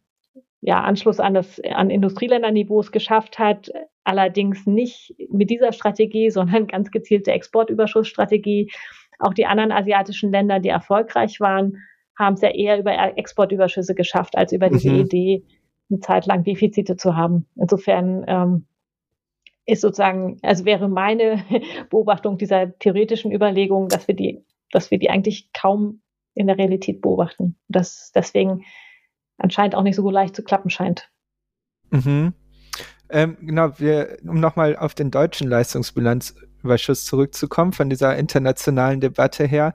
ja, 0.60 0.80
Anschluss 0.80 1.18
an 1.18 1.34
das 1.34 1.60
an 1.60 1.90
Industrieländerniveaus 1.90 2.92
geschafft 2.92 3.38
hat, 3.38 3.70
allerdings 4.04 4.66
nicht 4.66 5.14
mit 5.30 5.50
dieser 5.50 5.72
Strategie, 5.72 6.30
sondern 6.30 6.66
ganz 6.68 6.90
gezielte 6.90 7.32
Exportüberschussstrategie. 7.32 8.70
Auch 9.18 9.34
die 9.34 9.46
anderen 9.46 9.72
asiatischen 9.72 10.30
Länder, 10.30 10.60
die 10.60 10.68
erfolgreich 10.68 11.40
waren, 11.40 11.78
haben 12.18 12.34
es 12.34 12.42
ja 12.42 12.50
eher 12.50 12.78
über 12.78 12.92
Exportüberschüsse 13.16 13.94
geschafft, 13.94 14.36
als 14.36 14.52
über 14.52 14.68
diese 14.68 14.90
mhm. 14.90 15.00
Idee, 15.00 15.44
eine 15.90 16.00
Zeit 16.00 16.26
lang 16.26 16.44
Defizite 16.44 16.96
zu 16.96 17.16
haben. 17.16 17.46
Insofern 17.56 18.24
ähm, 18.26 18.66
ist 19.66 19.82
sozusagen, 19.82 20.38
also 20.42 20.64
wäre 20.64 20.88
meine 20.88 21.42
Beobachtung 21.90 22.38
dieser 22.38 22.76
theoretischen 22.78 23.32
Überlegung, 23.32 23.88
dass 23.88 24.08
wir 24.08 24.14
die, 24.14 24.44
dass 24.70 24.90
wir 24.90 24.98
die 24.98 25.10
eigentlich 25.10 25.52
kaum 25.52 26.02
in 26.34 26.46
der 26.46 26.58
Realität 26.58 27.00
beobachten. 27.00 27.56
Dass 27.68 28.12
deswegen 28.14 28.64
anscheinend 29.38 29.74
auch 29.74 29.82
nicht 29.82 29.96
so 29.96 30.10
leicht 30.10 30.36
zu 30.36 30.42
klappen 30.42 30.70
scheint. 30.70 31.10
Mhm. 31.90 32.32
Ähm, 33.10 33.36
genau, 33.40 33.78
wir, 33.78 34.16
um 34.26 34.40
nochmal 34.40 34.76
auf 34.76 34.94
den 34.94 35.10
deutschen 35.10 35.48
Leistungsbilanzüberschuss 36.62 37.04
zurückzukommen, 37.04 37.72
von 37.72 37.90
dieser 37.90 38.16
internationalen 38.16 39.00
Debatte 39.00 39.44
her. 39.44 39.74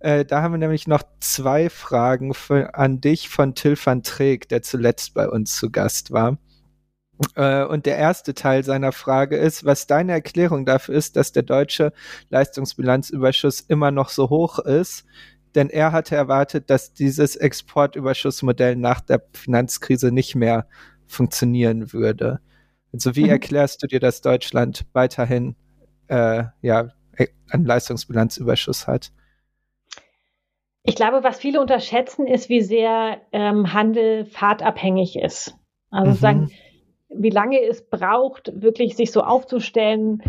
Äh, 0.00 0.24
da 0.24 0.42
haben 0.42 0.52
wir 0.52 0.58
nämlich 0.58 0.86
noch 0.86 1.02
zwei 1.20 1.70
Fragen 1.70 2.34
für, 2.34 2.74
an 2.74 3.00
dich 3.00 3.28
von 3.28 3.54
Till 3.54 3.76
van 3.82 4.02
Treek, 4.02 4.48
der 4.48 4.62
zuletzt 4.62 5.14
bei 5.14 5.28
uns 5.28 5.56
zu 5.56 5.70
Gast 5.70 6.10
war. 6.10 6.38
Äh, 7.34 7.64
und 7.64 7.86
der 7.86 7.96
erste 7.96 8.34
Teil 8.34 8.62
seiner 8.64 8.92
Frage 8.92 9.36
ist, 9.36 9.64
was 9.64 9.86
deine 9.86 10.12
Erklärung 10.12 10.66
dafür 10.66 10.94
ist, 10.94 11.16
dass 11.16 11.32
der 11.32 11.42
deutsche 11.42 11.92
Leistungsbilanzüberschuss 12.28 13.60
immer 13.60 13.90
noch 13.90 14.10
so 14.10 14.28
hoch 14.30 14.58
ist. 14.58 15.04
Denn 15.54 15.70
er 15.70 15.92
hatte 15.92 16.14
erwartet, 16.14 16.68
dass 16.68 16.92
dieses 16.92 17.34
Exportüberschussmodell 17.34 18.76
nach 18.76 19.00
der 19.00 19.22
Finanzkrise 19.32 20.12
nicht 20.12 20.34
mehr 20.34 20.66
funktionieren 21.06 21.94
würde. 21.94 22.40
Also 22.92 23.16
wie 23.16 23.24
mhm. 23.24 23.30
erklärst 23.30 23.82
du 23.82 23.86
dir, 23.86 24.00
dass 24.00 24.20
Deutschland 24.20 24.84
weiterhin 24.92 25.56
äh, 26.08 26.44
ja, 26.62 26.88
e, 27.16 27.26
einen 27.50 27.64
Leistungsbilanzüberschuss 27.64 28.86
hat? 28.86 29.12
Ich 30.82 30.94
glaube, 30.94 31.24
was 31.24 31.38
viele 31.38 31.60
unterschätzen, 31.60 32.26
ist, 32.26 32.48
wie 32.48 32.60
sehr 32.60 33.20
ähm, 33.32 33.72
Handel 33.72 34.24
fahrtabhängig 34.24 35.18
ist. 35.18 35.56
Also 35.90 36.12
mhm. 36.12 36.16
sagen, 36.16 36.50
wie 37.08 37.30
lange 37.30 37.60
es 37.60 37.88
braucht, 37.88 38.52
wirklich 38.54 38.96
sich 38.96 39.10
so 39.10 39.22
aufzustellen, 39.22 40.22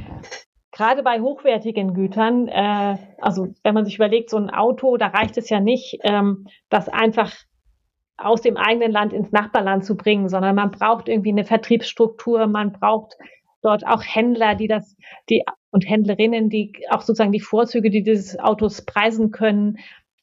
gerade 0.71 1.03
bei 1.03 1.21
hochwertigen 1.21 1.93
Gütern. 1.93 2.47
Äh, 2.47 2.97
also 3.19 3.47
wenn 3.63 3.73
man 3.73 3.85
sich 3.85 3.95
überlegt, 3.95 4.29
so 4.29 4.37
ein 4.37 4.49
Auto, 4.49 4.97
da 4.97 5.07
reicht 5.07 5.37
es 5.37 5.49
ja 5.49 5.59
nicht, 5.59 5.99
ähm, 6.03 6.47
das 6.69 6.89
einfach 6.89 7.33
aus 8.17 8.41
dem 8.41 8.57
eigenen 8.57 8.91
Land 8.91 9.13
ins 9.13 9.31
Nachbarland 9.31 9.85
zu 9.85 9.95
bringen, 9.95 10.27
sondern 10.27 10.55
man 10.55 10.71
braucht 10.71 11.07
irgendwie 11.07 11.31
eine 11.31 11.45
Vertriebsstruktur, 11.45 12.47
man 12.47 12.71
braucht 12.71 13.15
dort 13.61 13.85
auch 13.85 14.03
Händler, 14.03 14.55
die 14.55 14.67
das, 14.67 14.95
die 15.29 15.43
und 15.77 15.87
Händlerinnen, 15.87 16.49
die 16.49 16.73
auch 16.89 17.01
sozusagen 17.01 17.31
die 17.31 17.39
Vorzüge 17.39 17.91
dieses 17.91 18.39
Autos 18.39 18.81
preisen 18.81 19.29
können, 19.29 19.77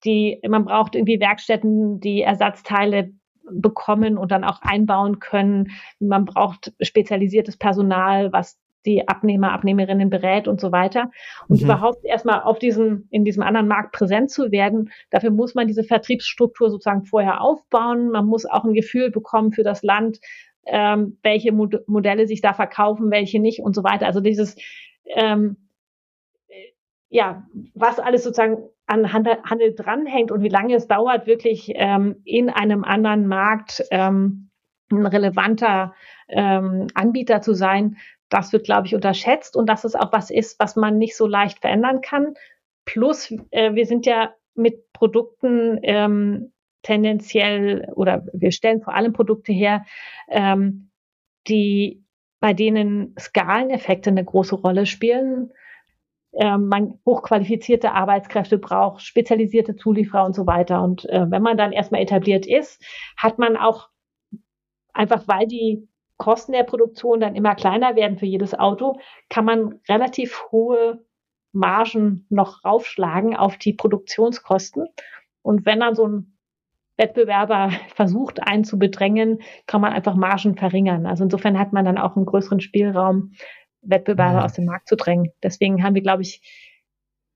die, 0.05 0.41
man 0.49 0.65
braucht 0.65 0.97
irgendwie 0.97 1.21
Werkstätten, 1.21 2.01
die 2.01 2.23
Ersatzteile 2.23 3.13
bekommen 3.49 4.19
und 4.19 4.33
dann 4.33 4.43
auch 4.43 4.63
einbauen 4.63 5.21
können. 5.21 5.71
Man 6.01 6.25
braucht 6.25 6.73
spezialisiertes 6.81 7.57
Personal, 7.57 8.33
was 8.33 8.59
die 8.85 9.07
Abnehmer, 9.07 9.53
Abnehmerinnen 9.53 10.11
berät 10.11 10.49
und 10.49 10.61
so 10.61 10.73
weiter. 10.73 11.13
Und 11.47 11.61
mhm. 11.61 11.67
überhaupt 11.67 12.05
erstmal 12.05 12.43
auf 12.43 12.59
diesem, 12.59 13.07
in 13.11 13.25
diesem 13.25 13.45
anderen 13.45 13.69
Markt 13.69 13.93
präsent 13.93 14.33
zu 14.33 14.51
werden, 14.51 14.91
dafür 15.11 15.31
muss 15.31 15.55
man 15.55 15.69
diese 15.69 15.85
Vertriebsstruktur 15.85 16.69
sozusagen 16.69 17.05
vorher 17.05 17.41
aufbauen. 17.41 18.11
Man 18.11 18.27
muss 18.27 18.45
auch 18.45 18.65
ein 18.65 18.75
Gefühl 18.75 19.13
bekommen 19.13 19.53
für 19.53 19.63
das 19.63 19.85
Land, 19.85 20.19
ähm, 20.67 21.19
welche 21.23 21.53
Mod 21.53 21.87
Modelle 21.87 22.27
sich 22.27 22.41
da 22.41 22.55
verkaufen, 22.55 23.13
welche 23.13 23.39
nicht 23.39 23.61
und 23.61 23.77
so 23.77 23.85
weiter. 23.85 24.07
Also 24.07 24.21
dieses, 24.21 24.57
ähm, 25.07 25.57
ja, 27.09 27.47
was 27.75 27.99
alles 28.01 28.25
sozusagen 28.25 28.69
an 28.87 29.13
Handel, 29.13 29.39
Handel 29.45 29.75
dranhängt 29.75 30.31
und 30.31 30.43
wie 30.43 30.49
lange 30.49 30.75
es 30.75 30.89
dauert, 30.89 31.27
wirklich 31.27 31.73
ähm, 31.75 32.21
in 32.25 32.51
einem 32.51 32.85
anderen 32.85 33.27
Markt 33.27 33.83
ähm, 33.91 34.51
ein 34.91 35.07
relevanter 35.07 35.95
ähm, 36.29 36.89
Anbieter 36.95 37.41
zu 37.41 37.55
sein, 37.55 37.97
das 38.29 38.53
wird, 38.53 38.65
glaube 38.65 38.87
ich, 38.87 38.95
unterschätzt 38.95 39.57
und 39.57 39.69
dass 39.69 39.85
es 39.85 39.95
auch 39.95 40.13
was 40.13 40.31
ist, 40.31 40.59
was 40.59 40.77
man 40.77 40.99
nicht 40.99 41.17
so 41.17 41.27
leicht 41.27 41.61
verändern 41.61 42.01
kann. 42.01 42.35
Plus, 42.85 43.33
äh, 43.51 43.75
wir 43.75 43.87
sind 43.87 44.07
ja 44.07 44.35
mit 44.55 44.93
Produkten 44.93 45.79
ähm, 45.83 46.53
tendenziell 46.83 47.91
oder 47.95 48.27
wir 48.33 48.53
stellen 48.53 48.83
vor 48.83 48.95
allem 48.95 49.13
Produkte 49.13 49.53
her, 49.53 49.85
ähm, 50.29 50.91
die 51.49 52.04
bei 52.45 52.53
denen 52.53 53.17
Skaleneffekte 53.19 54.11
eine 54.11 54.23
große 54.23 54.57
Rolle 54.57 54.85
spielen. 54.85 55.51
Ähm, 56.35 56.69
man 56.69 57.01
hochqualifizierte 57.07 57.93
Arbeitskräfte 57.93 58.59
braucht, 58.59 59.01
spezialisierte 59.01 59.77
Zulieferer 59.77 60.27
und 60.27 60.35
so 60.35 60.47
weiter. 60.47 60.83
Und 60.83 61.09
äh, 61.09 61.25
wenn 61.31 61.41
man 61.41 61.57
dann 61.57 61.73
erstmal 61.73 62.03
etabliert 62.03 62.45
ist, 62.45 62.85
hat 63.17 63.39
man 63.39 63.57
auch 63.57 63.89
einfach, 64.93 65.27
weil 65.27 65.47
die 65.47 65.89
Kosten 66.19 66.53
der 66.53 66.65
Produktion 66.65 67.19
dann 67.19 67.35
immer 67.35 67.55
kleiner 67.55 67.97
werden 67.97 68.19
für 68.19 68.27
jedes 68.27 68.53
Auto, 68.53 69.01
kann 69.31 69.47
man 69.47 69.81
relativ 69.89 70.45
hohe 70.53 71.03
Margen 71.53 72.27
noch 72.29 72.63
raufschlagen 72.63 73.35
auf 73.37 73.57
die 73.57 73.73
Produktionskosten. 73.73 74.87
Und 75.41 75.65
wenn 75.65 75.81
dann 75.81 75.95
so 75.95 76.07
ein 76.07 76.34
Wettbewerber 76.97 77.71
versucht, 77.95 78.47
einen 78.47 78.65
zu 78.65 78.79
bedrängen, 78.79 79.41
kann 79.67 79.81
man 79.81 79.93
einfach 79.93 80.15
Margen 80.15 80.57
verringern. 80.57 81.07
Also 81.07 81.25
insofern 81.25 81.59
hat 81.59 81.73
man 81.73 81.85
dann 81.85 81.99
auch 81.99 82.17
einen 82.17 82.27
größeren 82.27 82.61
Spielraum, 82.61 83.33
Wettbewerber 83.83 84.39
ja. 84.39 84.45
aus 84.45 84.55
dem 84.55 84.65
Markt 84.65 84.89
zu 84.89 84.97
drängen. 84.97 85.33
Deswegen 85.43 85.83
haben 85.83 85.95
wir, 85.95 86.03
glaube 86.03 86.23
ich, 86.23 86.41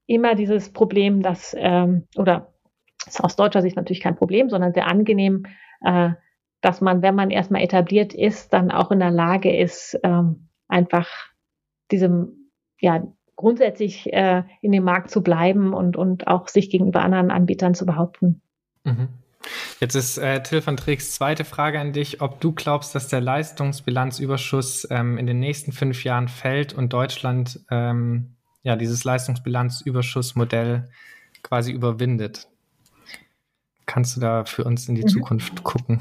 immer 0.06 0.34
dieses 0.34 0.72
Problem, 0.72 1.22
dass, 1.22 1.54
ähm, 1.58 2.06
oder 2.16 2.54
ist 3.06 3.22
aus 3.22 3.36
deutscher 3.36 3.62
Sicht 3.62 3.76
natürlich 3.76 4.00
kein 4.00 4.16
Problem, 4.16 4.48
sondern 4.48 4.72
sehr 4.72 4.86
angenehm, 4.86 5.44
äh, 5.84 6.10
dass 6.60 6.80
man, 6.80 7.02
wenn 7.02 7.14
man 7.14 7.30
erstmal 7.30 7.62
etabliert 7.62 8.14
ist, 8.14 8.52
dann 8.52 8.70
auch 8.70 8.90
in 8.90 8.98
der 8.98 9.10
Lage 9.10 9.54
ist, 9.56 9.98
ähm, 10.02 10.48
einfach 10.66 11.08
diesem, 11.90 12.50
ja, 12.80 13.06
grundsätzlich 13.36 14.12
äh, 14.12 14.42
in 14.60 14.72
dem 14.72 14.82
Markt 14.82 15.10
zu 15.10 15.22
bleiben 15.22 15.72
und, 15.72 15.96
und 15.96 16.26
auch 16.26 16.48
sich 16.48 16.70
gegenüber 16.70 17.02
anderen 17.02 17.30
Anbietern 17.30 17.74
zu 17.74 17.86
behaupten. 17.86 18.42
Mhm. 18.84 19.08
Jetzt 19.80 19.94
ist 19.94 20.18
äh, 20.18 20.42
Till 20.42 20.66
van 20.66 20.76
Tricks 20.76 21.12
zweite 21.12 21.44
Frage 21.44 21.78
an 21.80 21.92
dich, 21.92 22.20
ob 22.20 22.40
du 22.40 22.52
glaubst, 22.52 22.94
dass 22.94 23.08
der 23.08 23.20
Leistungsbilanzüberschuss 23.20 24.88
ähm, 24.90 25.16
in 25.18 25.26
den 25.26 25.38
nächsten 25.38 25.72
fünf 25.72 26.04
Jahren 26.04 26.28
fällt 26.28 26.74
und 26.74 26.92
Deutschland 26.92 27.60
ähm, 27.70 28.34
ja 28.62 28.76
dieses 28.76 29.04
Leistungsbilanzüberschussmodell 29.04 30.88
quasi 31.42 31.72
überwindet. 31.72 32.48
Kannst 33.86 34.16
du 34.16 34.20
da 34.20 34.44
für 34.44 34.64
uns 34.64 34.88
in 34.88 34.96
die 34.96 35.02
mhm. 35.02 35.08
Zukunft 35.08 35.62
gucken? 35.62 36.00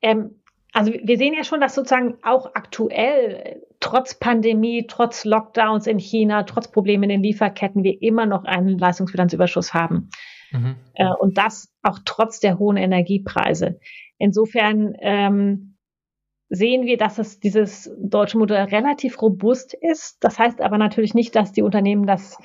Ähm, 0.00 0.36
also 0.72 0.92
wir 0.92 1.18
sehen 1.18 1.34
ja 1.34 1.44
schon, 1.44 1.60
dass 1.60 1.74
sozusagen 1.74 2.16
auch 2.22 2.54
aktuell, 2.54 3.62
trotz 3.80 4.14
Pandemie, 4.14 4.86
trotz 4.88 5.24
Lockdowns 5.24 5.86
in 5.86 5.98
China, 5.98 6.44
trotz 6.44 6.70
Problemen 6.70 7.04
in 7.04 7.08
den 7.10 7.22
Lieferketten, 7.22 7.84
wir 7.84 8.00
immer 8.00 8.24
noch 8.24 8.44
einen 8.44 8.78
Leistungsbilanzüberschuss 8.78 9.74
haben. 9.74 10.08
Mhm. 10.52 10.76
Äh, 10.94 11.12
und 11.18 11.38
das 11.38 11.72
auch 11.82 11.98
trotz 12.04 12.40
der 12.40 12.58
hohen 12.58 12.76
Energiepreise. 12.76 13.80
Insofern 14.18 14.94
ähm, 15.00 15.76
sehen 16.48 16.84
wir, 16.84 16.98
dass 16.98 17.18
es 17.18 17.40
dieses 17.40 17.90
deutsche 17.98 18.38
Modell 18.38 18.64
relativ 18.64 19.20
robust 19.22 19.74
ist. 19.74 20.18
Das 20.20 20.38
heißt 20.38 20.60
aber 20.60 20.78
natürlich 20.78 21.14
nicht, 21.14 21.34
dass 21.34 21.52
die 21.52 21.62
Unternehmen 21.62 22.06
das 22.06 22.36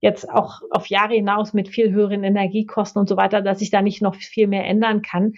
jetzt 0.00 0.30
auch 0.30 0.62
auf 0.70 0.86
Jahre 0.86 1.14
hinaus 1.14 1.52
mit 1.52 1.68
viel 1.68 1.92
höheren 1.92 2.24
Energiekosten 2.24 3.00
und 3.00 3.08
so 3.08 3.18
weiter, 3.18 3.42
dass 3.42 3.58
sich 3.58 3.70
da 3.70 3.82
nicht 3.82 4.00
noch 4.00 4.14
viel 4.14 4.46
mehr 4.46 4.64
ändern 4.64 5.02
kann. 5.02 5.34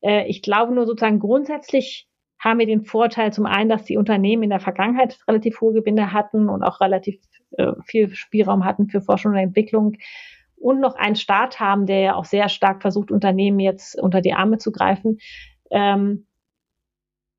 Äh, 0.00 0.26
ich 0.28 0.42
glaube 0.42 0.74
nur 0.74 0.86
sozusagen 0.86 1.20
grundsätzlich 1.20 2.08
haben 2.40 2.58
wir 2.58 2.66
den 2.66 2.82
Vorteil 2.82 3.32
zum 3.32 3.46
einen, 3.46 3.68
dass 3.68 3.84
die 3.84 3.98
Unternehmen 3.98 4.42
in 4.42 4.50
der 4.50 4.60
Vergangenheit 4.60 5.18
relativ 5.28 5.60
hohe 5.60 5.74
Gewinne 5.74 6.12
hatten 6.12 6.48
und 6.48 6.62
auch 6.62 6.80
relativ 6.80 7.20
äh, 7.56 7.72
viel 7.84 8.14
Spielraum 8.14 8.64
hatten 8.64 8.88
für 8.88 9.00
Forschung 9.00 9.32
und 9.32 9.38
Entwicklung 9.38 9.96
und 10.60 10.80
noch 10.80 10.94
einen 10.94 11.16
Staat 11.16 11.58
haben, 11.58 11.86
der 11.86 12.00
ja 12.00 12.14
auch 12.14 12.26
sehr 12.26 12.48
stark 12.48 12.82
versucht, 12.82 13.10
Unternehmen 13.10 13.58
jetzt 13.58 14.00
unter 14.00 14.20
die 14.20 14.34
Arme 14.34 14.58
zu 14.58 14.70
greifen, 14.70 15.18
ähm, 15.70 16.26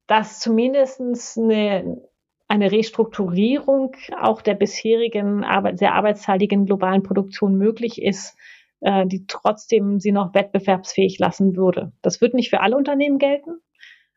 dass 0.07 0.39
zumindestens 0.39 1.37
eine, 1.37 2.01
eine 2.47 2.71
Restrukturierung 2.71 3.95
auch 4.19 4.41
der 4.41 4.55
bisherigen 4.55 5.43
Arbeit, 5.43 5.77
sehr 5.77 5.93
arbeitsteiligen 5.93 6.65
globalen 6.65 7.03
Produktion 7.03 7.57
möglich 7.57 8.01
ist, 8.01 8.35
äh, 8.81 9.05
die 9.05 9.25
trotzdem 9.27 9.99
sie 9.99 10.11
noch 10.11 10.33
wettbewerbsfähig 10.33 11.19
lassen 11.19 11.55
würde. 11.55 11.93
Das 12.01 12.19
wird 12.19 12.33
nicht 12.33 12.49
für 12.49 12.61
alle 12.61 12.75
Unternehmen 12.75 13.19
gelten. 13.19 13.61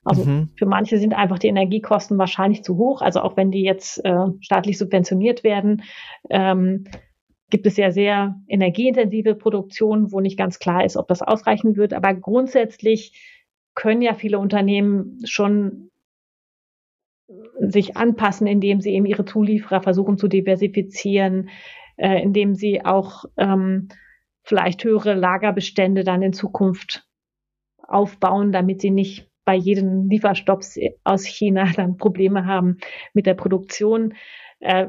Also 0.04 0.24
mhm. 0.24 0.50
für 0.56 0.66
manche 0.66 0.98
sind 0.98 1.14
einfach 1.14 1.38
die 1.38 1.48
Energiekosten 1.48 2.18
wahrscheinlich 2.18 2.62
zu 2.62 2.76
hoch. 2.76 3.00
Also 3.00 3.20
auch 3.20 3.36
wenn 3.36 3.50
die 3.50 3.62
jetzt 3.62 4.04
äh, 4.04 4.26
staatlich 4.40 4.78
subventioniert 4.78 5.44
werden, 5.44 5.82
ähm, 6.28 6.84
gibt 7.50 7.66
es 7.66 7.76
ja 7.76 7.90
sehr 7.90 8.40
energieintensive 8.48 9.34
Produktionen, 9.34 10.12
wo 10.12 10.20
nicht 10.20 10.38
ganz 10.38 10.58
klar 10.58 10.84
ist, 10.84 10.96
ob 10.96 11.08
das 11.08 11.22
ausreichen 11.22 11.76
wird. 11.76 11.92
Aber 11.92 12.14
grundsätzlich 12.14 13.20
können 13.74 14.02
ja 14.02 14.14
viele 14.14 14.38
Unternehmen 14.38 15.20
schon 15.24 15.90
sich 17.58 17.96
anpassen, 17.96 18.46
indem 18.46 18.80
sie 18.80 18.90
eben 18.90 19.06
ihre 19.06 19.24
Zulieferer 19.24 19.82
versuchen 19.82 20.18
zu 20.18 20.28
diversifizieren, 20.28 21.48
äh, 21.96 22.22
indem 22.22 22.54
sie 22.54 22.84
auch 22.84 23.24
ähm, 23.36 23.88
vielleicht 24.42 24.84
höhere 24.84 25.14
Lagerbestände 25.14 26.04
dann 26.04 26.22
in 26.22 26.32
Zukunft 26.32 27.06
aufbauen, 27.78 28.52
damit 28.52 28.80
sie 28.80 28.90
nicht 28.90 29.30
bei 29.44 29.54
jedem 29.54 30.08
Lieferstopps 30.08 30.78
aus 31.02 31.24
China 31.24 31.70
dann 31.76 31.96
Probleme 31.96 32.46
haben 32.46 32.78
mit 33.12 33.26
der 33.26 33.34
Produktion. 33.34 34.14
Äh, 34.60 34.88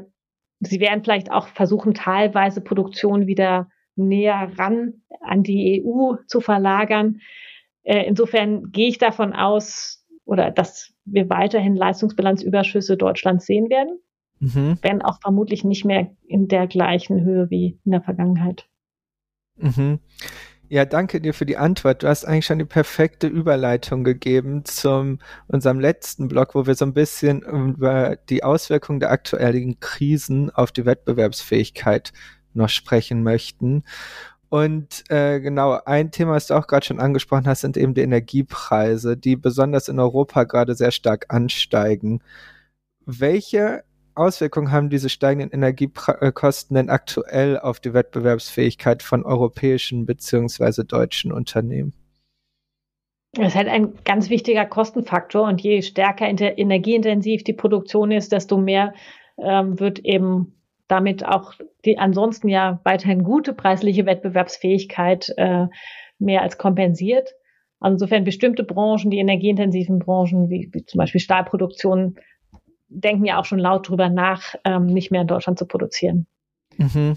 sie 0.60 0.80
werden 0.80 1.02
vielleicht 1.02 1.30
auch 1.30 1.48
versuchen, 1.48 1.94
teilweise 1.94 2.60
Produktion 2.60 3.26
wieder 3.26 3.68
näher 3.96 4.50
ran 4.56 4.94
an 5.20 5.42
die 5.42 5.82
EU 5.84 6.16
zu 6.26 6.40
verlagern. 6.40 7.20
Äh, 7.82 8.04
insofern 8.06 8.70
gehe 8.72 8.88
ich 8.88 8.98
davon 8.98 9.32
aus, 9.32 10.04
oder 10.24 10.50
dass 10.50 10.92
wir 11.04 11.28
weiterhin 11.30 11.76
Leistungsbilanzüberschüsse 11.76 12.96
Deutschlands 12.96 13.46
sehen 13.46 13.70
werden, 13.70 13.98
mhm. 14.40 14.78
wenn 14.82 15.02
auch 15.02 15.20
vermutlich 15.20 15.64
nicht 15.64 15.84
mehr 15.84 16.10
in 16.26 16.48
der 16.48 16.66
gleichen 16.66 17.22
Höhe 17.22 17.48
wie 17.50 17.78
in 17.84 17.92
der 17.92 18.02
Vergangenheit. 18.02 18.68
Mhm. 19.56 20.00
Ja, 20.68 20.84
danke 20.84 21.20
dir 21.20 21.32
für 21.32 21.46
die 21.46 21.58
Antwort. 21.58 22.02
Du 22.02 22.08
hast 22.08 22.24
eigentlich 22.24 22.46
schon 22.46 22.58
die 22.58 22.64
perfekte 22.64 23.28
Überleitung 23.28 24.02
gegeben 24.02 24.64
zum 24.64 25.20
unserem 25.46 25.78
letzten 25.78 26.26
Blog, 26.26 26.56
wo 26.56 26.66
wir 26.66 26.74
so 26.74 26.84
ein 26.84 26.92
bisschen 26.92 27.42
über 27.42 28.16
die 28.28 28.42
Auswirkungen 28.42 28.98
der 28.98 29.12
aktuellen 29.12 29.78
Krisen 29.78 30.50
auf 30.50 30.72
die 30.72 30.84
Wettbewerbsfähigkeit 30.84 32.12
noch 32.54 32.68
sprechen 32.68 33.22
möchten. 33.22 33.84
Und 34.48 35.04
äh, 35.08 35.40
genau, 35.40 35.78
ein 35.84 36.10
Thema, 36.10 36.34
das 36.34 36.48
du 36.48 36.54
auch 36.54 36.66
gerade 36.66 36.86
schon 36.86 37.00
angesprochen 37.00 37.46
hast, 37.46 37.60
sind 37.60 37.76
eben 37.76 37.94
die 37.94 38.00
Energiepreise, 38.00 39.16
die 39.16 39.36
besonders 39.36 39.88
in 39.88 40.00
Europa 40.00 40.44
gerade 40.44 40.74
sehr 40.74 40.90
stark 40.90 41.26
ansteigen. 41.28 42.22
Welche 43.04 43.84
Auswirkungen 44.16 44.72
haben 44.72 44.90
diese 44.90 45.08
steigenden 45.08 45.50
Energiekosten 45.50 46.74
denn 46.74 46.90
aktuell 46.90 47.58
auf 47.58 47.80
die 47.80 47.94
Wettbewerbsfähigkeit 47.94 49.02
von 49.02 49.24
europäischen 49.24 50.06
beziehungsweise 50.06 50.84
deutschen 50.84 51.32
Unternehmen? 51.32 51.92
Das 53.32 53.48
ist 53.48 53.54
halt 53.54 53.68
ein 53.68 53.92
ganz 54.04 54.30
wichtiger 54.30 54.64
Kostenfaktor 54.64 55.46
und 55.46 55.60
je 55.60 55.82
stärker 55.82 56.26
energieintensiv 56.26 57.44
die 57.44 57.52
Produktion 57.52 58.10
ist, 58.10 58.32
desto 58.32 58.56
mehr 58.56 58.94
ähm, 59.38 59.78
wird 59.78 59.98
eben 59.98 60.54
damit 60.88 61.26
auch 61.26 61.52
die 61.84 61.98
ansonsten 61.98 62.48
ja 62.48 62.80
weiterhin 62.84 63.24
gute 63.24 63.52
preisliche 63.52 64.06
Wettbewerbsfähigkeit 64.06 65.32
äh, 65.36 65.66
mehr 66.18 66.42
als 66.42 66.56
kompensiert. 66.56 67.34
Also 67.78 67.94
insofern 67.94 68.24
bestimmte 68.24 68.64
Branchen, 68.64 69.10
die 69.10 69.18
energieintensiven 69.18 69.98
Branchen, 69.98 70.48
wie, 70.48 70.70
wie 70.72 70.84
zum 70.84 70.98
Beispiel 70.98 71.20
Stahlproduktion, 71.20 72.16
denken 72.88 73.24
ja 73.24 73.38
auch 73.38 73.44
schon 73.44 73.58
laut 73.58 73.88
drüber 73.88 74.08
nach, 74.08 74.54
ähm, 74.64 74.86
nicht 74.86 75.10
mehr 75.10 75.22
in 75.22 75.26
Deutschland 75.26 75.58
zu 75.58 75.66
produzieren. 75.66 76.26
Mhm. 76.76 77.16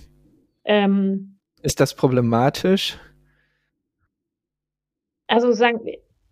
Ähm, 0.65 1.39
Ist 1.61 1.80
das 1.80 1.93
problematisch? 1.93 2.97
Also 5.28 5.51
sagen, 5.51 5.82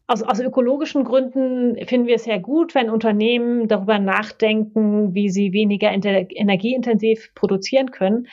aus, 0.07 0.23
aus 0.23 0.39
ökologischen 0.39 1.03
Gründen 1.03 1.75
finden 1.85 2.07
wir 2.07 2.15
es 2.15 2.23
sehr 2.23 2.39
gut, 2.39 2.73
wenn 2.73 2.89
Unternehmen 2.89 3.67
darüber 3.67 3.99
nachdenken, 3.99 5.13
wie 5.13 5.29
sie 5.29 5.51
weniger 5.51 5.91
energieintensiv 5.91 7.33
produzieren 7.35 7.91
können. 7.91 8.27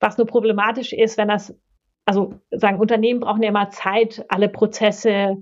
Was 0.00 0.16
nur 0.16 0.26
problematisch 0.26 0.92
ist, 0.92 1.18
wenn 1.18 1.28
das, 1.28 1.54
also 2.06 2.34
sagen, 2.50 2.80
Unternehmen 2.80 3.20
brauchen 3.20 3.42
ja 3.42 3.50
immer 3.50 3.70
Zeit, 3.70 4.24
alle 4.28 4.48
Prozesse 4.48 5.36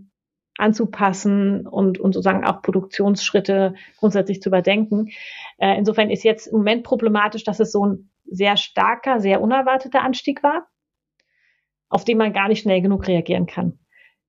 anzupassen 0.59 1.67
und, 1.67 1.99
und 1.99 2.13
sozusagen 2.13 2.45
auch 2.45 2.63
Produktionsschritte 2.63 3.75
grundsätzlich 3.99 4.41
zu 4.41 4.49
überdenken. 4.49 5.11
Äh, 5.59 5.77
insofern 5.79 6.11
ist 6.11 6.25
jetzt 6.25 6.47
im 6.47 6.59
Moment 6.59 6.83
problematisch, 6.85 7.45
dass 7.45 7.61
es 7.61 7.73
so 7.73 7.87
ein 7.87 8.11
sehr 8.25 8.57
starker, 8.57 9.21
sehr 9.21 9.41
unerwarteter 9.41 10.03
Anstieg 10.03 10.43
war, 10.43 10.67
auf 11.89 12.05
den 12.05 12.19
man 12.19 12.33
gar 12.33 12.49
nicht 12.49 12.63
schnell 12.63 12.81
genug 12.81 13.07
reagieren 13.07 13.47
kann. 13.47 13.79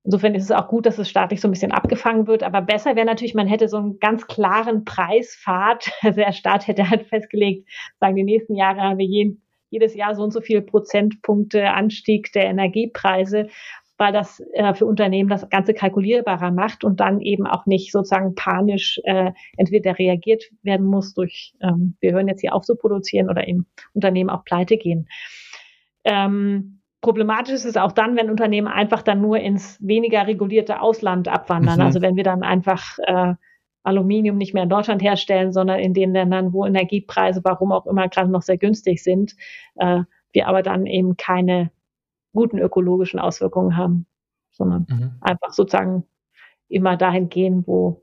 Insofern 0.04 0.34
ist 0.34 0.44
es 0.44 0.52
auch 0.52 0.68
gut, 0.68 0.86
dass 0.86 0.98
es 0.98 1.10
staatlich 1.10 1.40
so 1.40 1.48
ein 1.48 1.50
bisschen 1.50 1.72
abgefangen 1.72 2.26
wird. 2.26 2.42
Aber 2.42 2.62
besser 2.62 2.96
wäre 2.96 3.04
natürlich, 3.04 3.34
man 3.34 3.46
hätte 3.46 3.68
so 3.68 3.76
einen 3.76 3.98
ganz 3.98 4.26
klaren 4.26 4.84
Preispfad. 4.84 5.90
Also 6.00 6.16
der 6.20 6.32
Staat 6.32 6.66
hätte 6.66 6.88
halt 6.88 7.06
festgelegt, 7.08 7.68
sagen, 8.00 8.16
die 8.16 8.24
nächsten 8.24 8.54
Jahre 8.54 8.80
haben 8.80 8.98
wir 8.98 9.04
jeden, 9.04 9.42
jedes 9.68 9.94
Jahr 9.94 10.14
so 10.14 10.22
und 10.22 10.32
so 10.32 10.40
viele 10.40 10.62
Prozentpunkte 10.62 11.70
Anstieg 11.70 12.32
der 12.32 12.46
Energiepreise, 12.46 13.48
weil 13.98 14.12
das 14.12 14.40
äh, 14.54 14.74
für 14.74 14.86
Unternehmen 14.86 15.28
das 15.28 15.48
Ganze 15.50 15.74
kalkulierbarer 15.74 16.50
macht 16.50 16.84
und 16.84 17.00
dann 17.00 17.20
eben 17.20 17.46
auch 17.46 17.66
nicht 17.66 17.92
sozusagen 17.92 18.34
panisch 18.34 19.00
äh, 19.04 19.32
entweder 19.56 19.98
reagiert 19.98 20.44
werden 20.62 20.86
muss 20.86 21.14
durch, 21.14 21.54
ähm, 21.60 21.96
wir 22.00 22.12
hören 22.12 22.28
jetzt 22.28 22.40
hier 22.40 22.54
auf 22.54 22.64
zu 22.64 22.76
produzieren 22.76 23.28
oder 23.28 23.46
eben 23.46 23.66
Unternehmen 23.92 24.30
auch 24.30 24.44
pleite 24.44 24.76
gehen. 24.76 25.08
Ähm, 26.04 26.78
Problematisch 27.00 27.54
ist 27.54 27.64
es 27.64 27.76
auch 27.76 27.92
dann, 27.92 28.16
wenn 28.16 28.28
Unternehmen 28.28 28.66
einfach 28.66 29.02
dann 29.02 29.20
nur 29.20 29.38
ins 29.38 29.78
weniger 29.80 30.26
regulierte 30.26 30.80
Ausland 30.80 31.28
abwandern. 31.28 31.76
Mhm. 31.76 31.84
Also 31.84 32.02
wenn 32.02 32.16
wir 32.16 32.24
dann 32.24 32.42
einfach 32.42 32.98
äh, 33.06 33.34
Aluminium 33.84 34.36
nicht 34.36 34.52
mehr 34.52 34.64
in 34.64 34.68
Deutschland 34.68 35.00
herstellen, 35.00 35.52
sondern 35.52 35.78
in 35.78 35.94
den 35.94 36.12
Ländern, 36.12 36.52
wo 36.52 36.66
Energiepreise, 36.66 37.40
warum 37.44 37.70
auch 37.70 37.86
immer, 37.86 38.08
gerade 38.08 38.30
noch 38.30 38.42
sehr 38.42 38.58
günstig 38.58 39.02
sind, 39.04 39.36
äh, 39.76 40.00
wir 40.32 40.48
aber 40.48 40.62
dann 40.62 40.86
eben 40.86 41.16
keine 41.16 41.70
guten 42.32 42.58
ökologischen 42.58 43.20
Auswirkungen 43.20 43.76
haben, 43.76 44.06
sondern 44.50 44.86
mhm. 44.88 45.12
einfach 45.20 45.52
sozusagen 45.52 46.04
immer 46.68 46.96
dahin 46.96 47.28
gehen, 47.28 47.66
wo 47.66 48.02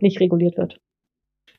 nicht 0.00 0.20
reguliert 0.20 0.56
wird. 0.56 0.80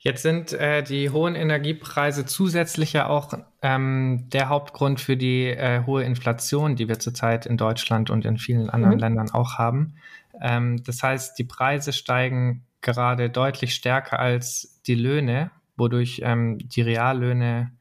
Jetzt 0.01 0.21
sind 0.21 0.53
äh, 0.53 0.81
die 0.81 1.09
hohen 1.09 1.35
Energiepreise 1.35 2.25
zusätzlich 2.25 2.93
ja 2.93 3.07
auch 3.07 3.33
ähm, 3.61 4.27
der 4.31 4.47
Hauptgrund 4.47 5.01
für 5.01 5.17
die 5.17 5.47
äh, 5.47 5.83
hohe 5.85 6.03
Inflation, 6.03 6.77
die 6.77 6.87
wir 6.87 6.99
zurzeit 6.99 7.45
in 7.45 7.57
Deutschland 7.57 8.09
und 8.09 8.23
in 8.23 8.37
vielen 8.37 8.69
anderen 8.69 8.95
mhm. 8.95 9.01
Ländern 9.01 9.31
auch 9.31 9.57
haben. 9.57 9.95
Ähm, 10.39 10.81
das 10.85 11.03
heißt, 11.03 11.37
die 11.37 11.43
Preise 11.43 11.91
steigen 11.91 12.63
gerade 12.79 13.29
deutlich 13.29 13.75
stärker 13.75 14.19
als 14.19 14.81
die 14.87 14.95
Löhne, 14.95 15.51
wodurch 15.75 16.21
ähm, 16.23 16.59
die 16.59 16.81
Reallöhne 16.81 17.71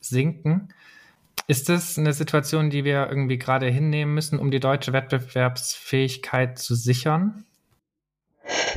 sinken. 0.00 0.70
Ist 1.46 1.68
das 1.68 1.98
eine 1.98 2.12
Situation, 2.12 2.70
die 2.70 2.84
wir 2.84 3.06
irgendwie 3.08 3.38
gerade 3.38 3.66
hinnehmen 3.66 4.14
müssen, 4.14 4.38
um 4.38 4.50
die 4.50 4.60
deutsche 4.60 4.92
Wettbewerbsfähigkeit 4.92 6.58
zu 6.58 6.74
sichern? 6.74 7.44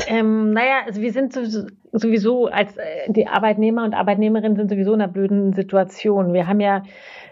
Ähm, 0.07 0.51
naja, 0.51 0.83
also 0.85 1.01
wir 1.01 1.13
sind 1.13 1.33
sowieso 1.91 2.47
als 2.47 2.75
äh, 2.77 3.11
die 3.11 3.27
Arbeitnehmer 3.27 3.83
und 3.83 3.93
Arbeitnehmerinnen 3.93 4.57
sind 4.57 4.69
sowieso 4.69 4.93
in 4.93 5.01
einer 5.01 5.11
blöden 5.11 5.53
Situation. 5.53 6.33
Wir 6.33 6.47
haben 6.47 6.59
ja 6.59 6.83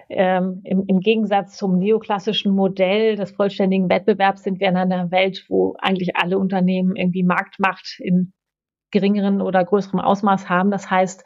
ähm, 0.09 0.61
im, 0.63 0.86
im, 0.88 0.99
Gegensatz 1.01 1.57
zum 1.57 1.77
neoklassischen 1.77 2.53
Modell 2.53 3.15
des 3.15 3.32
vollständigen 3.32 3.89
Wettbewerbs 3.89 4.43
sind 4.43 4.59
wir 4.59 4.67
in 4.69 4.77
einer 4.77 5.11
Welt, 5.11 5.45
wo 5.49 5.75
eigentlich 5.80 6.15
alle 6.15 6.39
Unternehmen 6.39 6.95
irgendwie 6.95 7.23
Marktmacht 7.23 7.99
in 7.99 8.34
geringeren 8.91 9.41
oder 9.41 9.63
größerem 9.63 9.99
Ausmaß 9.99 10.49
haben. 10.49 10.71
Das 10.71 10.89
heißt, 10.89 11.23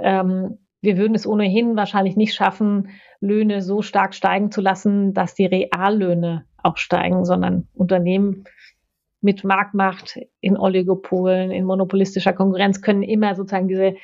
ähm, 0.00 0.58
wir 0.82 0.96
würden 0.96 1.14
es 1.14 1.26
ohnehin 1.26 1.76
wahrscheinlich 1.76 2.16
nicht 2.16 2.34
schaffen, 2.34 2.90
Löhne 3.20 3.62
so 3.62 3.82
stark 3.82 4.14
steigen 4.14 4.50
zu 4.50 4.60
lassen, 4.60 5.14
dass 5.14 5.34
die 5.34 5.46
Reallöhne 5.46 6.44
auch 6.62 6.76
steigen, 6.76 7.24
sondern 7.24 7.68
Unternehmen 7.72 8.44
mit 9.20 9.44
Marktmacht 9.44 10.18
in 10.40 10.58
Oligopolen, 10.58 11.52
in 11.52 11.64
monopolistischer 11.64 12.32
Konkurrenz 12.32 12.82
können 12.82 13.04
immer 13.04 13.36
sozusagen 13.36 13.68
diese 13.68 13.94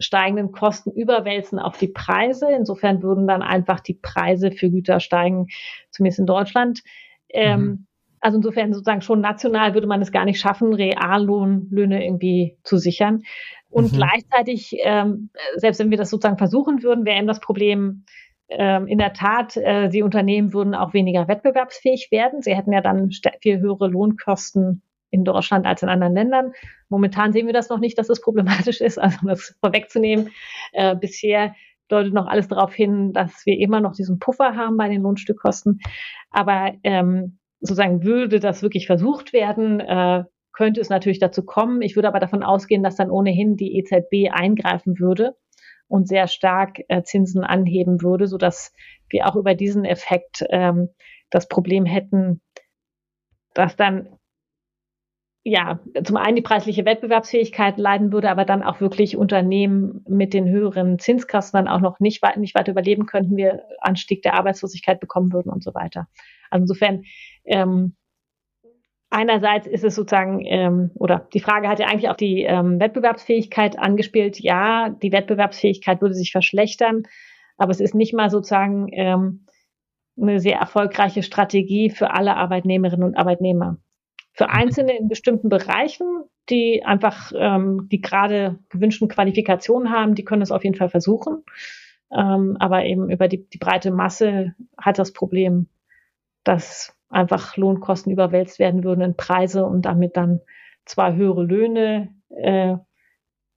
steigenden 0.00 0.50
Kosten 0.50 0.90
überwälzen 0.90 1.60
auf 1.60 1.78
die 1.78 1.88
Preise. 1.88 2.50
Insofern 2.50 3.02
würden 3.02 3.28
dann 3.28 3.42
einfach 3.42 3.78
die 3.78 3.94
Preise 3.94 4.50
für 4.50 4.70
Güter 4.70 4.98
steigen, 4.98 5.46
zumindest 5.90 6.18
in 6.18 6.26
Deutschland. 6.26 6.82
Ähm, 7.28 7.60
mhm. 7.60 7.86
Also 8.20 8.36
insofern 8.36 8.72
sozusagen 8.72 9.02
schon 9.02 9.20
national 9.20 9.74
würde 9.74 9.86
man 9.86 10.02
es 10.02 10.12
gar 10.12 10.24
nicht 10.24 10.40
schaffen, 10.40 10.74
Reallohnlöhne 10.74 12.04
irgendwie 12.04 12.58
zu 12.64 12.76
sichern. 12.76 13.22
Und 13.70 13.92
mhm. 13.92 13.96
gleichzeitig, 13.96 14.76
ähm, 14.82 15.30
selbst 15.56 15.78
wenn 15.78 15.90
wir 15.90 15.98
das 15.98 16.10
sozusagen 16.10 16.38
versuchen 16.38 16.82
würden, 16.82 17.04
wäre 17.04 17.18
eben 17.18 17.26
das 17.26 17.40
Problem, 17.40 18.04
ähm, 18.50 18.88
in 18.88 18.98
der 18.98 19.12
Tat, 19.12 19.56
äh, 19.56 19.88
die 19.88 20.02
Unternehmen 20.02 20.52
würden 20.52 20.74
auch 20.74 20.92
weniger 20.92 21.28
wettbewerbsfähig 21.28 22.08
werden. 22.10 22.42
Sie 22.42 22.54
hätten 22.54 22.72
ja 22.72 22.80
dann 22.80 23.10
viel 23.40 23.60
höhere 23.60 23.88
Lohnkosten 23.88 24.82
in 25.10 25.24
Deutschland 25.24 25.66
als 25.66 25.82
in 25.82 25.88
anderen 25.88 26.14
Ländern. 26.14 26.52
Momentan 26.88 27.32
sehen 27.32 27.46
wir 27.46 27.52
das 27.52 27.68
noch 27.68 27.78
nicht, 27.78 27.96
dass 27.98 28.08
es 28.08 28.20
problematisch 28.20 28.80
ist, 28.80 28.98
also 28.98 29.18
um 29.22 29.28
das 29.28 29.56
vorwegzunehmen. 29.60 30.30
Äh, 30.72 30.96
bisher 30.96 31.54
deutet 31.88 32.12
noch 32.12 32.26
alles 32.26 32.48
darauf 32.48 32.74
hin, 32.74 33.12
dass 33.12 33.44
wir 33.46 33.58
immer 33.58 33.80
noch 33.80 33.92
diesen 33.92 34.18
Puffer 34.18 34.56
haben 34.56 34.76
bei 34.76 34.88
den 34.88 35.02
Lohnstückkosten. 35.02 35.80
Aber 36.30 36.72
ähm, 36.84 37.38
sozusagen 37.60 38.02
würde 38.02 38.40
das 38.40 38.62
wirklich 38.62 38.86
versucht 38.86 39.32
werden, 39.32 39.80
äh, 39.80 40.24
könnte 40.52 40.80
es 40.80 40.88
natürlich 40.88 41.18
dazu 41.18 41.44
kommen. 41.44 41.82
Ich 41.82 41.96
würde 41.96 42.08
aber 42.08 42.20
davon 42.20 42.42
ausgehen, 42.42 42.82
dass 42.82 42.96
dann 42.96 43.10
ohnehin 43.10 43.56
die 43.56 43.78
EZB 43.78 44.30
eingreifen 44.32 44.98
würde 44.98 45.36
und 45.88 46.08
sehr 46.08 46.28
stark 46.28 46.78
äh, 46.88 47.02
Zinsen 47.02 47.44
anheben 47.44 48.02
würde, 48.02 48.26
so 48.26 48.38
dass 48.38 48.72
wir 49.08 49.26
auch 49.26 49.36
über 49.36 49.54
diesen 49.54 49.84
Effekt 49.84 50.44
ähm, 50.50 50.88
das 51.30 51.48
Problem 51.48 51.84
hätten, 51.84 52.40
dass 53.54 53.76
dann 53.76 54.08
ja, 55.42 55.80
zum 56.04 56.16
einen 56.16 56.36
die 56.36 56.42
preisliche 56.42 56.84
Wettbewerbsfähigkeit 56.84 57.78
leiden 57.78 58.12
würde, 58.12 58.30
aber 58.30 58.44
dann 58.44 58.62
auch 58.62 58.80
wirklich 58.80 59.16
Unternehmen 59.16 60.04
mit 60.06 60.34
den 60.34 60.48
höheren 60.48 60.98
Zinskasten 60.98 61.56
dann 61.56 61.68
auch 61.68 61.80
noch 61.80 61.98
nicht, 61.98 62.22
nicht 62.36 62.54
weiter 62.54 62.72
überleben 62.72 63.06
könnten, 63.06 63.36
wir 63.36 63.62
Anstieg 63.80 64.22
der 64.22 64.34
Arbeitslosigkeit 64.34 65.00
bekommen 65.00 65.32
würden 65.32 65.50
und 65.50 65.64
so 65.64 65.74
weiter. 65.74 66.08
Also 66.50 66.64
insofern, 66.64 67.04
ähm, 67.46 67.96
einerseits 69.08 69.66
ist 69.66 69.82
es 69.82 69.94
sozusagen, 69.94 70.44
ähm, 70.44 70.90
oder 70.94 71.26
die 71.32 71.40
Frage 71.40 71.68
hat 71.68 71.78
ja 71.78 71.86
eigentlich 71.86 72.10
auch 72.10 72.16
die 72.16 72.42
ähm, 72.42 72.78
Wettbewerbsfähigkeit 72.78 73.78
angespielt. 73.78 74.38
Ja, 74.40 74.90
die 74.90 75.12
Wettbewerbsfähigkeit 75.12 76.02
würde 76.02 76.14
sich 76.14 76.32
verschlechtern, 76.32 77.04
aber 77.56 77.70
es 77.70 77.80
ist 77.80 77.94
nicht 77.94 78.12
mal 78.12 78.28
sozusagen 78.28 78.88
ähm, 78.92 79.46
eine 80.20 80.38
sehr 80.38 80.58
erfolgreiche 80.58 81.22
Strategie 81.22 81.88
für 81.88 82.10
alle 82.12 82.36
Arbeitnehmerinnen 82.36 83.06
und 83.06 83.16
Arbeitnehmer. 83.16 83.78
Für 84.32 84.44
mhm. 84.44 84.50
Einzelne 84.50 84.98
in 84.98 85.08
bestimmten 85.08 85.48
Bereichen, 85.48 86.24
die 86.48 86.84
einfach 86.84 87.32
ähm, 87.34 87.88
die 87.90 88.00
gerade 88.00 88.58
gewünschten 88.68 89.08
Qualifikationen 89.08 89.90
haben, 89.90 90.14
die 90.14 90.24
können 90.24 90.42
es 90.42 90.50
auf 90.50 90.64
jeden 90.64 90.76
Fall 90.76 90.88
versuchen. 90.88 91.44
Ähm, 92.12 92.56
aber 92.58 92.84
eben 92.84 93.10
über 93.10 93.28
die, 93.28 93.48
die 93.48 93.58
breite 93.58 93.90
Masse 93.92 94.54
hat 94.76 94.98
das 94.98 95.12
Problem, 95.12 95.68
dass 96.42 96.96
einfach 97.08 97.56
Lohnkosten 97.56 98.12
überwälzt 98.12 98.58
werden 98.58 98.84
würden 98.84 99.02
in 99.02 99.16
Preise 99.16 99.64
und 99.64 99.82
damit 99.82 100.16
dann 100.16 100.40
zwar 100.84 101.14
höhere 101.14 101.44
Löhne 101.44 102.14
äh, 102.30 102.76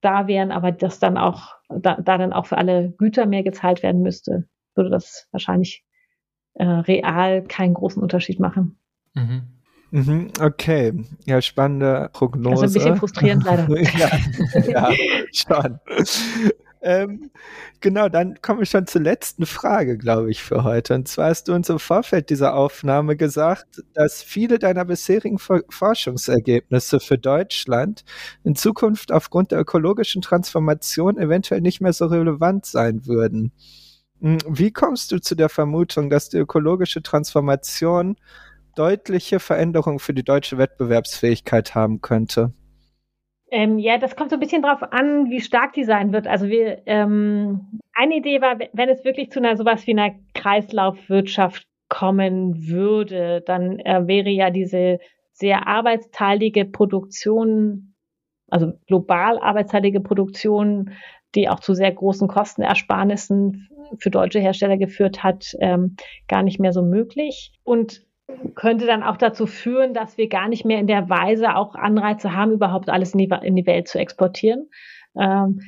da 0.02 0.28
wären, 0.28 0.52
aber 0.52 0.72
dass 0.72 1.00
dann 1.00 1.18
auch, 1.18 1.56
da, 1.70 1.96
da 1.96 2.18
dann 2.18 2.34
auch 2.34 2.46
für 2.46 2.58
alle 2.58 2.92
Güter 2.92 3.26
mehr 3.26 3.44
gezahlt 3.44 3.82
werden 3.84 4.02
müsste, 4.02 4.48
würde 4.76 4.90
das 4.90 5.28
wahrscheinlich 5.32 5.86
äh, 6.56 6.66
real 6.66 7.44
keinen 7.44 7.74
großen 7.74 8.02
Unterschied 8.02 8.40
machen. 8.40 8.78
Mhm. 9.14 9.44
Mhm, 9.94 10.32
okay, 10.40 10.92
ja, 11.26 11.40
spannende 11.40 12.10
Prognose. 12.14 12.64
Das 12.64 12.72
ist 12.72 12.78
ein 12.78 12.84
bisschen 12.84 12.98
frustrierend 12.98 13.44
leider. 13.44 13.80
ja, 13.80 14.10
ja, 14.68 14.92
schon. 15.32 15.80
ähm, 16.82 17.30
genau, 17.80 18.10
dann 18.10 18.42
komme 18.42 18.64
ich 18.64 18.72
schon 18.72 18.88
zur 18.88 19.02
letzten 19.02 19.46
Frage, 19.46 20.00
glaube 20.00 20.32
ich, 20.32 20.42
für 20.42 20.64
heute. 20.64 20.96
Und 20.96 21.08
zwar 21.08 21.30
hast 21.30 21.48
du 21.48 21.54
uns 21.54 21.70
im 21.70 21.78
Vorfeld 21.78 22.32
dieser 22.32 22.56
Aufnahme 22.56 23.16
gesagt, 23.16 23.84
dass 23.94 24.24
viele 24.24 24.58
deiner 24.58 24.84
bisherigen 24.84 25.38
Forschungsergebnisse 25.38 27.00
für 27.00 27.20
Deutschland 27.20 28.04
in 28.44 28.56
Zukunft 28.56 29.12
aufgrund 29.12 29.52
der 29.52 29.60
ökologischen 29.60 30.24
Transformation 30.24 31.20
eventuell 31.20 31.62
nicht 31.62 31.82
mehr 31.82 31.94
so 31.94 32.08
relevant 32.08 32.66
sein 32.66 33.06
würden. 33.06 33.52
Hm, 34.22 34.40
wie 34.48 34.72
kommst 34.72 35.12
du 35.12 35.20
zu 35.20 35.36
der 35.36 35.50
Vermutung, 35.50 36.10
dass 36.10 36.30
die 36.30 36.38
ökologische 36.38 37.04
Transformation 37.04 38.16
deutliche 38.76 39.40
Veränderungen 39.40 40.00
für 40.00 40.14
die 40.14 40.24
deutsche 40.24 40.58
Wettbewerbsfähigkeit 40.58 41.76
haben 41.76 42.02
könnte? 42.02 42.54
Ähm, 43.52 43.78
ja, 43.78 44.00
das 44.00 44.16
kommt 44.16 44.32
so 44.32 44.36
ein 44.36 44.40
bisschen 44.40 44.64
drauf 44.64 44.82
an, 44.82 45.30
wie 45.30 45.40
stark 45.40 45.74
die 45.74 45.84
sein 45.84 46.12
wird. 46.12 46.26
Also 46.26 46.48
wir, 46.48 46.82
ähm, 46.88 47.80
eine 47.94 48.16
Idee 48.16 48.42
war, 48.42 48.58
wenn 48.74 48.90
es 48.90 49.06
wirklich 49.06 49.30
zu 49.30 49.40
einer 49.40 49.56
sowas 49.58 49.86
wie 49.86 49.92
einer 49.92 50.16
Kreislaufwirtschaft 50.34 51.68
kommen 51.88 52.68
würde, 52.68 53.44
dann 53.46 53.80
äh, 53.80 54.08
wäre 54.08 54.30
ja 54.30 54.50
diese 54.50 54.98
sehr 55.34 55.68
arbeitsteilige 55.68 56.66
Produktion, 56.66 57.94
also 58.50 58.74
global 58.88 59.38
arbeitsteilige 59.38 60.00
Produktion, 60.00 60.92
die 61.36 61.50
auch 61.50 61.60
zu 61.60 61.76
sehr 61.76 61.92
großen 61.92 62.28
Kostenersparnissen 62.28 63.70
für 64.00 64.10
deutsche 64.10 64.40
Hersteller 64.40 64.78
geführt 64.78 65.24
hat, 65.24 65.56
ähm, 65.60 65.96
gar 66.28 66.42
nicht 66.42 66.60
mehr 66.60 66.74
so 66.74 66.82
möglich. 66.82 67.52
Und 67.64 68.04
könnte 68.56 68.86
dann 68.86 69.04
auch 69.04 69.18
dazu 69.18 69.46
führen, 69.46 69.94
dass 69.94 70.18
wir 70.18 70.28
gar 70.30 70.48
nicht 70.48 70.66
mehr 70.66 70.80
in 70.80 70.88
der 70.88 71.10
Weise 71.10 71.56
auch 71.56 71.76
Anreize 71.76 72.34
haben, 72.36 72.52
überhaupt 72.52 72.90
alles 72.90 73.14
in 73.14 73.20
die, 73.20 73.30
in 73.44 73.56
die 73.56 73.66
Welt 73.66 73.88
zu 73.88 74.00
exportieren. 74.00 74.70
Ähm, 75.20 75.62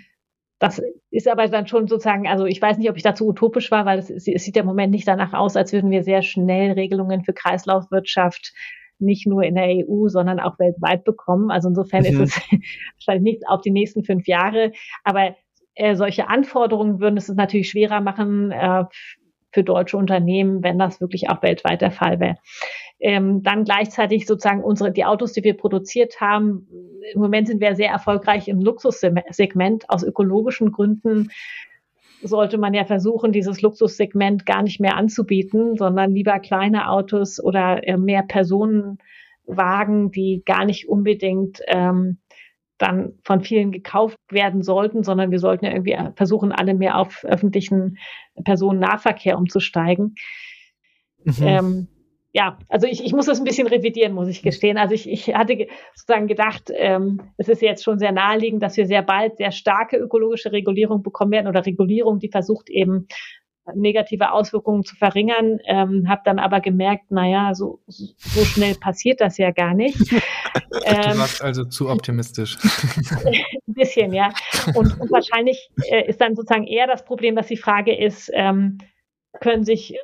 das 0.60 0.82
ist 1.12 1.28
aber 1.28 1.48
dann 1.48 1.68
schon 1.68 1.88
sozusagen, 1.88 2.28
also 2.28 2.46
ich 2.46 2.62
weiß 2.62 2.78
nicht, 2.78 2.90
ob 2.90 2.96
ich 2.96 3.04
dazu 3.04 3.28
utopisch 3.28 3.72
war, 3.72 3.86
weil 3.86 4.00
es, 4.00 4.10
es 4.10 4.26
sieht 4.26 4.58
im 4.58 4.66
Moment 4.66 4.92
nicht 4.92 5.08
danach 5.08 5.34
aus, 5.34 5.56
als 5.56 5.74
würden 5.74 5.92
wir 5.92 6.04
sehr 6.04 6.22
schnell 6.22 6.72
Regelungen 6.72 7.24
für 7.24 7.34
Kreislaufwirtschaft 7.34 8.54
nicht 8.98 9.28
nur 9.28 9.44
in 9.44 9.56
der 9.56 9.68
EU, 9.68 10.08
sondern 10.08 10.40
auch 10.40 10.58
weltweit 10.58 11.04
bekommen. 11.04 11.52
Also 11.52 11.70
insofern 11.70 12.02
mhm. 12.02 12.08
ist 12.08 12.20
es 12.20 12.42
wahrscheinlich 12.96 13.36
nicht 13.36 13.48
auf 13.48 13.62
die 13.62 13.72
nächsten 13.72 14.04
fünf 14.04 14.28
Jahre. 14.28 14.72
Aber 15.04 15.36
äh, 15.76 15.96
solche 15.96 16.30
Anforderungen 16.30 17.00
würden 17.00 17.18
es 17.18 17.28
natürlich 17.28 17.70
schwerer 17.70 18.02
machen, 18.02 18.52
äh, 18.52 18.86
für 19.56 19.64
deutsche 19.64 19.96
Unternehmen, 19.98 20.62
wenn 20.64 20.78
das 20.78 21.00
wirklich 21.00 21.30
auch 21.30 21.42
weltweit 21.42 21.82
der 21.82 21.92
Fall 21.92 22.20
wäre. 22.20 22.36
Ähm, 23.00 23.42
dann 23.42 23.64
gleichzeitig 23.64 24.28
sozusagen 24.28 24.62
unsere, 24.62 24.92
die 24.92 25.06
Autos, 25.06 25.32
die 25.32 25.44
wir 25.44 25.56
produziert 25.56 26.20
haben. 26.20 26.68
Im 27.14 27.22
Moment 27.22 27.48
sind 27.48 27.62
wir 27.62 27.74
sehr 27.76 27.90
erfolgreich 27.90 28.50
im 28.50 28.60
Luxussegment. 28.60 29.90
Aus 29.90 30.04
ökologischen 30.04 30.74
Gründen 30.74 31.32
sollte 32.22 32.58
man 32.58 32.74
ja 32.74 32.84
versuchen, 32.84 33.32
dieses 33.32 33.62
Luxussegment 33.62 34.46
gar 34.46 34.62
nicht 34.62 34.82
mehr 34.82 34.98
anzubieten, 34.98 35.78
sondern 35.78 36.12
lieber 36.12 36.40
kleine 36.40 36.90
Autos 36.90 37.42
oder 37.42 37.88
äh, 37.88 37.96
mehr 37.96 38.24
Personenwagen, 38.24 40.12
die 40.12 40.44
gar 40.46 40.66
nicht 40.66 40.90
unbedingt 40.90 41.62
ähm, 41.68 42.18
dann 42.78 43.14
von 43.24 43.42
vielen 43.42 43.72
gekauft 43.72 44.20
werden 44.30 44.62
sollten, 44.62 45.04
sondern 45.04 45.32
wir 45.32 45.40
sollten 45.40 45.66
ja 45.66 45.72
irgendwie 45.72 45.98
versuchen, 46.16 46.52
alle 46.52 46.74
mehr 46.74 46.98
auf 46.98 47.24
öffentlichen 47.24 47.98
Personennahverkehr 48.44 49.38
umzusteigen. 49.38 50.16
Mhm. 51.24 51.34
Ähm, 51.42 51.88
ja, 52.34 52.58
also 52.68 52.86
ich, 52.86 53.02
ich 53.02 53.14
muss 53.14 53.28
das 53.28 53.40
ein 53.40 53.46
bisschen 53.46 53.68
revidieren, 53.68 54.12
muss 54.12 54.28
ich 54.28 54.42
gestehen. 54.42 54.78
Also 54.78 54.94
ich, 54.94 55.10
ich 55.10 55.34
hatte 55.34 55.68
sozusagen 55.94 56.28
gedacht, 56.28 56.70
ähm, 56.76 57.22
es 57.38 57.48
ist 57.48 57.62
jetzt 57.62 57.82
schon 57.82 57.98
sehr 57.98 58.12
naheliegend, 58.12 58.62
dass 58.62 58.76
wir 58.76 58.88
sehr 58.88 59.04
bald 59.04 59.38
sehr 59.38 59.52
starke 59.52 59.96
ökologische 59.96 60.52
Regulierung 60.52 61.02
bekommen 61.02 61.32
werden 61.32 61.48
oder 61.48 61.66
Regulierung, 61.66 62.20
die 62.20 62.28
versucht 62.28 62.70
eben 62.70 63.08
negative 63.74 64.32
Auswirkungen 64.32 64.84
zu 64.84 64.96
verringern, 64.96 65.60
ähm, 65.66 66.08
habe 66.08 66.22
dann 66.26 66.40
aber 66.40 66.60
gemerkt, 66.60 67.12
naja, 67.12 67.54
so, 67.54 67.82
so 67.88 68.46
schnell 68.46 68.76
passiert 68.76 69.22
das 69.22 69.38
ja 69.38 69.52
gar 69.52 69.74
nicht. 69.74 70.00
du 70.12 71.18
warst 71.18 71.42
ähm, 71.42 71.46
also 71.46 71.66
zu 71.66 71.90
optimistisch. 71.90 72.58
ein 73.26 73.74
bisschen, 73.74 74.14
ja. 74.14 74.30
Und, 74.76 75.00
und 75.00 75.12
wahrscheinlich 75.12 75.70
äh, 75.90 76.08
ist 76.08 76.22
dann 76.22 76.36
sozusagen 76.36 76.68
eher 76.68 76.88
das 76.88 77.06
Problem, 77.06 77.36
dass 77.36 77.48
die 77.48 77.58
Frage 77.58 77.96
ist, 77.98 78.30
ähm, 78.34 78.78
können 79.42 79.64
sich 79.64 79.98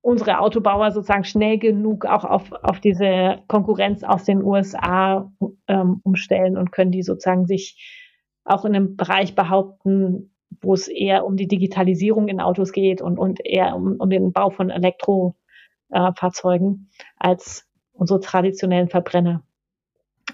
unsere 0.00 0.38
Autobauer 0.38 0.92
sozusagen 0.92 1.24
schnell 1.24 1.58
genug 1.58 2.06
auch 2.06 2.24
auf, 2.24 2.52
auf 2.52 2.78
diese 2.78 3.42
Konkurrenz 3.48 4.04
aus 4.04 4.22
den 4.22 4.40
USA 4.42 5.32
ähm, 5.66 6.00
umstellen 6.04 6.56
und 6.56 6.70
können 6.70 6.92
die 6.92 7.02
sozusagen 7.02 7.46
sich 7.46 8.06
auch 8.44 8.64
in 8.64 8.76
einem 8.76 8.96
Bereich 8.96 9.34
behaupten, 9.34 10.35
wo 10.60 10.74
es 10.74 10.88
eher 10.88 11.24
um 11.24 11.36
die 11.36 11.48
Digitalisierung 11.48 12.28
in 12.28 12.40
Autos 12.40 12.72
geht 12.72 13.00
und, 13.00 13.18
und 13.18 13.44
eher 13.44 13.74
um, 13.74 13.96
um 13.98 14.10
den 14.10 14.32
Bau 14.32 14.50
von 14.50 14.70
Elektrofahrzeugen 14.70 16.90
als 17.16 17.66
unsere 17.92 18.20
traditionellen 18.20 18.88
Verbrenner. 18.88 19.42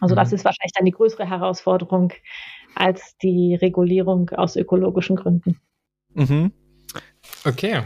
Also 0.00 0.14
mhm. 0.14 0.16
das 0.16 0.32
ist 0.32 0.44
wahrscheinlich 0.44 0.72
dann 0.74 0.84
die 0.84 0.92
größere 0.92 1.28
Herausforderung 1.28 2.12
als 2.74 3.16
die 3.18 3.54
Regulierung 3.54 4.30
aus 4.30 4.56
ökologischen 4.56 5.16
Gründen. 5.16 5.60
Mhm. 6.14 6.52
Okay. 7.44 7.82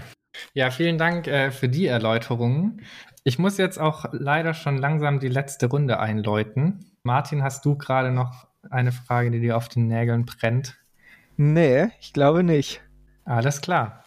Ja, 0.53 0.71
vielen 0.71 0.99
Dank 0.99 1.27
äh, 1.27 1.51
für 1.51 1.69
die 1.69 1.87
Erläuterungen. 1.87 2.83
Ich 3.25 3.39
muss 3.39 3.59
jetzt 3.59 3.79
auch 3.79 4.07
leider 4.13 4.55
schon 4.55 4.79
langsam 4.79 5.19
die 5.19 5.29
letzte 5.29 5.67
Runde 5.67 5.99
einläuten. 5.99 6.93
Martin, 7.03 7.43
hast 7.43 7.65
du 7.65 7.77
gerade 7.77 8.13
noch 8.13 8.47
eine 8.71 8.93
Frage, 8.93 9.31
die 9.31 9.41
dir 9.41 9.57
auf 9.57 9.69
den 9.69 9.89
Nägeln 9.89 10.27
brennt? 10.27 10.77
Nee, 11.37 11.89
ich 12.01 12.13
glaube 12.13 12.43
nicht. 12.43 12.81
Alles 13.25 13.61
klar. 13.61 14.05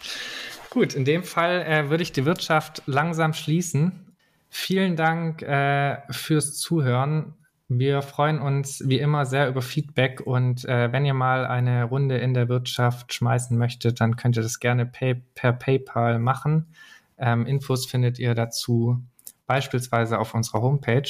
Gut, 0.70 0.94
in 0.94 1.06
dem 1.06 1.24
Fall 1.24 1.62
äh, 1.62 1.90
würde 1.90 2.04
ich 2.04 2.12
die 2.12 2.26
Wirtschaft 2.26 2.84
langsam 2.86 3.34
schließen. 3.34 4.16
Vielen 4.50 4.96
Dank 4.96 5.42
äh, 5.42 5.98
fürs 6.12 6.58
Zuhören. 6.58 7.34
Wir 7.68 8.02
freuen 8.02 8.40
uns 8.40 8.82
wie 8.88 8.98
immer 8.98 9.28
sehr 9.28 9.48
über 9.48 9.62
Feedback 9.62 10.22
und 10.22 10.66
äh, 10.66 10.92
wenn 10.92 11.06
ihr 11.06 11.14
mal 11.14 11.46
eine 11.46 11.84
Runde 11.84 12.18
in 12.18 12.34
der 12.34 12.50
Wirtschaft 12.50 13.14
schmeißen 13.14 13.56
möchtet, 13.56 14.02
dann 14.02 14.16
könnt 14.16 14.38
ihr 14.38 14.42
das 14.42 14.60
gerne 14.60 14.88
pay 14.88 15.22
per 15.36 15.54
PayPal 15.54 16.18
machen. 16.18 16.74
Ähm, 17.20 17.46
Infos 17.46 17.86
findet 17.86 18.18
ihr 18.18 18.34
dazu 18.34 19.04
beispielsweise 19.46 20.18
auf 20.18 20.34
unserer 20.34 20.62
Homepage. 20.62 21.10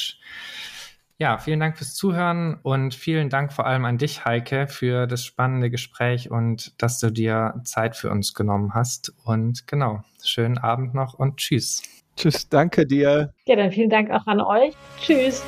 Ja, 1.21 1.37
vielen 1.37 1.59
Dank 1.59 1.77
fürs 1.77 1.95
Zuhören 1.95 2.59
und 2.63 2.95
vielen 2.95 3.29
Dank 3.29 3.51
vor 3.51 3.65
allem 3.65 3.83
an 3.83 3.97
dich, 3.97 4.23
Heike, 4.23 4.67
für 4.67 5.05
das 5.05 5.25
spannende 5.25 5.69
Gespräch 5.69 6.31
und 6.31 6.81
dass 6.81 6.97
du 6.99 7.11
dir 7.11 7.55
Zeit 7.65 7.97
für 7.97 8.09
uns 8.09 8.33
genommen 8.33 8.73
hast. 8.73 9.11
Und 9.25 9.67
genau, 9.67 10.01
schönen 10.23 10.57
Abend 10.57 10.93
noch 10.93 11.15
und 11.15 11.35
tschüss. 11.35 11.83
Tschüss, 12.15 12.47
danke 12.47 12.85
dir. 12.85 13.33
Ja, 13.45 13.57
dann 13.57 13.71
vielen 13.73 13.89
Dank 13.89 14.11
auch 14.11 14.27
an 14.27 14.39
euch. 14.39 14.73
Tschüss. 15.01 15.43